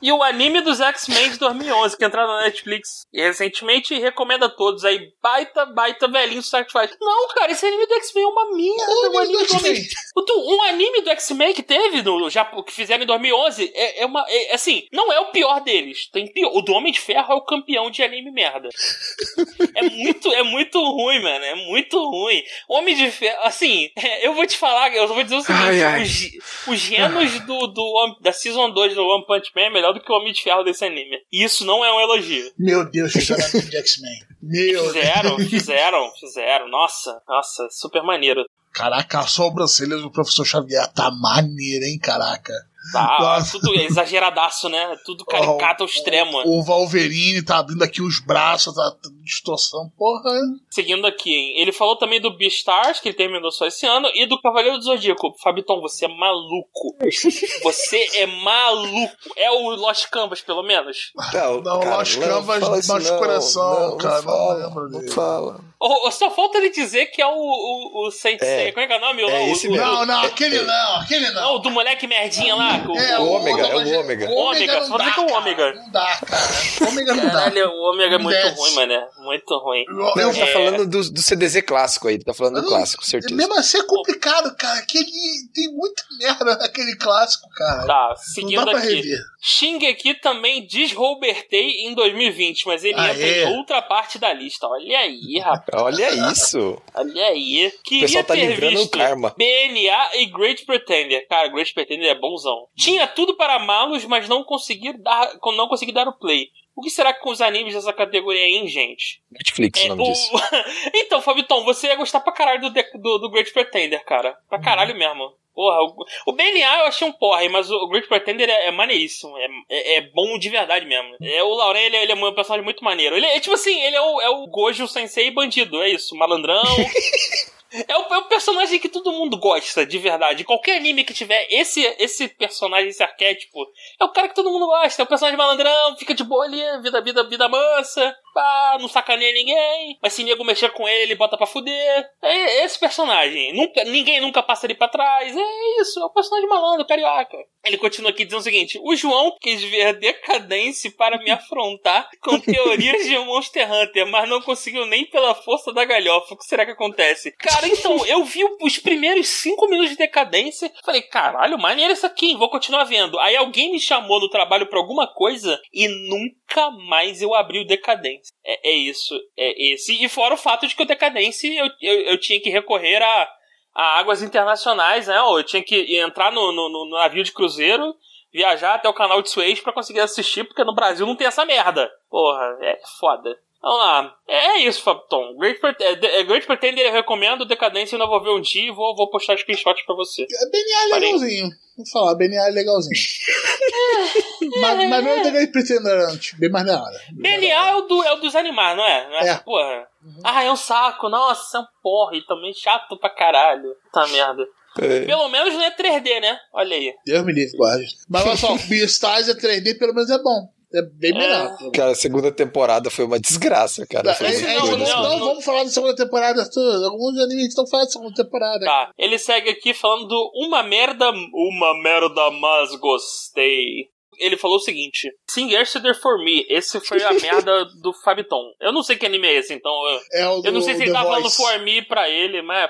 [0.01, 4.49] E o anime dos X-Men de 2011, que entraram na Netflix recentemente, e recomenda a
[4.49, 5.11] todos aí.
[5.21, 6.91] Baita, baita velhinho Satisfaz.
[6.99, 8.85] Não, cara, esse anime do X-Men é uma merda.
[8.87, 13.07] Olha um anime do um anime do X-Men que teve, no, já, que fizeram em
[13.07, 14.25] 2011, é, é uma.
[14.27, 16.07] é, assim, não é o pior deles.
[16.11, 16.51] Tem pior.
[16.53, 18.69] O do Homem de Ferro é o campeão de anime merda.
[19.75, 21.45] é muito, é muito ruim, mano.
[21.45, 22.43] É muito ruim.
[22.67, 25.83] Homem de Ferro, assim, é, eu vou te falar, eu vou dizer o seguinte: Ai,
[25.83, 26.03] ai.
[26.03, 30.01] os, os genos do, do, da Season 2 do One Punch Man é melhor do
[30.01, 31.17] que o Homem de Ferro desse anime.
[31.31, 32.51] E isso não é um elogio.
[32.57, 34.19] Meu Deus, fizeram de X-Men.
[34.41, 36.67] Meu Fizeram, fizeram, fizeram.
[36.69, 38.43] Nossa, nossa, super maneiro.
[38.73, 42.53] Caraca, a sobrancelha do professor Xavier tá maneira, hein, caraca.
[42.91, 43.51] Tá, Nossa.
[43.59, 44.97] tudo exageradaço, né?
[45.05, 46.41] Tudo caricato ao extremo.
[46.45, 50.31] O Wolverine tá abrindo aqui os braços, tá tá distorção, porra.
[50.69, 51.53] Seguindo aqui, hein?
[51.61, 54.83] Ele falou também do Beastars, que ele terminou só esse ano, e do Cavaleiro do
[54.83, 55.33] Zodíaco.
[55.41, 56.95] Fabiton, você é maluco.
[57.63, 59.15] Você é maluco.
[59.37, 61.11] É o Lost Canvas, pelo menos?
[61.33, 64.23] Não, Não, cara, Lost não Canvas fala isso machuca o não, coração, não, cara, Não
[64.23, 65.11] fala, não lembro não dele.
[65.11, 65.59] fala.
[65.79, 68.67] Ou, ou só falta ele dizer que é o, o, o Sensei.
[68.67, 68.71] É.
[68.71, 69.21] Como é que é o nome?
[69.23, 69.85] É o, esse o, mesmo.
[69.85, 70.63] Não, não, É, aquele é.
[70.63, 71.55] não, aquele Não, não.
[71.55, 72.70] o do moleque merdinha lá.
[72.87, 73.99] O, É, o Ômega, é o Ômega.
[73.99, 74.29] Ômega.
[74.29, 75.37] O Ômega, Ômega só dá, que o cara.
[75.39, 75.73] Ômega.
[75.73, 76.89] Não dá, cara.
[76.89, 77.31] Ômega não dá.
[77.31, 78.93] Caralho, o Ômega é muito ruim, mano.
[79.23, 79.83] Muito ruim.
[79.87, 80.53] Eu- Não, tá É.
[80.53, 83.35] falando do, do CDZ clássico aí, tá falando do Não, clássico, certeza.
[83.35, 84.79] Mesmo assim é complicado, cara.
[84.79, 85.05] Aquele,
[85.53, 87.85] tem muita merda naquele clássico, cara.
[87.85, 88.95] Tá, não seguindo dá pra aqui.
[88.95, 89.19] rever.
[89.41, 93.43] Shingeki também desrobertei em 2020, mas ele Ah, entra é?
[93.43, 94.67] em outra parte da lista.
[94.67, 95.81] Olha aí, rapaz.
[95.83, 96.77] Olha isso.
[96.93, 97.71] Olha aí.
[97.83, 99.33] Queria pessoal tá ter livrando visto o karma.
[99.37, 101.27] BNA e Great Pretender.
[101.27, 102.67] Cara, Great Pretender é bonzão.
[102.77, 106.47] Tinha tudo para amá-los, mas não consegui dar, não consegui dar o play.
[106.75, 109.21] O que será que com os animes dessa categoria aí, hein, gente?
[109.31, 110.31] Netflix, É, o nome o- disso.
[110.95, 114.35] então, Fabiton, você ia gostar pra caralho do, do, do Great Pretender, cara.
[114.49, 115.31] Pra caralho mesmo.
[115.53, 119.37] Porra, o, o BNA eu achei um porre, mas o Great Pretender é, é maneiríssimo.
[119.37, 121.13] É, é, é bom de verdade mesmo.
[121.21, 123.17] É, o Lauren, ele, é- ele é um personagem muito maneiro.
[123.17, 126.15] Ele é tipo assim, ele é o, é o Gojo Sensei bandido, é isso.
[126.15, 126.63] Malandrão.
[127.87, 130.43] É o, é o personagem que todo mundo gosta, de verdade.
[130.43, 133.65] Qualquer anime que tiver esse, esse personagem, esse arquétipo,
[133.99, 135.01] é o cara que todo mundo gosta.
[135.01, 139.33] É o personagem malandrão, fica de boa ali, vida, vida, vida mansa, pá, não sacaneia
[139.33, 139.97] ninguém.
[140.01, 142.09] Mas se nego mexer com ele, ele bota pra fuder.
[142.21, 143.53] É esse personagem.
[143.53, 145.35] Nunca, ninguém nunca passa ali pra trás.
[145.35, 147.37] É isso, é o personagem malandro, carioca.
[147.63, 152.39] Ele continua aqui dizendo o seguinte: o João quis ver decadência para me afrontar com
[152.41, 156.33] teorias de Monster Hunter, mas não conseguiu nem pela força da galhofa.
[156.33, 157.31] O que será que acontece?
[157.37, 160.71] Cara, então, eu vi os primeiros cinco minutos de decadência.
[160.83, 163.19] Falei, caralho, maneiro isso aqui, vou continuar vendo.
[163.19, 167.67] Aí alguém me chamou no trabalho pra alguma coisa e nunca mais eu abri o
[167.67, 168.20] decadência.
[168.43, 170.03] É, é isso, é esse.
[170.03, 173.29] E fora o fato de que o decadência eu, eu, eu tinha que recorrer a
[173.73, 175.17] a águas internacionais, né?
[175.17, 177.95] Eu tinha que entrar no, no, no navio de cruzeiro,
[178.31, 181.45] viajar até o canal de Suez pra conseguir assistir, porque no Brasil não tem essa
[181.45, 181.91] merda.
[182.09, 183.37] Porra, é foda.
[183.61, 184.15] Vamos lá.
[184.27, 185.35] É isso, Fabton.
[185.37, 188.69] Great, Pret é, é, Great Pretender eu recomendo, Decadência eu ainda vou ver um dia
[188.69, 190.23] e vou, vou postar screenshots pra você.
[190.23, 191.11] É BNA Parei.
[191.13, 191.49] legalzinho.
[191.77, 192.91] Vou falar, BNA é legalzinho.
[194.61, 196.99] mas, mas não é o Great Pretender antes, bem mais na hora.
[197.11, 199.07] BNA é o, do, é o dos animais, não é?
[199.09, 199.27] Não é, É.
[199.29, 199.87] essa porra?
[200.23, 201.07] Ah, é um saco.
[201.09, 202.15] Nossa, é um porra.
[202.15, 203.75] E também chato pra caralho.
[203.93, 204.43] Tá merda.
[204.79, 205.05] É.
[205.05, 206.39] Pelo menos não é 3D, né?
[206.53, 206.93] Olha aí.
[207.05, 207.85] Deus me livre, guarde.
[208.09, 210.49] Mas olha só, Beastars é 3D, pelo menos é bom.
[210.73, 211.57] É bem melhor.
[211.73, 214.11] Cara, a segunda temporada foi uma desgraça, cara.
[214.11, 215.27] É, Foi é, é, não, não, não, não, não.
[215.27, 216.49] vamos falar da segunda temporada.
[216.49, 216.85] tudo.
[216.85, 218.65] Alguns animes estão falando da segunda temporada.
[218.65, 218.91] Tá.
[218.97, 221.11] Ele segue aqui falando uma merda.
[221.33, 223.89] Uma merda, mas gostei.
[224.19, 226.45] Ele falou o seguinte: Sing Yesterday for Me.
[226.49, 228.41] Esse foi a merda do Fabiton.
[228.61, 229.71] Eu não sei que anime é esse, então.
[229.89, 232.69] Eu, É o eu não sei se ele tá falando for me pra ele, mas.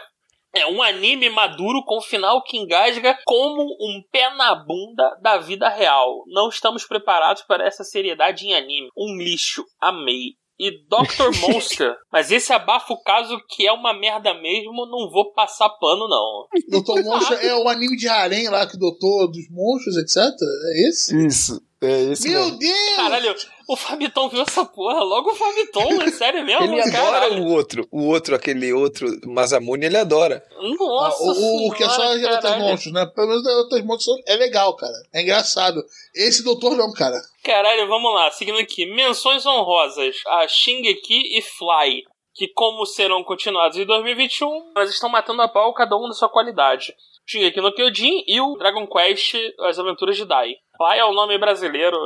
[0.54, 5.70] É um anime maduro com final que engasga como um pé na bunda da vida
[5.70, 6.24] real.
[6.28, 8.90] Não estamos preparados para essa seriedade em anime.
[8.98, 9.64] Um lixo.
[9.80, 10.36] Amei.
[10.60, 11.32] E Dr.
[11.42, 11.96] Monster.
[12.12, 16.46] Mas esse abafa o caso que é uma merda mesmo, não vou passar pano, não.
[16.70, 20.18] Doutor Monstro é o anime de harém lá, que o doutor dos monstros, etc.
[20.20, 21.26] É esse?
[21.26, 22.60] Isso, é esse Meu mesmo.
[22.60, 22.96] Deus!
[22.96, 23.36] Caralho,
[23.72, 25.02] o Fabiton viu essa porra.
[25.02, 26.64] Logo o Fabiton, é sério mesmo?
[26.66, 27.44] Ele adora Caralho.
[27.44, 30.44] o outro, o outro, aquele outro Masamune, ele adora.
[30.78, 32.70] Nossa Ah, o, o que é só senhora, as Garotas caralho.
[32.70, 33.06] Monstros, né?
[33.16, 34.94] Pelo menos as Garotas Monstros é legal, cara.
[35.14, 35.82] É engraçado.
[36.14, 37.16] Esse doutor não, cara.
[37.44, 38.86] Caralho, vamos lá, seguindo aqui.
[38.86, 42.04] Menções honrosas a Shingeki e Fly,
[42.36, 46.28] que como serão continuados em 2021, mas estão matando a pau cada um na sua
[46.30, 46.94] qualidade.
[47.26, 50.56] Shingeki no Kyojin e o Dragon Quest As Aventuras de Dai.
[50.76, 51.98] Fly é o nome brasileiro.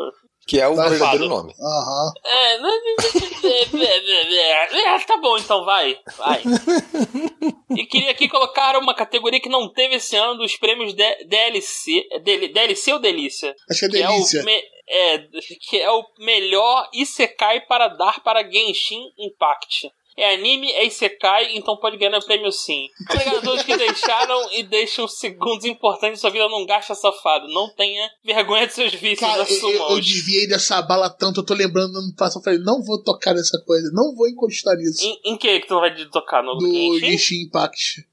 [0.48, 1.54] Que é o verdadeiro nome.
[1.60, 2.12] Aham.
[2.24, 2.56] É,
[4.96, 6.44] é, tá bom então, vai, vai.
[7.76, 12.08] E queria aqui colocar uma categoria que não teve esse ano dos prêmios de- DLC,
[12.24, 13.56] DL- DLC ou Delícia?
[13.70, 14.42] Acho que é que é, delícia.
[14.42, 15.18] o me- é,
[15.70, 19.90] que é o melhor Isekai para dar para Genshin Impact.
[20.18, 22.88] É anime, é Isekai, então pode ganhar prêmio sim.
[23.44, 27.48] Todos que deixaram e deixam segundos importantes de sua vida num gacha safado.
[27.50, 29.74] Não tenha vergonha de seus vícios, Cara, eu, assumam.
[29.74, 32.82] eu, eu desviei dessa bala tanto, eu tô lembrando no ano passado, eu falei, não
[32.82, 35.04] vou tocar nessa coisa, não vou encostar nisso.
[35.06, 36.42] Em, em que que tu não vai tocar?
[36.42, 37.44] No do Genshin?
[37.44, 38.06] Impact.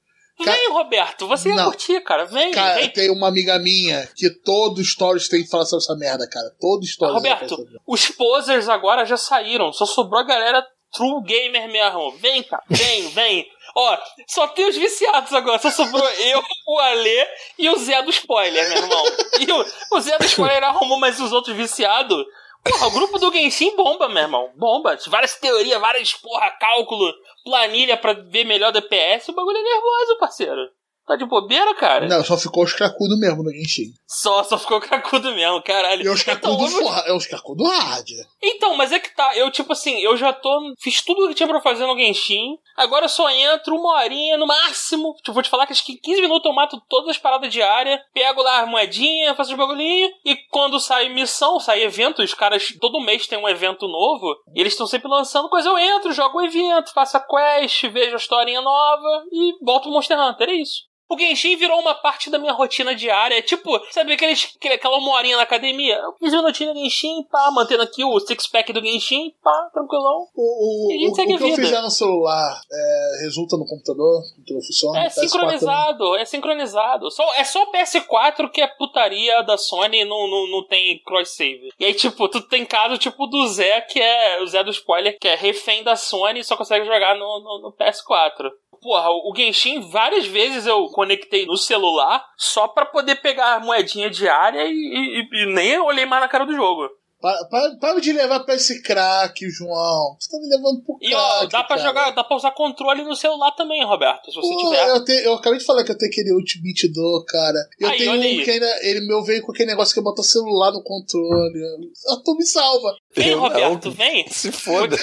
[0.43, 1.65] Vem, Roberto, você ia Não.
[1.65, 2.25] curtir, cara.
[2.25, 2.89] Vem, Cara, vem.
[2.89, 6.49] tem uma amiga minha que todo stories tem que falar sobre essa merda, cara.
[6.59, 7.15] Todo stories.
[7.15, 9.71] Roberto, os posers agora já saíram.
[9.71, 12.11] Só sobrou a galera true gamer mesmo.
[12.17, 12.63] Vem, cara.
[12.69, 13.51] Vem, vem.
[13.75, 13.97] Ó,
[14.27, 15.59] só tem os viciados agora.
[15.59, 19.03] Só sobrou eu, o Alê e o Zé do spoiler, meu irmão.
[19.39, 22.23] E o, o Zé do spoiler arrumou mais os outros viciados.
[22.63, 24.51] Porra, o grupo do Genshin bomba, meu irmão.
[24.55, 24.97] Bomba.
[25.07, 27.13] Várias teorias, várias, porra, cálculo,
[27.43, 29.29] planilha pra ver melhor DPS.
[29.29, 30.69] O bagulho é nervoso, parceiro.
[31.05, 32.07] Tá de bobeira, cara?
[32.07, 33.91] Não, só ficou os cracudos mesmo no Genshin.
[34.07, 36.01] Só, só ficou cracudo mesmo, caralho.
[36.01, 38.07] E os Então, cracudos eu vou- forra- é os cracudos hard.
[38.41, 40.73] Então, mas é que tá, eu tipo assim, eu já tô.
[40.79, 42.57] Fiz tudo que tinha pra fazer no Genshin.
[42.77, 45.13] Agora eu só entro uma horinha no máximo.
[45.17, 47.51] Tipo, vou te falar que acho que em 15 minutos eu mato todas as paradas
[47.51, 47.99] diárias.
[48.13, 50.11] Pego lá as moedinhas, faço os bagulhinhos.
[50.25, 54.35] E quando sai missão, sai evento, os caras todo mês tem um evento novo.
[54.55, 55.67] E eles estão sempre lançando coisa.
[55.69, 59.91] Eu entro, jogo o evento, faço a quest, vejo a historinha nova e volto pro
[59.91, 60.49] Monster Hunter.
[60.49, 60.92] É isso.
[61.09, 63.41] O Genshin virou uma parte da minha rotina diária.
[63.41, 65.95] Tipo, sabe aqueles, aquele- aquela uma horinha na academia?
[65.95, 70.27] Eu fiz minutinho no Genshin, pá, mantendo aqui o six-pack do Genshin, pá, tranquilão.
[70.35, 71.61] O, o, E a gente o, segue o que eu vida.
[71.61, 74.99] fizer no celular é, resulta no computador, o computador funciona.
[74.99, 75.29] É PS4 também.
[75.29, 77.11] sincronizado, é sincronizado.
[77.11, 80.99] Só, é só o PS4 que é putaria da Sony e não, não, não tem
[81.05, 81.69] cross-save.
[81.79, 85.17] E aí, tipo, tu tem caso tipo do Zé, que é o Zé do spoiler,
[85.19, 88.49] que é refém da Sony e só consegue jogar no, no, no PS4.
[88.83, 94.09] Porra, o Genshin, várias vezes eu conectei no celular só pra poder pegar a moedinha
[94.09, 96.89] diária e, e- e nem olhei mais na cara do jogo.
[97.23, 100.17] Para, para, para de levar pra esse crack, João.
[100.19, 101.15] Você tá me levando pro E crack.
[101.23, 101.81] ó, dá pra cara.
[101.87, 104.89] jogar, dá pra usar controle no celular também, Roberto, se você Pô, tiver.
[104.89, 107.59] eu, te- eu acabei de falar que eu tenho aquele Ultimate Do, cara.
[107.79, 108.43] Eu Aí, tenho um aí.
[108.43, 108.67] que ainda.
[108.85, 111.63] Ele meu veio com aquele negócio que eu boto o celular no controle.
[112.09, 112.93] A tu me salva.
[113.15, 113.43] Vem, Eu não.
[113.43, 114.27] Roberto, vem.
[114.29, 114.97] Se foda.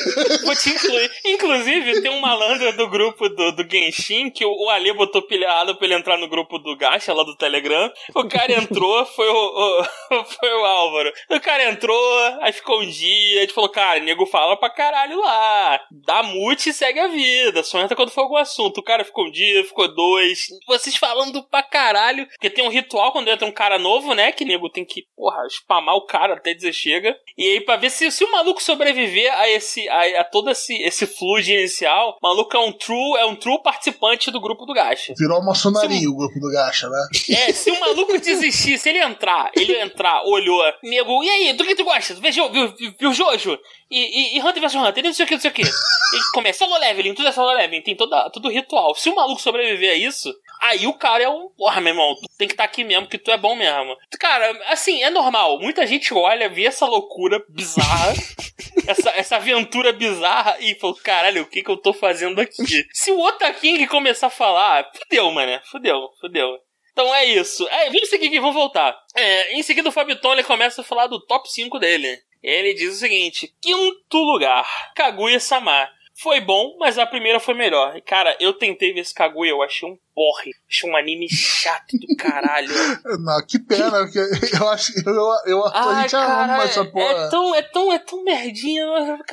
[0.45, 1.11] Vou te incluir.
[1.25, 5.77] Inclusive, tem um malandro do grupo do, do Genshin que o, o Ale botou pilhado
[5.77, 7.91] pra ele entrar no grupo do Gacha, lá do Telegram.
[8.15, 11.13] O cara entrou, foi o, o- foi o Álvaro.
[11.31, 12.10] O cara entrou,
[12.41, 15.81] aí ficou um dia, a gente falou, cara, nego fala pra caralho lá.
[16.07, 17.63] Dá mute e segue a vida.
[17.63, 18.79] Só entra quando for algum assunto.
[18.79, 20.47] O cara ficou um dia, ficou dois.
[20.67, 22.27] Vocês falando pra caralho.
[22.27, 24.33] Porque tem um ritual quando entra um cara novo, né?
[24.33, 27.17] Que nego tem que, porra, spamar o cara até dizer chega.
[27.37, 30.75] E aí, pra ver se, se o maluco sobreviver a esse, a, a todo esse,
[30.83, 34.75] esse fluid inicial, o maluco é um true, é um true participante do grupo do
[34.75, 35.15] Gacha.
[35.17, 37.09] Virou maçonaria o grupo do Gacha, né?
[37.31, 41.65] É, se o maluco desistir, se ele entrar, ele entrar, olhou, nego, e aí, do
[41.65, 42.00] que tu gosta?
[42.01, 43.59] Gosta, viu, viu, viu Jojo
[43.91, 45.63] e, e, e Hunter vs Hunter, e não sei o que, não sei o que.
[45.63, 48.95] E começa solo leveling, tudo é solo leveling, tem toda, todo ritual.
[48.95, 51.49] Se o maluco sobreviver a isso, aí o cara é um.
[51.57, 53.97] Porra, meu irmão, tu tem que estar aqui mesmo, que tu é bom mesmo.
[54.19, 55.59] Cara, assim, é normal.
[55.61, 58.15] Muita gente olha, vê essa loucura bizarra,
[58.87, 62.87] essa, essa aventura bizarra e fala: caralho, o que que eu tô fazendo aqui?
[62.93, 66.59] Se o Otaking começar a falar, fudeu, mano, fudeu, fudeu.
[66.93, 67.67] Então é isso.
[67.69, 68.97] É, vamos seguir aqui, vamos voltar.
[69.15, 72.19] É, em seguida, o Fabiton ele começa a falar do top 5 dele.
[72.43, 75.89] Ele diz o seguinte: quinto lugar, Kaguya-sama.
[76.23, 77.97] Foi bom, mas a primeira foi melhor.
[77.97, 80.51] E, Cara, eu tentei ver esse Kaguya, eu achei um porre.
[80.69, 82.69] Achei um anime chato do caralho.
[83.25, 84.19] Não, que pena, porque
[84.55, 87.05] eu acho eu, eu, a Ai, gente ama cara, essa porra.
[87.05, 88.85] é tão, é tão, é tão merdinha.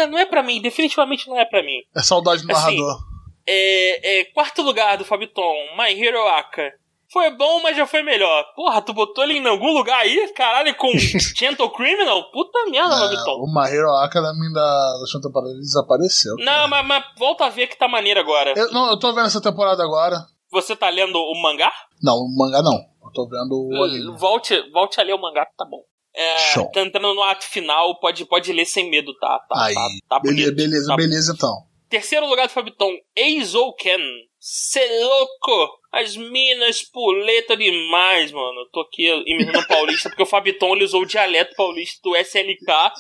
[0.09, 1.81] Não é pra mim, definitivamente não é pra mim.
[1.93, 2.99] É saudade do Assim, narrador.
[3.45, 6.73] É, é, quarto lugar do Fabiton, My Hero Aka.
[7.11, 8.43] Foi bom, mas já foi melhor.
[8.55, 10.27] Porra, tu botou ele em algum lugar aí?
[10.34, 12.29] Caralho, com Gentle Criminal?
[12.31, 16.35] Puta merda, É, o Mahiro Academy da, da segunda temporada desapareceu.
[16.39, 18.53] Não, mas, mas volta a ver que tá maneiro agora.
[18.57, 20.25] Eu, não, eu tô vendo essa temporada agora.
[20.51, 21.71] Você tá lendo o mangá?
[22.01, 22.73] Não, o mangá não.
[22.73, 24.17] Eu tô vendo o anime.
[24.17, 25.81] Volte, volte a ler o mangá que tá bom.
[26.13, 26.69] É, Show.
[26.71, 29.39] tá entrando no ato final, pode, pode ler sem medo, tá?
[29.47, 30.55] Tá, Aí, tá, tá beleza, bonito.
[30.57, 31.55] beleza, Tá beleza então.
[31.89, 33.99] Terceiro lugar do Fabiton, Eizouken.
[34.39, 35.76] Cê louco!
[35.91, 38.59] As minas puleta demais, mano.
[38.61, 42.91] Eu tô aqui imitando paulista, porque o Fabiton ele usou o dialeto paulista do SLK.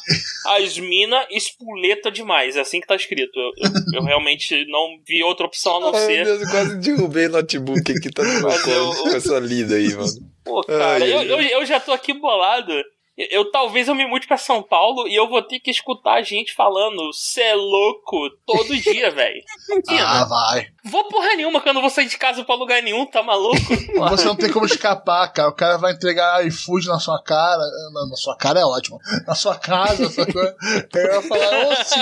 [0.47, 2.55] As minas espuleta demais.
[2.55, 3.37] É assim que tá escrito.
[3.37, 6.25] Eu, eu- eu realmente não vi outra opção a não Ai, ser.
[6.25, 9.75] meu Deus, eu quase derrubei o notebook aqui, tá no meu eu- com essa lida
[9.75, 10.07] aí, mano.
[10.45, 12.73] Pô, cara, Ai, eu, eu, eu já tô aqui bolado.
[13.17, 16.21] Eu, eu- talvez eu me mude pra São Paulo e eu vou ter que escutar
[16.21, 19.41] gente falando cê é louco todo dia, velho.
[19.99, 20.67] Ah, vai.
[20.85, 23.57] Vou porra nenhuma que eu não vou sair de casa pra lugar nenhum, tá maluco?
[24.09, 25.49] Você não tem como escapar, cara.
[25.49, 27.61] O cara vai entregar iFood na sua cara.
[27.93, 28.99] Na, na sua cara é ótimo.
[29.25, 30.55] Na sua casa, essa coisa.
[30.95, 31.99] Aí vai falar, ô sim.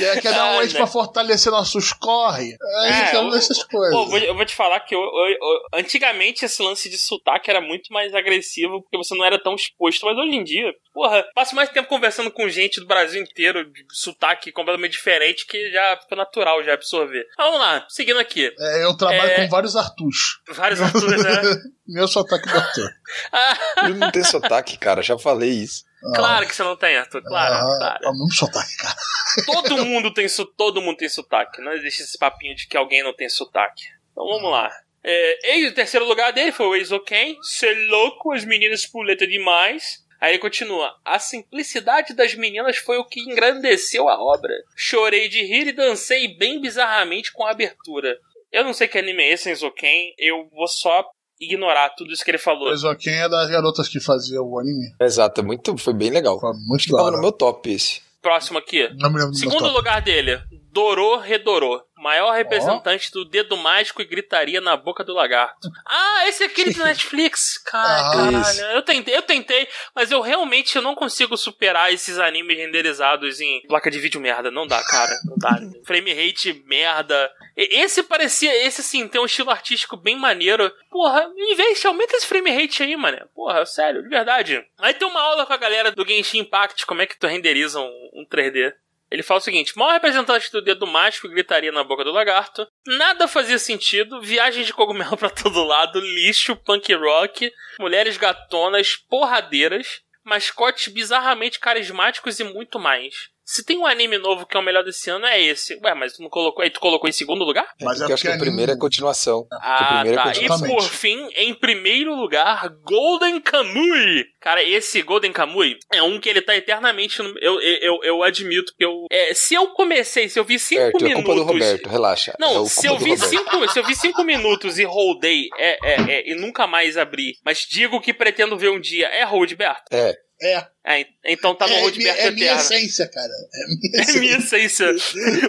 [0.00, 0.78] E aí quer dar um Ah, leite né.
[0.78, 2.56] pra fortalecer nossos corre.
[2.82, 3.94] Aí É, então o- dessas coisas.
[3.94, 7.60] Pô, eu vou te falar que eu, eu- eu- antigamente esse lance de sotaque era
[7.60, 11.54] muito mais agressivo porque você não era tão exposto, mas hoje em dia, porra, passo
[11.54, 16.16] mais tempo conversando com gente do Brasil inteiro de sotaque completamente diferente que já fica
[16.16, 17.26] natural já absorver.
[17.36, 18.52] Mas vamos lá, seguindo aqui.
[18.58, 19.36] É, eu trabalho É.
[19.36, 20.40] com vários Artus.
[20.48, 21.40] Vários atores, né?
[21.86, 22.90] Meu sotaque do Arthur.
[23.84, 25.84] Ele não tem sotaque, cara, já falei isso.
[26.14, 28.04] Claro que você não tem, Arthur, claro, Ah, claro.
[28.04, 28.94] É o mesmo sotaque, cara.
[29.46, 31.60] Todo mundo tem su- todo mundo tem sotaque.
[31.62, 33.82] Não existe esse papinho de que alguém não tem sotaque.
[34.12, 34.70] Então vamos lá.
[35.04, 37.36] É, e o terceiro lugar dele foi o Eizoken.
[37.42, 40.02] Ser louco, as meninas puleta demais.
[40.20, 40.94] Aí ele continua.
[41.04, 44.54] A simplicidade das meninas foi o que engrandeceu a obra.
[44.74, 48.16] Chorei de rir e dancei bem bizarramente com a abertura.
[48.50, 50.14] Eu não sei que anime é esse, Eizoken.
[50.18, 51.04] Eu vou só
[51.38, 52.70] ignorar tudo isso que ele falou.
[52.70, 54.94] Mas é das garotas que fazia o anime?
[55.00, 56.40] Exato, é muito, foi bem legal.
[56.40, 58.00] Foi muito da tava no meu top esse.
[58.22, 58.88] Próximo aqui.
[58.98, 59.72] Não me lembro do meu Segundo top.
[59.76, 60.40] lugar dele,
[60.74, 61.80] Dorô Redorô.
[61.96, 65.68] Maior representante do dedo mágico e gritaria na boca do lagarto.
[65.86, 67.56] Ah, esse é aquele do Netflix.
[67.58, 68.40] Cara, Ah, caralho.
[68.40, 68.60] isso.
[68.62, 73.62] Eu tentei, eu tentei, mas eu realmente eu não consigo superar esses animes renderizados em
[73.68, 74.50] placa de vídeo merda.
[74.50, 75.12] Não dá, cara.
[75.24, 75.56] Não dá.
[75.86, 77.30] Frame rate merda.
[77.56, 80.70] Esse parecia, esse assim, tem um estilo artístico bem maneiro.
[80.90, 83.16] Porra, investe, aumenta esse frame rate aí, mano.
[83.32, 84.60] Porra, sério, de verdade.
[84.78, 87.78] Aí tem uma aula com a galera do Genshin Impact, como é que tu renderiza
[87.80, 88.72] um, um 3D.
[89.14, 92.66] Ele fala o seguinte: maior representante do dedo mágico gritaria na boca do lagarto.
[92.84, 94.20] Nada fazia sentido.
[94.20, 96.00] Viagem de cogumelo pra todo lado.
[96.00, 97.48] Lixo, punk rock.
[97.78, 100.00] Mulheres gatonas, porradeiras.
[100.24, 103.14] Mascotes bizarramente carismáticos e muito mais.
[103.44, 105.78] Se tem um anime novo que é o melhor desse ano, é esse.
[105.84, 106.62] Ué, mas tu não colocou.
[106.64, 107.66] Aí tu colocou em segundo lugar?
[107.82, 109.46] Mas porque é eu acho que porque o primeiro é anime- continuação.
[109.52, 110.30] Ah, primeiro é tá.
[110.30, 110.68] E continuação.
[110.68, 114.24] por fim, em primeiro lugar, Golden Kamui.
[114.40, 117.38] Cara, esse Golden Kamui é um que ele tá eternamente no.
[117.38, 119.06] Eu, eu, eu, eu admito que eu.
[119.10, 121.24] é, se eu comecei, se eu vi cinco Certo, é minutos.
[121.26, 122.30] culpa do Roberto, relaxa.
[122.32, 123.28] é Não, o se eu, vi Roberto.
[123.28, 127.34] cinco, se eu vi cinco minutos e holdei é, é, é, e nunca mais abri,
[127.44, 129.82] mas digo que pretendo ver um dia, é Roldberto?
[129.92, 130.66] É, É.
[130.86, 132.60] É, então tá no é, Roldberto é minha eterno.
[132.60, 133.32] essência, cara.
[133.54, 134.20] É minha É essência.
[134.20, 134.84] minha essência.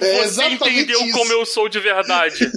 [0.01, 1.11] É Você entendeu isso.
[1.11, 2.49] como eu sou de verdade.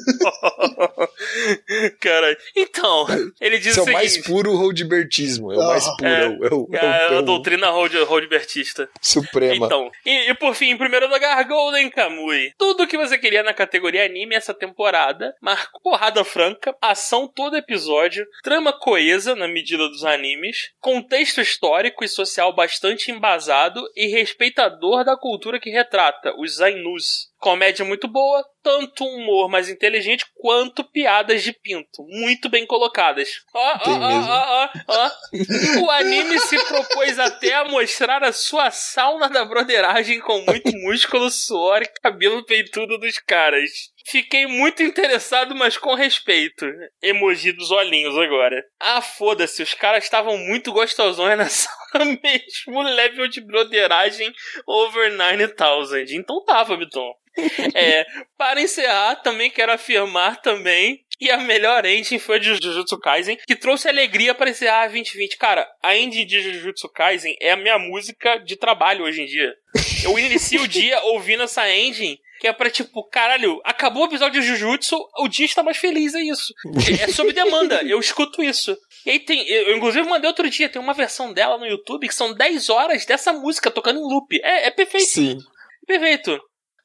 [2.01, 3.07] Cara, então,
[3.41, 4.29] ele diz esse é o o mais seguinte.
[4.29, 5.53] puro Roldbertismo.
[5.53, 6.23] É o mais Ah, puro, é.
[6.23, 8.89] é, o- é o- É é a, o- a doutrina Rold, Roldbertista.
[9.03, 9.67] suprema.
[9.67, 12.53] Então, e, e por fim, em primeiro lugar, Golden Kamui.
[12.57, 15.35] Tudo que você queria na categoria anime essa temporada.
[15.43, 22.09] Marco porrada franca, ação todo episódio, trama coesa na medida dos animes, contexto histórico e
[22.09, 22.68] social bastante
[23.11, 27.31] embasado e respeitador da cultura que retrata, os Zainus.
[27.39, 32.05] Comédia muito boa, tanto humor mais inteligente quanto piadas de pinto.
[32.09, 33.29] Muito bem colocadas.
[33.55, 35.11] Ó, ó, ó, ó, ó, ó.
[35.83, 41.31] O anime se propôs até a mostrar a sua sauna da broderagem com muito músculo,
[41.31, 43.71] suor e cabelo peitudo dos caras.
[44.11, 46.65] Fiquei muito interessado, mas com respeito.
[47.03, 48.65] Emoji dos olhinhos agora.
[48.81, 52.83] Ah, foda-se, os caras estavam muito gostosões na sauna mesmo.
[52.83, 54.33] Level de broderagem
[54.67, 56.17] over 9000.
[56.19, 57.13] Então tava, Biton.
[57.75, 58.07] É,
[58.37, 63.39] para encerrar, também quero afirmar também que a melhor engine foi a de Jujutsu Kaisen,
[63.47, 65.37] que trouxe alegria para encerrar a 2020.
[65.37, 69.53] Cara, a engine de Jujutsu Kaisen é a minha música de trabalho hoje em dia.
[70.05, 74.41] Eu inicio o dia ouvindo essa engine, que é pra tipo, caralho, acabou o episódio
[74.41, 76.55] de Jujutsu, o dia está mais feliz, é isso.
[77.01, 78.77] É é sob demanda, eu escuto isso.
[79.05, 82.15] E aí tem, eu inclusive mandei outro dia, tem uma versão dela no YouTube que
[82.15, 84.41] são 10 horas dessa música tocando em loop.
[84.41, 85.09] É, é perfeito.
[85.09, 85.39] Sim.
[85.85, 86.39] Perfeito.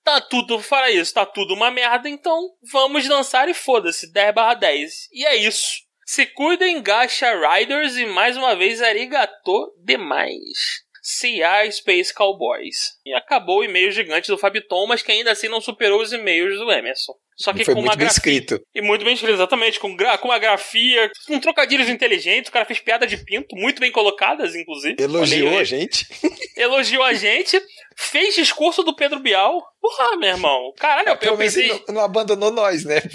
[0.03, 4.53] Tá tudo, fora isso, tá tudo uma merda, então vamos dançar e foda-se, 10 barra
[4.55, 5.09] 10.
[5.13, 5.81] E é isso.
[6.05, 10.83] Se cuidem, Gacha Riders e mais uma vez arigato demais.
[11.01, 12.97] CI Space Cowboys.
[13.05, 16.57] E acabou o e-mail gigante do Fabiton, mas que ainda assim não superou os e-mails
[16.57, 17.13] do Emerson.
[17.37, 18.17] Só que Foi com muito uma bem grafia.
[18.33, 18.61] escrito.
[18.75, 22.65] E muito bem escrito, exatamente, com, gra com uma grafia, com trocadilhos inteligentes, o cara
[22.65, 24.95] fez piada de pinto, muito bem colocadas, inclusive.
[25.01, 26.05] Elogiou a gente.
[26.57, 27.59] elogiou a gente,
[27.97, 29.61] fez discurso do Pedro Bial.
[29.81, 30.73] Porra, meu irmão.
[30.79, 31.67] Caralho, eu, Pelo eu pensei.
[31.67, 33.01] não, não abandonou nós, né?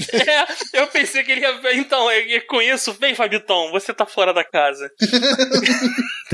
[0.75, 1.75] É, eu pensei que ele ia.
[1.75, 4.91] Então, é- é com isso, vem, Fabitão, você tá fora da casa.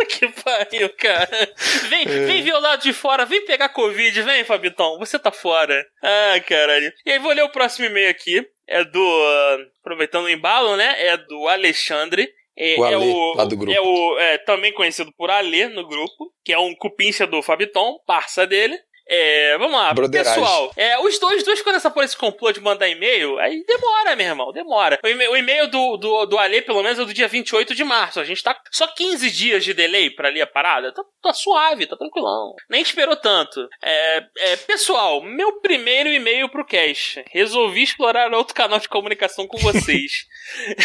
[0.08, 1.54] Que pariu, cara.
[1.88, 5.84] Vem, vem ver o lado de fora, vem pegar Covid, vem, Fabitão, você tá fora.
[6.02, 6.92] Ah, caralho.
[7.06, 8.46] E aí, vou ler o próximo e-mail aqui.
[8.66, 9.00] É do.
[9.00, 11.06] ah, aproveitando o embalo, né?
[11.06, 12.30] É do Alexandre.
[12.56, 13.76] É, O é Ale, o, lá do grupo.
[13.76, 17.98] É o é, também conhecido por Ale no grupo, que é um cupincha do Fabiton,
[18.06, 18.78] parça dele.
[19.06, 20.42] É, vamos lá, Broderagem.
[20.42, 20.72] pessoal.
[20.76, 24.52] É, os dois, dois começam por esse complô de mandar e-mail, aí demora, meu irmão,
[24.52, 24.98] demora.
[25.02, 28.20] O e-mail, do, do, do Ale, pelo menos, é do dia 28 de março.
[28.20, 30.92] A gente tá só 15 dias de delay pra ler a parada.
[30.92, 32.54] Tá, tá suave, tá tranquilão.
[32.68, 33.68] Nem esperou tanto.
[33.82, 37.18] É, é, pessoal, meu primeiro e-mail pro Cash.
[37.30, 40.12] Resolvi explorar outro canal de comunicação com vocês.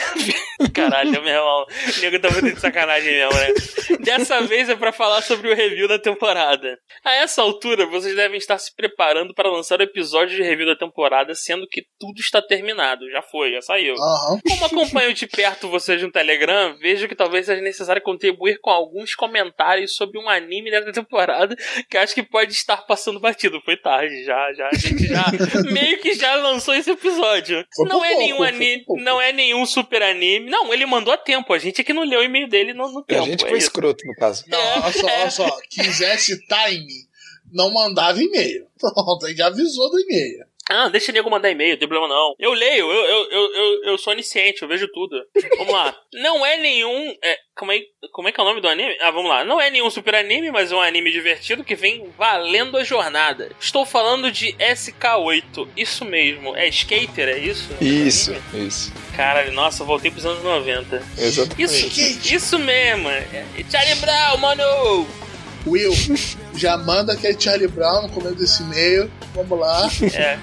[0.73, 1.65] Caralho, meu irmão.
[1.97, 3.47] O nego tá muito de sacanagem mesmo, né?
[3.99, 6.77] Dessa vez é pra falar sobre o review da temporada.
[7.03, 10.75] A essa altura, vocês devem estar se preparando para lançar o episódio de review da
[10.75, 13.09] temporada, sendo que tudo está terminado.
[13.11, 13.95] Já foi, já saiu.
[13.95, 14.39] Aham.
[14.47, 19.15] Como acompanho de perto vocês no Telegram, vejo que talvez seja necessário contribuir com alguns
[19.15, 21.55] comentários sobre um anime dessa temporada
[21.89, 23.61] que acho que pode estar passando batido.
[23.61, 24.69] Foi tarde, já, já.
[24.71, 25.23] A gente já
[25.71, 27.65] meio que já lançou esse episódio.
[27.79, 30.49] Não é nenhum anime, não é nenhum super anime.
[30.49, 31.53] Não, ele mandou a tempo.
[31.53, 33.23] A gente é que não leu o e-mail dele no, no tempo.
[33.23, 33.67] a gente é foi isso.
[33.67, 34.43] escroto, no caso.
[34.47, 35.57] Não, olha só, olha só.
[35.69, 37.08] Quisesse time,
[37.51, 38.67] não mandava e-mail.
[38.79, 40.45] Pronto, aí já avisou do e-mail.
[40.71, 42.35] Ah, deixa o nego mandar e-mail, não tem problema não.
[42.37, 45.19] Eu leio, eu, eu, eu, eu, eu sou onisciente, eu vejo tudo.
[45.57, 45.95] Vamos lá.
[46.13, 47.15] Não é nenhum.
[47.23, 47.81] É, como, é,
[48.11, 48.95] como é que é o nome do anime?
[49.01, 49.43] Ah, vamos lá.
[49.43, 53.51] Não é nenhum super anime, mas é um anime divertido que vem valendo a jornada.
[53.59, 55.67] Estou falando de SK8.
[55.75, 56.55] Isso mesmo.
[56.55, 57.69] É skater, é isso?
[57.81, 58.93] Isso, isso.
[59.15, 61.03] Caralho, nossa, eu voltei pros anos 90.
[61.17, 61.63] Exatamente.
[61.63, 63.09] Isso, isso mesmo.
[63.09, 65.28] É, Charlie Brown, mano!
[65.67, 65.93] Will,
[66.55, 69.09] já manda aquele Charlie Brown no começo desse e-mail.
[69.35, 69.89] Vamos lá.
[70.13, 70.37] É.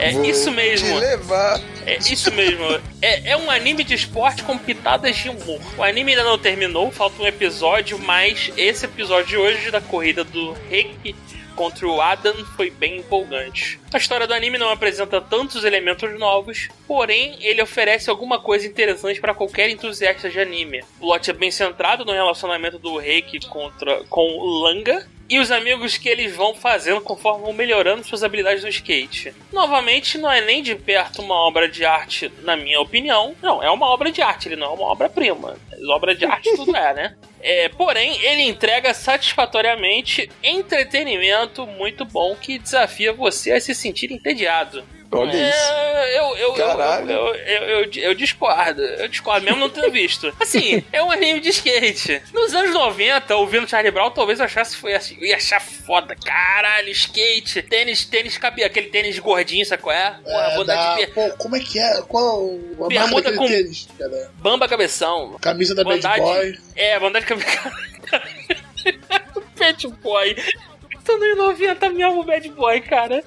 [0.00, 0.98] É Vou isso mesmo.
[0.98, 1.60] levar.
[1.84, 2.64] É isso mesmo.
[3.02, 5.60] É, é um anime de esporte com pitadas de humor.
[5.76, 10.24] O anime ainda não terminou, falta um episódio, mas esse episódio de hoje da corrida
[10.24, 11.14] do Rick
[11.54, 13.78] contra o Adam foi bem empolgante.
[13.92, 19.20] A história do anime não apresenta tantos elementos novos, porém ele oferece alguma coisa interessante
[19.20, 20.80] para qualquer entusiasta de anime.
[20.98, 25.52] O plot é bem centrado no relacionamento do Reiki contra com o Langa e os
[25.52, 29.32] amigos que eles vão fazendo conforme vão melhorando suas habilidades no skate.
[29.52, 33.36] Novamente, não é nem de perto uma obra de arte, na minha opinião.
[33.40, 35.56] Não, é uma obra de arte, ele não é uma obra-prima.
[35.88, 37.16] Obra de arte tudo é, né?
[37.42, 44.84] É, porém, ele entrega satisfatoriamente entretenimento muito bom que desafia você a se sentir entediado.
[45.12, 45.72] Olha isso.
[45.72, 47.10] É, eu, eu, Caralho.
[47.10, 48.80] Eu, eu, eu, eu, discordo.
[48.80, 50.32] Eu discordo, mesmo não tendo visto.
[50.38, 52.22] Assim, é um anime de skate.
[52.32, 55.16] Nos anos 90, ouvindo Charlie Brown, talvez eu achasse foi assim.
[55.20, 56.14] Eu ia achar foda.
[56.24, 57.60] Caralho, skate.
[57.62, 60.12] Tênis, tênis cabe aquele tênis gordinho, sabe qual é?
[60.22, 61.14] Porra, É, vou dar da- de per...
[61.14, 62.02] pô, como é que é?
[62.02, 62.48] Qual
[62.84, 63.88] a Bermuda com- tênis?
[63.98, 64.30] Cara?
[64.34, 65.36] Bamba cabeção.
[65.40, 66.56] Camisa da Bad Boy.
[66.76, 67.72] É, bondade cabeção.
[69.58, 70.36] Bad Boy.
[71.04, 73.22] Tô no 90 mesmo, Bad Boy, cara.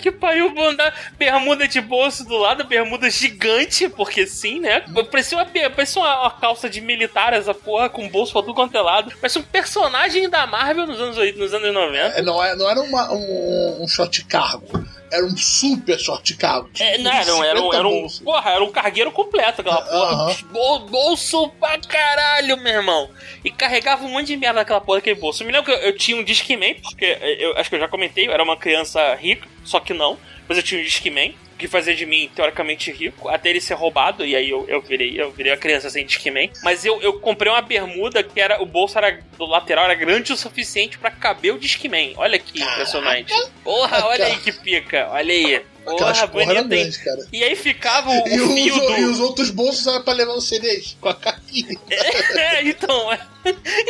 [0.00, 4.82] Que pariu, banda, bermuda de bolso do lado, bermuda gigante, porque sim, né?
[5.10, 8.76] Parecia uma, parecia uma, uma calça de militar, essa porra, com bolso pra tudo quanto
[8.76, 9.12] é lado.
[9.20, 11.98] Parece um personagem da Marvel nos anos, 80, nos anos 90.
[12.18, 14.66] É, não, é, não era uma- um, um short cargo.
[15.12, 16.70] Era um super short cargo.
[16.78, 18.00] É, não, era, um- era, um- 50 era um.
[18.02, 18.20] bolsos.
[18.20, 20.12] Porra, era um cargueiro completo aquela porra.
[20.14, 20.36] Aham.
[20.52, 23.10] Bol- Bolso pra caralho, meu irmão.
[23.44, 25.42] E carregava um monte de merda naquela porra daquele bolso.
[25.42, 27.88] Eu me lembro que eu, eu tinha um Discman, porque eu acho que eu já
[27.88, 30.18] comentei, eu era uma criança rica, só que não.
[30.48, 34.24] Mas eu tinha um Discman, que fazia de mim teoricamente rico, até ele ser roubado,
[34.24, 36.50] e aí eu, eu virei, eu virei a criança sem Discman.
[36.62, 38.60] Mas eu, eu comprei uma bermuda que era.
[38.62, 42.14] O bolso era do lateral era grande o suficiente pra caber o Discman.
[42.16, 43.32] Olha que impressionante.
[43.62, 45.08] Porra, olha aí que pica.
[45.10, 45.62] Olha aí.
[45.86, 46.68] Aquelas Porra, porra hein?
[46.68, 47.26] grande, cara.
[47.32, 48.98] E aí ficava o, o E os, fio do.
[48.98, 51.78] e os outros bolsos era pra levar os CDs com a capinha.
[52.38, 53.12] É, então.
[53.12, 53.18] é.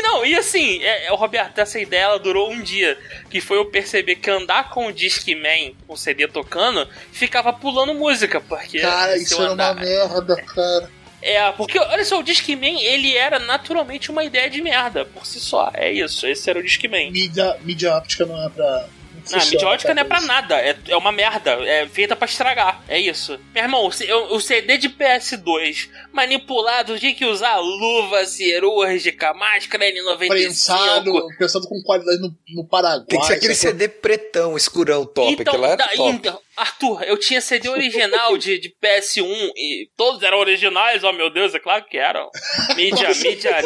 [0.02, 2.96] Não, e assim, é, é, o Roberto, essa ideia ela durou um dia.
[3.28, 7.94] Que foi eu perceber que andar com o Discman, com o CD tocando, ficava pulando
[7.94, 8.40] música.
[8.40, 8.78] Porque.
[8.80, 10.90] Cara, isso era uma andar- merda, cara.
[11.22, 15.38] É, porque, olha só, o Discman, ele era naturalmente uma ideia de merda, por si
[15.38, 15.70] só.
[15.74, 17.10] É isso, esse era o Discman.
[17.10, 18.88] Mídia, mídia óptica não é pra.
[19.30, 22.26] Não, a mídia ótica não é pra nada, é, é uma merda, é feita pra
[22.26, 23.38] estragar, é isso.
[23.54, 30.28] Meu irmão, o o, CD de PS2 manipulado, tinha que usar luva cirúrgica, máscara N95.
[30.28, 33.06] Prensado, pensado com qualidade no, no Paraguai.
[33.08, 33.54] Tem que ser aquele?
[33.54, 35.32] CD pretão, escurão, top.
[35.32, 36.10] Então, Aquilo lá da- top.
[36.10, 39.24] então, Arthur, eu tinha CD original de, de PS1
[39.56, 42.28] e todos eram originais, oh meu Deus, é claro que eram.
[42.76, 43.56] Mídia, mídia,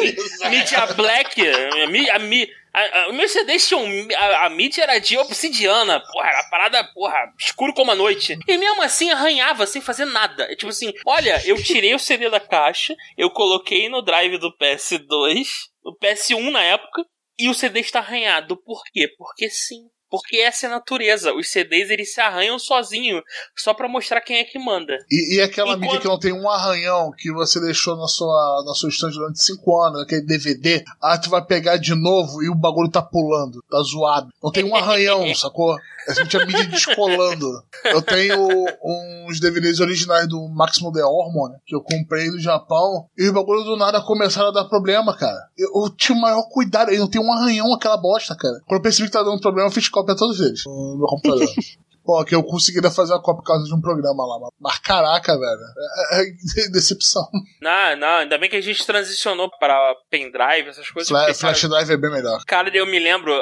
[0.49, 1.41] mídia black,
[2.11, 3.85] a, mi- a, a, a, os meus CDs tinham.
[4.17, 8.37] A, a mídia era de obsidiana, porra, era parada, porra, escuro como a noite.
[8.45, 10.43] E mesmo assim arranhava sem fazer nada.
[10.51, 14.55] É tipo assim, olha, eu tirei o CD da caixa, eu coloquei no drive do
[14.57, 15.47] PS2,
[15.83, 17.05] no PS1 na época,
[17.39, 18.57] e o CD está arranhado.
[18.57, 19.07] Por quê?
[19.17, 19.89] Porque sim.
[20.21, 21.33] Porque essa é a natureza.
[21.33, 23.21] Os CDs eles se arranham sozinho,
[23.55, 24.97] só pra mostrar quem é que manda.
[25.11, 28.63] E, e aquela Enquanto- mídia que não tem um arranhão que você deixou na sua,
[28.65, 32.49] na sua estante durante 5 anos, aquele DVD, aí tu vai pegar de novo e
[32.49, 34.29] o bagulho tá pulando, tá zoado.
[34.43, 35.77] Não tem um arranhão, sacou?
[36.07, 37.63] É simplesmente a mídia descolando.
[37.85, 38.47] Eu tenho
[38.83, 43.63] uns DVDs originais do Maximum The Hormone, que eu comprei no Japão, e os bagulho
[43.63, 45.39] do nada começaram a dar problema, cara.
[45.57, 48.55] Eu, eu tinha o maior cuidado, e não tem um arranhão aquela bosta, cara.
[48.67, 51.47] Quando eu percebi que tá dando problema, eu fiz cópia todos eles no meu computador.
[52.05, 54.49] Pô, que eu conseguiria fazer a cópia por causa de um programa lá.
[54.59, 55.59] mas- caraca, velho.
[56.11, 56.21] É,
[56.65, 57.23] é decepção.
[57.59, 61.09] Não, não, ainda bem que a gente transicionou pra pendrive, essas coisas.
[61.09, 62.43] Fla- porque, cara, Flash Drive é bem melhor.
[62.45, 63.33] Cara, eu me lembro,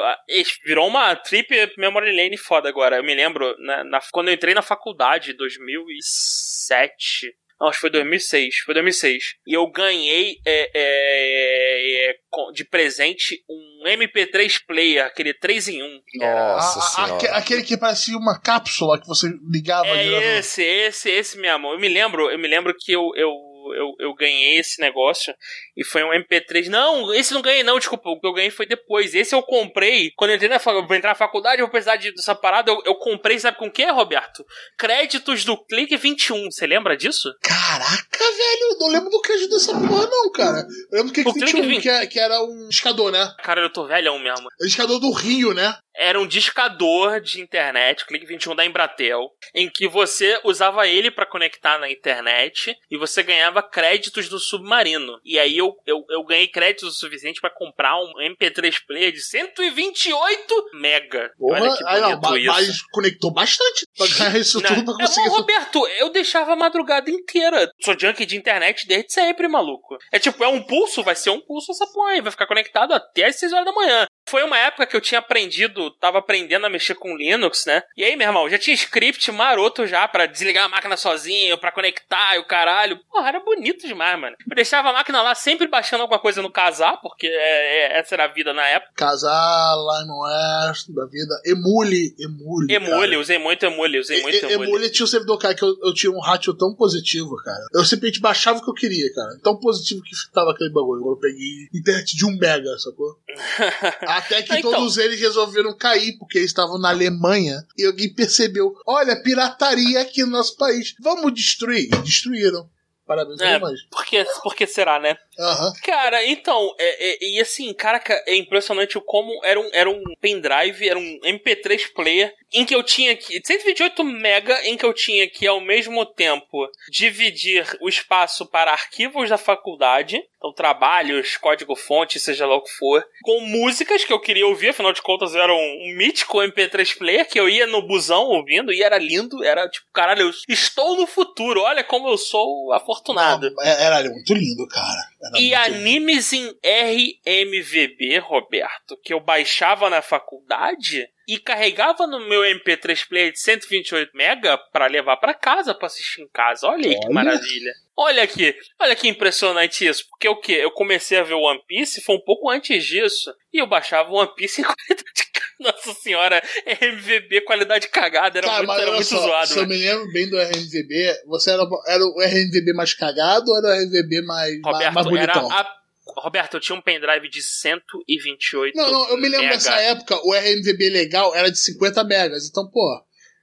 [0.64, 2.96] virou uma trip memory lane foda agora.
[2.96, 7.34] Eu me lembro, na, na- quando eu entrei na faculdade, 2007.
[7.60, 8.56] Não, acho que foi 2006.
[8.66, 9.34] Foi 2006.
[9.46, 15.82] E eu ganhei é, é, é, com- de presente um MP3 player, aquele 3 em
[15.82, 16.00] 1.
[16.06, 17.14] que era- Nossa A- a- senhora.
[17.14, 21.68] aque- aquele que parecia uma cápsula que você ligava É esse, esse, esse mesmo.
[21.68, 23.30] Eu me lembro, eu me lembro que eu, eu,
[23.72, 25.34] eu, eu ganhei esse negócio
[25.76, 26.68] e foi um MP3.
[26.68, 28.08] Não, esse não ganhei, não, desculpa.
[28.10, 29.14] O que eu ganhei foi depois.
[29.14, 30.10] Esse eu comprei.
[30.16, 32.70] Quando eu entrei na, vou entrar na faculdade, eu vou precisar de- dessa parada.
[32.70, 34.44] Eu, eu comprei, sabe com o que, Roberto?
[34.76, 36.50] Créditos do Clique 21.
[36.50, 37.32] Você lembra disso?
[37.42, 40.66] Caraca, velho, eu não lembro do que dessa porra, não, cara.
[40.90, 41.82] Eu lembro que O tinha Clique um vinte.
[41.82, 43.32] que, é- que era um discador, né?
[43.42, 44.46] Cara, eu tô velhão mesmo.
[44.60, 45.74] O discador do Rio, né?
[45.96, 51.26] Era um discador de internet, Clique 21 da Embratel, em que você usava ele pra
[51.26, 55.18] conectar na internet e você ganhava créditos do submarino.
[55.24, 59.20] E aí eu, eu, eu ganhei créditos o suficiente pra comprar um MP3 player de
[59.22, 61.30] 128 mega.
[61.38, 62.46] Porra, Olha que aí, ó, isso.
[62.46, 65.28] mas conectou bastante pra ganhar isso Não, tudo pra é, conseguir.
[65.28, 67.70] mas, Roberto, eu deixava a madrugada inteira.
[67.80, 69.96] Sou junkie de internet desde sempre, maluco.
[70.12, 72.20] É tipo, é um pulso, vai ser um pulso essa porra aí.
[72.20, 74.06] Vai ficar conectado até as 6 horas da manhã.
[74.26, 77.82] Foi uma época que eu tinha aprendido, tava aprendendo a mexer com Linux, né?
[77.96, 81.70] E aí, meu irmão, já tinha script maroto já pra desligar a máquina sozinho, pra
[81.72, 82.98] conectar e o caralho.
[83.10, 84.36] Porra, era bonito demais, mano.
[84.48, 88.14] Eu deixava a máquina lá sempre baixando alguma coisa no casar, porque é- é- essa
[88.14, 88.92] era a vida na época.
[88.96, 91.40] Casar, LimeWare, da vida.
[91.44, 92.74] Emule, emule.
[92.74, 93.20] Emule, cara.
[93.20, 94.68] usei muito emule, usei muito E- e- emule.
[94.70, 97.64] Emule tinha um servidor, cara, que eu, eu tinha um ratio tão positivo, cara.
[97.74, 99.38] Eu simplesmente baixava o que eu queria, cara.
[99.42, 101.06] Tão positivo que tava aquele bagulho.
[101.12, 103.18] Eu peguei internet de um mega, sacou?
[104.18, 104.70] Até que Ah, então.
[104.72, 107.62] todos eles resolveram cair, porque eles estavam na Alemanha.
[107.76, 110.94] E alguém percebeu: olha, pirataria aqui no nosso país.
[111.00, 111.88] Vamos destruir.
[111.92, 112.68] E destruíram.
[113.06, 113.44] Parabéns É.
[113.44, 113.80] aos alemães.
[113.90, 115.14] Por que, por que será, né?
[115.38, 115.72] Aham.
[115.82, 120.02] Cara, então, é, é- e assim, caraca, é impressionante o como era um, era um
[120.20, 123.40] pendrive, era um MP3 player, em que eu tinha que.
[123.44, 129.28] 128 mega, em que eu tinha que, ao mesmo tempo, dividir o espaço para arquivos
[129.28, 134.46] da faculdade, então trabalhos, código-fonte, seja lá o que for, com músicas que eu queria
[134.46, 138.24] ouvir, afinal de contas era um, um mítico MP3 player que eu ia no busão
[138.26, 142.72] ouvindo e era lindo, era tipo, caralho, eu estou no futuro, olha como eu sou
[142.72, 143.52] afortunado.
[143.62, 145.08] É- Era muito lindo, cara.
[145.36, 153.08] E animes em RMVB, Roberto, que eu baixava na faculdade, e carregava no meu MP3
[153.08, 156.66] player de 128 mega pra levar pra casa pra assistir em casa.
[156.66, 157.14] Olha aí que Olha.
[157.14, 157.72] maravilha.
[157.96, 160.08] Olha aqui, olha que impressionante isso.
[160.10, 160.52] Porque o quê?
[160.54, 164.16] Eu comecei a ver One Piece, foi um pouco antes disso, e eu baixava o
[164.16, 165.23] One Piece em qualidade.
[165.60, 169.46] Nossa senhora, RMVB, qualidade cagada, era Cara, muito, era muito só, zoado.
[169.46, 169.68] se eu né?
[169.68, 173.70] me lembro bem do RMVB, você era, era o RMVB mais cagado ou era o
[173.72, 175.50] RMVB mais, Roberto, mais era bonitão?
[175.50, 175.84] a...
[176.18, 179.54] Roberto, eu tinha um pendrive de 128 Não, não, eu me lembro mega.
[179.56, 183.02] dessa época, o RMVB legal era de 50 megas, então, pô,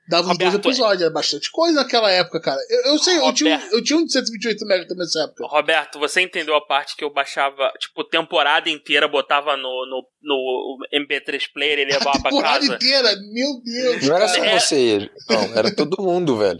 [0.09, 2.59] dava uns dois Roberto, episódios, era bastante coisa naquela época, cara.
[2.69, 3.73] Eu, eu sei, eu tinha, um- Roberto.
[3.75, 5.45] eu tinha um de 128 megas também nessa época.
[5.47, 10.77] Roberto, você entendeu a parte que eu baixava, tipo, temporada inteira, botava no, no, no
[10.93, 12.75] MP3 player e levava pra temporada casa?
[12.75, 14.07] inteira, meu Deus.
[14.07, 14.59] Não era só É.
[14.59, 16.59] você, não, era todo mundo, velho.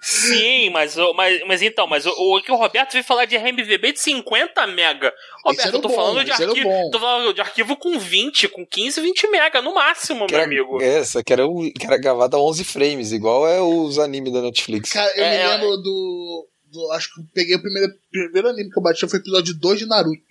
[0.00, 3.92] Sim, mas, mas, mas então, mas o, o que o Roberto veio falar de RMVB
[3.92, 5.12] de 50 mega.
[5.44, 6.68] Roberto, eu tô bom, falando de arquivo.
[6.68, 6.90] bom.
[6.90, 10.46] Tô falando de arquivo com 20, com 15, 20 mega no máximo, Que meu era,
[10.46, 10.80] amigo.
[10.82, 14.92] Essa, que era, que era gravada a 11 frames, igual é os animes da Netflix.
[14.92, 18.48] Cara, eu É, me é- lembro do, do- Acho que eu peguei o primeiro, primeiro
[18.48, 20.22] anime que eu bati foi o episódio 2 de Naruto.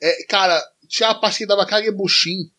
[0.00, 2.50] É, cara, tinha a parte que dava Kagebushin,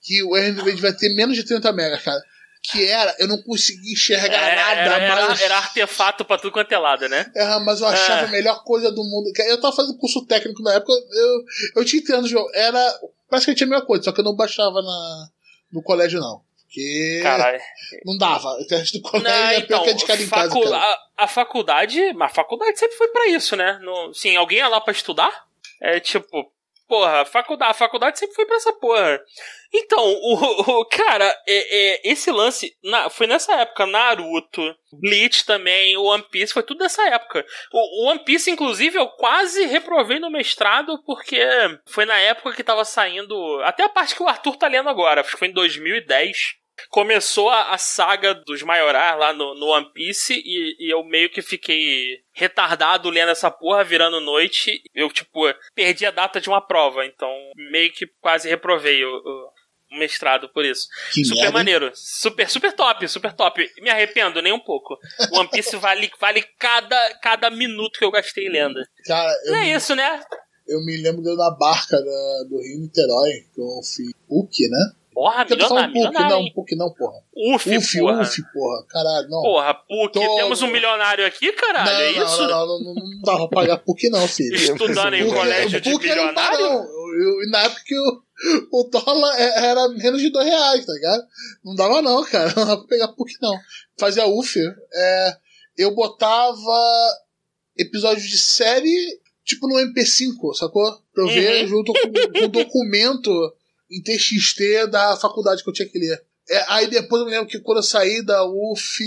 [0.00, 2.20] que o RMVB devia ter menos de 30 megas, cara.
[2.62, 5.40] Que era, eu não conseguia enxergar É, nada, era, era, mas.
[5.42, 7.30] era artefato pra tudo quanto é lado, né?
[7.34, 8.24] É, mas eu achava É.
[8.24, 9.32] a melhor coisa do mundo.
[9.36, 11.44] Eu tava fazendo curso técnico na época, eu,
[11.76, 12.48] eu tinha entendido o jogo.
[12.54, 12.80] Era
[13.28, 15.28] praticamente a mesma coisa, só que eu não baixava na,
[15.72, 16.40] no colégio, não.
[16.62, 17.60] Porque Caralho.
[18.06, 18.48] não dava.
[18.60, 20.76] O teste do colégio Não, é pior então, que a de cada em casa.
[20.76, 23.78] a, a faculdade, mas a faculdade sempre foi pra isso, né?
[23.82, 25.30] No, sim, alguém ia lá pra estudar?
[25.80, 26.50] É tipo,
[26.92, 29.18] porra, a faculdade, a faculdade sempre foi pra essa porra.
[29.74, 34.62] Então, o, o- cara, é, é, esse lance na- foi nessa época, Naruto,
[35.00, 37.46] Bleach também, One Piece, foi tudo nessa época.
[37.72, 41.40] O, o One Piece, inclusive, eu quase reprovei no mestrado, porque
[41.88, 43.34] foi na época que tava saindo.
[43.62, 46.36] Até a parte que o Arthur tá lendo agora, acho que foi em 2010
[46.88, 51.30] começou a, a saga dos Maiorar lá no, no One Piece e, e eu meio
[51.30, 54.82] que fiquei retardado lendo essa porra, virando noite.
[54.94, 55.42] Eu, tipo,
[55.74, 57.30] perdi a data de uma prova, então
[57.70, 59.52] meio que quase reprovei o, o-
[59.94, 60.86] o mestrado por isso.
[61.12, 61.90] Que super merda, maneiro.
[61.94, 63.62] Super, super top, super top.
[63.82, 64.96] Me arrependo nem um pouco.
[65.30, 68.80] O One Piece vale, vale cada, cada minuto que eu gastei lendo.
[69.04, 70.22] Cara, eu, Não é isso, né?
[70.66, 74.66] eu me lembro de eu na barca da- do Rio Niterói, que eu fiz PUC,
[74.70, 74.92] né?
[75.14, 76.52] Porra, falando milionário, PUC, milionário, não, hein?
[76.54, 77.18] PUC não, porra.
[77.54, 78.22] Uf, UF, porra.
[78.22, 78.86] UF, porra.
[78.88, 79.42] Caralho, não.
[79.42, 82.42] Porra, PUC, Tô- temos um milionário aqui, caralho, não, é não, isso?
[82.42, 84.54] não, não, não, não dá pra pagar PUC não, filho.
[84.56, 86.60] Estudando em PUC- colégio de PUC não dá, milionário?
[86.60, 86.84] não.
[86.84, 88.22] Eu- eu- na época que o,
[88.72, 91.22] o dólar é- era menos de dois reais, tá ligado?
[91.64, 92.48] Não dava não, cara.
[92.56, 93.54] Não dava pra pegar PUC não.
[93.98, 94.58] Fazia UF,
[94.94, 95.36] é,
[95.76, 96.72] eu botava
[97.76, 100.90] episódios de série, tipo no MP5, sacou?
[101.14, 101.68] Pra eu ver Uhum.
[101.68, 102.00] junto com,
[102.38, 103.54] com o documento
[103.92, 106.22] em TXT da faculdade que eu tinha que ler.
[106.48, 109.00] É, aí depois eu me lembro que quando eu saí da UF,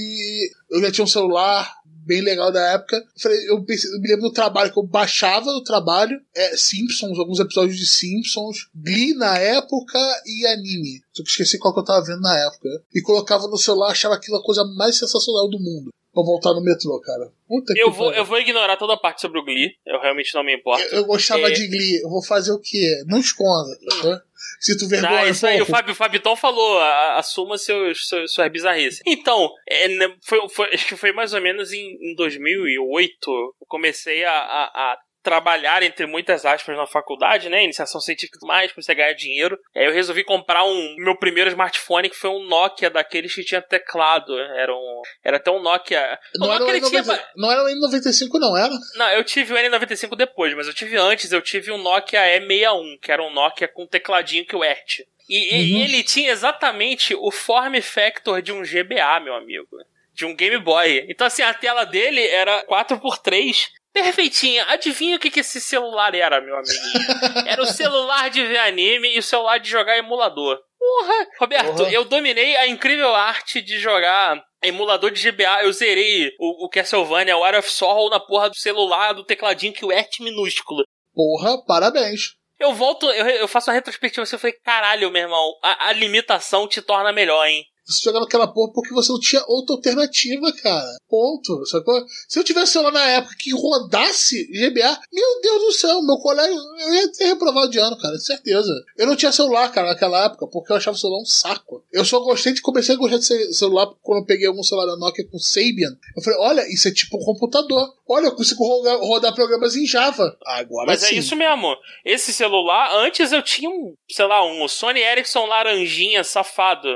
[0.72, 1.70] eu já tinha um celular
[2.06, 2.98] bem legal da época.
[2.98, 6.56] Eu, falei, eu, pensei- eu me lembro do trabalho que eu baixava do trabalho, é,
[6.56, 11.02] Simpsons, alguns episódios de Simpsons, Glee na época e anime.
[11.12, 12.70] Só que esqueci qual que eu tava vendo na época.
[12.94, 15.90] E colocava no celular, achava aquilo a coisa mais sensacional do mundo.
[16.14, 17.30] Pra voltar no metrô, cara.
[17.45, 19.72] Puta Eu que vou, eu vou ignorar toda a parte sobre o Glee.
[19.86, 20.82] Eu realmente não me importo.
[20.86, 21.52] Eu, eu gostava É.
[21.52, 22.02] de Glee.
[22.02, 23.03] Eu vou fazer o quê?
[23.07, 24.24] Não esconda, tá?
[24.59, 25.19] Sinto vergonha.
[25.22, 25.65] Ah, isso aí, o.
[25.65, 29.01] Fábio, o Fabitão falou, a- assuma seus, seus, suas bizarrices.
[29.05, 33.53] Então, é, né, foi, foi- acho que foi mais ou menos em, em 2008, eu
[33.67, 38.47] comecei a, a- a trabalhar, entre muitas aspas, na faculdade, né, iniciação científica e tudo
[38.47, 39.60] mais, comecei a ganhar dinheiro.
[39.76, 43.61] Aí eu resolvi comprar um, meu primeiro smartphone, que foi um Nokia daqueles que tinha
[43.61, 46.19] teclado, era um, era até um Nokia...
[46.35, 47.03] Não era, o Nokia, tinha...
[47.03, 48.73] N90, não era o N95, não, era?
[48.95, 52.99] Não, eu tive o N95 depois, mas eu tive antes, eu tive um Nokia E61,
[53.02, 55.07] que era um Nokia com tecladinho que o ERT.
[55.27, 55.81] E, e Uhum.
[55.81, 59.68] ele tinha exatamente o form factor de um GBA, meu amigo.
[60.14, 61.06] De um Game Boy.
[61.10, 63.65] Então, assim, a tela dele era 4x3.
[63.95, 64.65] Perfeitinha.
[64.65, 67.47] Adivinha o que, que esse celular era, meu amiguinho?
[67.47, 70.59] Era o celular de ver anime e o celular de jogar emulador.
[70.77, 71.27] Porra!
[71.39, 71.89] Roberto, Porra.
[71.89, 75.63] eu dominei a incrível arte de jogar emulador de GBA.
[75.63, 79.72] Eu zerei o, o Castlevania, o War of Sorrow na porra do celular, do tecladinho
[79.72, 80.84] que o ERT minúsculo.
[81.13, 82.34] Porra, parabéns.
[82.59, 85.93] Eu volto, eu, eu faço uma retrospectiva assim, eu falei, caralho, meu irmão, a, a
[85.93, 87.65] limitação te torna melhor, hein?
[87.86, 90.88] Você jogava aquela porra porque você não tinha outra alternativa, cara.
[91.10, 91.66] Ponto.
[91.66, 92.03] Sacou?
[92.28, 96.57] Se eu tivesse celular na época que rodasse GBA, meu Deus do céu, meu colégio,
[96.80, 98.72] eu ia ter reprovado de ano, cara, certeza.
[98.98, 101.84] Eu não tinha celular, cara, naquela época, porque eu achava o celular um saco.
[101.91, 104.88] Eu só gostei de comecei a gostar de ce- celular quando eu peguei algum celular
[104.88, 105.95] da Nokia com Sabian.
[106.16, 107.94] Eu falei, olha, isso é tipo um computador.
[108.07, 110.38] Olha, eu consigo rodar, rodar programas em Java.
[110.45, 111.16] Agora Mas sim.
[111.16, 111.76] é isso mesmo.
[112.03, 116.88] Esse celular, antes eu tinha um, sei lá, um Sony Ericsson laranjinha safado.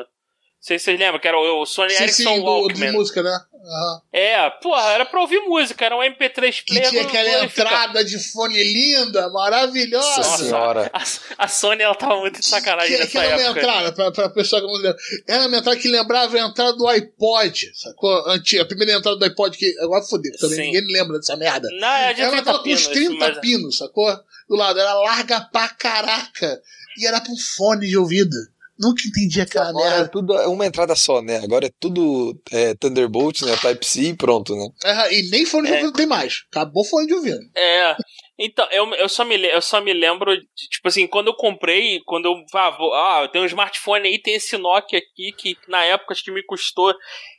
[0.60, 2.41] Não sei se vocês lembram, que era o Sony Sim, Ericsson sim, do, de
[2.73, 2.91] Walkman.
[2.91, 3.31] música, né?
[3.31, 4.02] Aham.
[4.11, 6.90] É, porra, era pra ouvir música, era um MP3 Que player.
[6.90, 10.18] tinha do- aquela entrada de fone linda, maravilhosa.
[10.18, 10.91] Nossa senhora.
[10.94, 11.03] A,
[11.45, 13.60] a Sony, ela tava muito de sacanagem Que, nessa que era uma época.
[13.61, 14.98] entrada, pra, pra pessoa que não lembra.
[15.27, 18.30] Era uma entrada que lembrava a entrada do iPod, sacou?
[18.30, 20.61] Antiga, a primeira entrada do iPod, que agora fodeu, também Sim.
[20.73, 21.69] ninguém lembra dessa merda.
[21.80, 24.19] Não, é de Era uma 30 entrada com uns pinos, 30 mas- pinos, sacou?
[24.49, 26.61] Do lado, era larga pra caraca.
[26.98, 28.36] E era com fone de ouvido.
[28.80, 30.10] Nunca entendi aquela Agora é merda.
[30.11, 31.38] tudo é uma entrada só, né?
[31.43, 33.56] Agora é tudo é, Thunderbolt, né?
[33.57, 34.69] Type-C e pronto, né?
[34.85, 35.77] Ah, E nem fone de É.
[35.77, 36.43] ouvido tem mais.
[36.51, 37.39] Acabou fone de ouvido.
[37.56, 37.95] É.
[38.41, 41.99] Então, eu, eu, só me, eu só me lembro, de, tipo assim, quando eu comprei,
[42.06, 42.35] quando eu.
[42.56, 46.14] Ah, vou, ah, eu tenho um smartphone aí, tem esse Nokia aqui, que na época
[46.14, 46.93] acho que me custou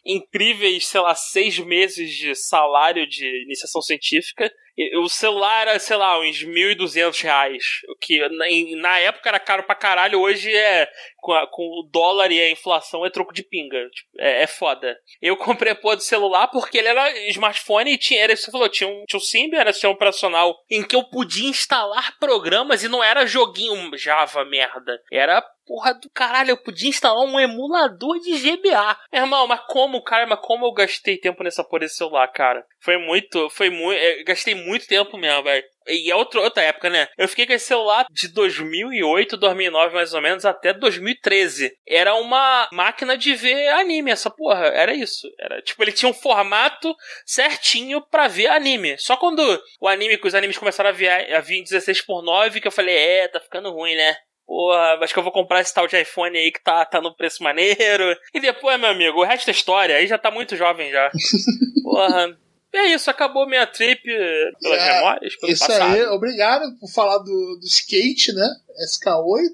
[0.05, 4.51] incríveis, sei lá, seis meses de salário de iniciação científica.
[4.77, 7.63] E o celular era, sei lá, uns 1.200 reais.
[7.89, 10.89] O que na, na época era caro pra caralho, hoje é.
[11.21, 13.79] Com, a- com o dólar e a inflação é troco de pinga.
[13.91, 14.97] Tipo, é, é foda.
[15.21, 18.51] Eu comprei a porra do celular porque ele era smartphone e tinha, era isso você
[18.51, 22.83] falou, tinha um, tinha um Symbian, era sistema operacional, em que eu podia instalar programas
[22.83, 25.01] e não era joguinho Java merda.
[25.13, 28.99] Era porra do caralho, eu podia instalar um emulador de GBA.
[29.13, 32.65] Meu irmão, mas como, cara, mas como eu gastei tempo nessa porra desse celular, cara?
[32.81, 35.65] Foi muito, foi muito, gastei muito tempo mesmo, velho.
[35.91, 37.09] E é outra, outra época, né?
[37.19, 41.73] Eu fiquei com esse celular de 2008, 2009 mais ou menos, até 2013.
[41.87, 44.67] Era uma máquina de ver anime, essa porra.
[44.67, 45.29] Era isso.
[45.39, 46.95] Era, tipo, ele tinha um formato
[47.27, 48.97] certinho pra ver anime.
[48.99, 49.41] Só quando
[49.81, 52.69] o anime, que os animes começaram a vir, a vir em 16 por 9 que
[52.69, 54.17] eu falei, é, tá ficando ruim, né?
[54.47, 57.15] Porra, acho que eu vou comprar esse tal de iPhone aí que tá, tá no
[57.15, 58.17] preço maneiro.
[58.35, 59.95] E depois, meu amigo, o resto é história.
[59.97, 61.09] Aí já tá muito jovem já.
[61.85, 62.37] Porra.
[62.73, 65.93] É isso, acabou minha trip eh, pelas É, memórias, pelo Isso passado.
[65.95, 68.49] aí, obrigado por falar do, do skate, né?
[68.87, 69.51] SK8,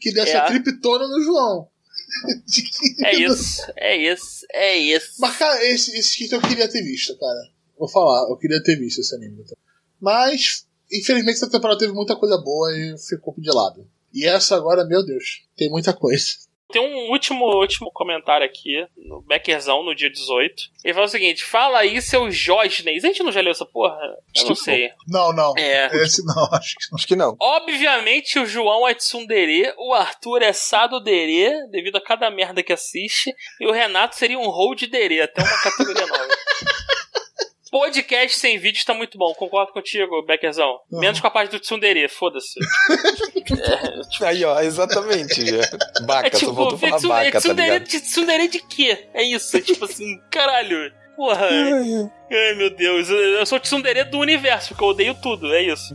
[0.00, 0.46] que deu essa É.
[0.46, 1.68] trip toda no João.
[3.04, 5.12] É isso, é isso, é isso.
[5.18, 7.50] Mas, cara, esse, esse skate eu queria ter visto, cara.
[7.78, 9.44] Vou falar, eu queria ter visto esse anime.
[9.44, 9.54] tá?
[10.00, 13.86] Mas, infelizmente, essa temporada teve muita coisa boa e ficou de lado.
[14.14, 16.26] E essa agora, meu Deus, tem muita coisa.
[16.70, 20.64] Tem um último, último comentário aqui, no Beckerzão, no dia 18.
[20.84, 23.04] Ele fala o seguinte: fala aí, seus Josneys.
[23.04, 23.96] A gente não já leu essa porra?
[24.34, 24.90] Eu não sei.
[25.06, 25.54] Não, não.
[25.56, 25.86] É.
[26.02, 26.96] Esse não, acho que não.
[26.96, 27.36] Acho que não.
[27.40, 33.34] Obviamente o João é tsundere, o Arthur é sadodere, devido a cada merda que assiste,
[33.60, 36.28] e o Renato seria um hold dere, até uma categoria nova.
[37.78, 40.78] Podcast sem vídeo tá muito bom, concordo contigo, Beckerzão.
[40.90, 42.58] Menos com a parte do tsundere, foda-se.
[44.24, 45.44] Aí, ó, exatamente.
[45.46, 45.60] já.
[46.06, 47.88] Baca, É tipo, só faltou falar tsu- baca, tá tsundere, ligado?
[47.88, 49.08] de, tsundere de quê?
[49.12, 50.90] É isso, é tipo assim, caralho.
[51.16, 51.48] Porra.
[52.30, 53.08] Ai, meu Deus.
[53.08, 55.94] Eu sou o tsundere do universo, porque eu odeio tudo, é isso.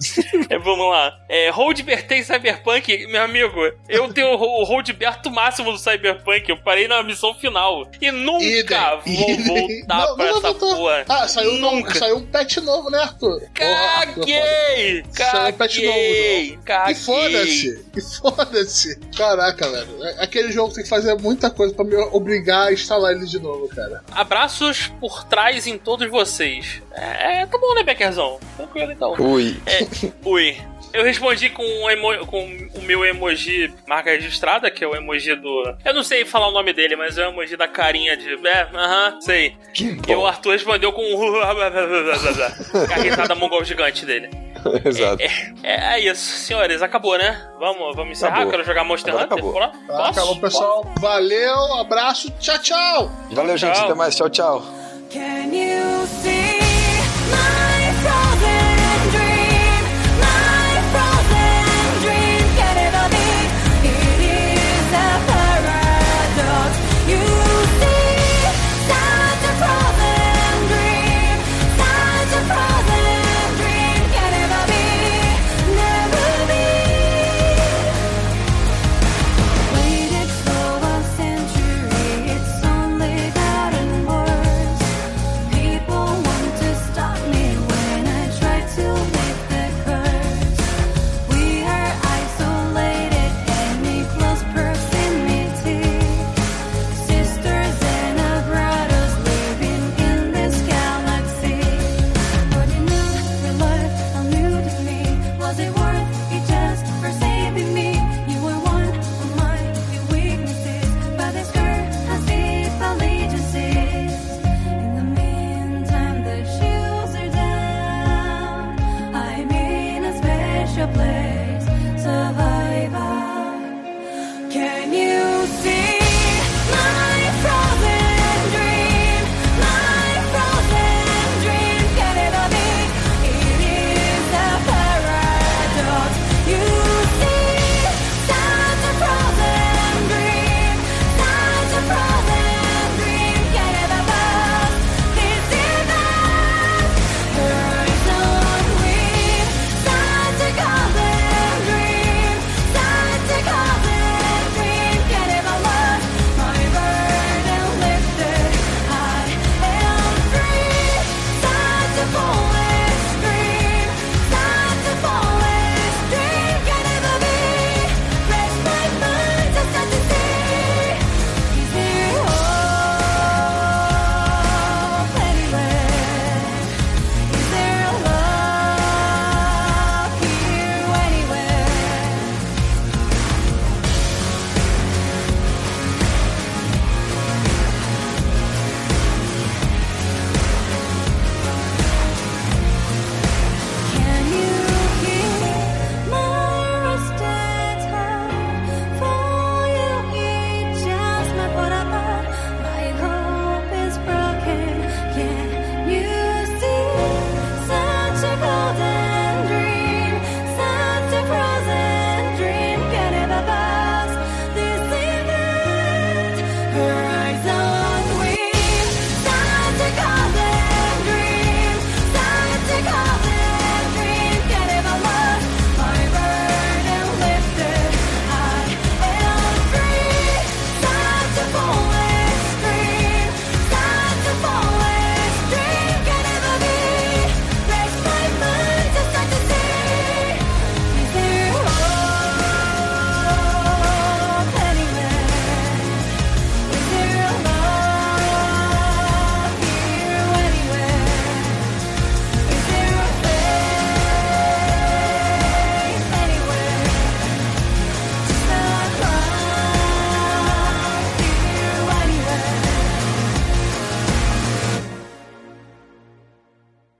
[0.49, 1.17] É, vamos lá.
[1.27, 3.53] É, Hold Bertei Cyberpunk, meu amigo,
[3.89, 7.85] eu tenho o Hold Berto máximo do Cyberpunk, eu parei na missão final.
[8.01, 10.75] E nunca Idem, vou voltar Não, pra não essa vai voltar.
[10.75, 11.05] porra.
[11.09, 11.91] Ah, saiu, Nunca.
[11.91, 13.41] um, saiu um patch novo, né, Arthur?
[13.53, 14.25] Porra, Arthur, foda.
[14.25, 15.05] Caguei!
[15.11, 16.59] Saiu um patch novo, Caguei!
[16.63, 16.93] Caguei!
[16.95, 17.85] Que foda-se!
[17.93, 18.99] Que foda-se!
[19.17, 20.03] Caraca, velho.
[20.05, 23.39] É- Aquele jogo tem que fazer muita coisa pra me obrigar a instalar ele de
[23.39, 24.01] novo, cara.
[24.11, 26.20] Abraços por trás em todos vocês.
[26.93, 28.39] É, tá bom, né, Beckerzão?
[28.57, 29.13] Tranquilo então.
[29.19, 29.57] Ui.
[30.25, 30.57] Ui.
[30.93, 32.43] Eu respondi com, um emo- com
[32.75, 35.73] o meu emoji marca registrada, que é o emoji do.
[35.85, 38.33] Eu não sei falar o nome dele, mas é o emoji da carinha de.
[38.45, 39.55] É, aham, sei.
[39.73, 40.25] Que E o bom.
[40.27, 41.01] Arthur respondeu com.
[41.01, 44.29] um com a risada mongol gigante dele.
[44.83, 45.23] Exato.
[45.63, 47.41] É, é isso, senhores, acabou, né?
[47.57, 48.33] Vamos, vamos encerrar.
[48.33, 48.51] Acabou.
[48.51, 49.37] Quero jogar Monster Agora Hunter.
[49.37, 49.61] acabou.
[49.87, 50.19] Tá, Posso?
[50.19, 50.93] acabou, pessoal.
[50.99, 53.11] Valeu, abraço, tchau, tchau!
[53.31, 53.73] Valeu, gente.
[53.75, 53.85] Tchau.
[53.85, 54.13] Até mais.
[54.13, 54.80] Tchau, tchau.
[55.11, 56.59] Can you see
[57.29, 58.60] my problem?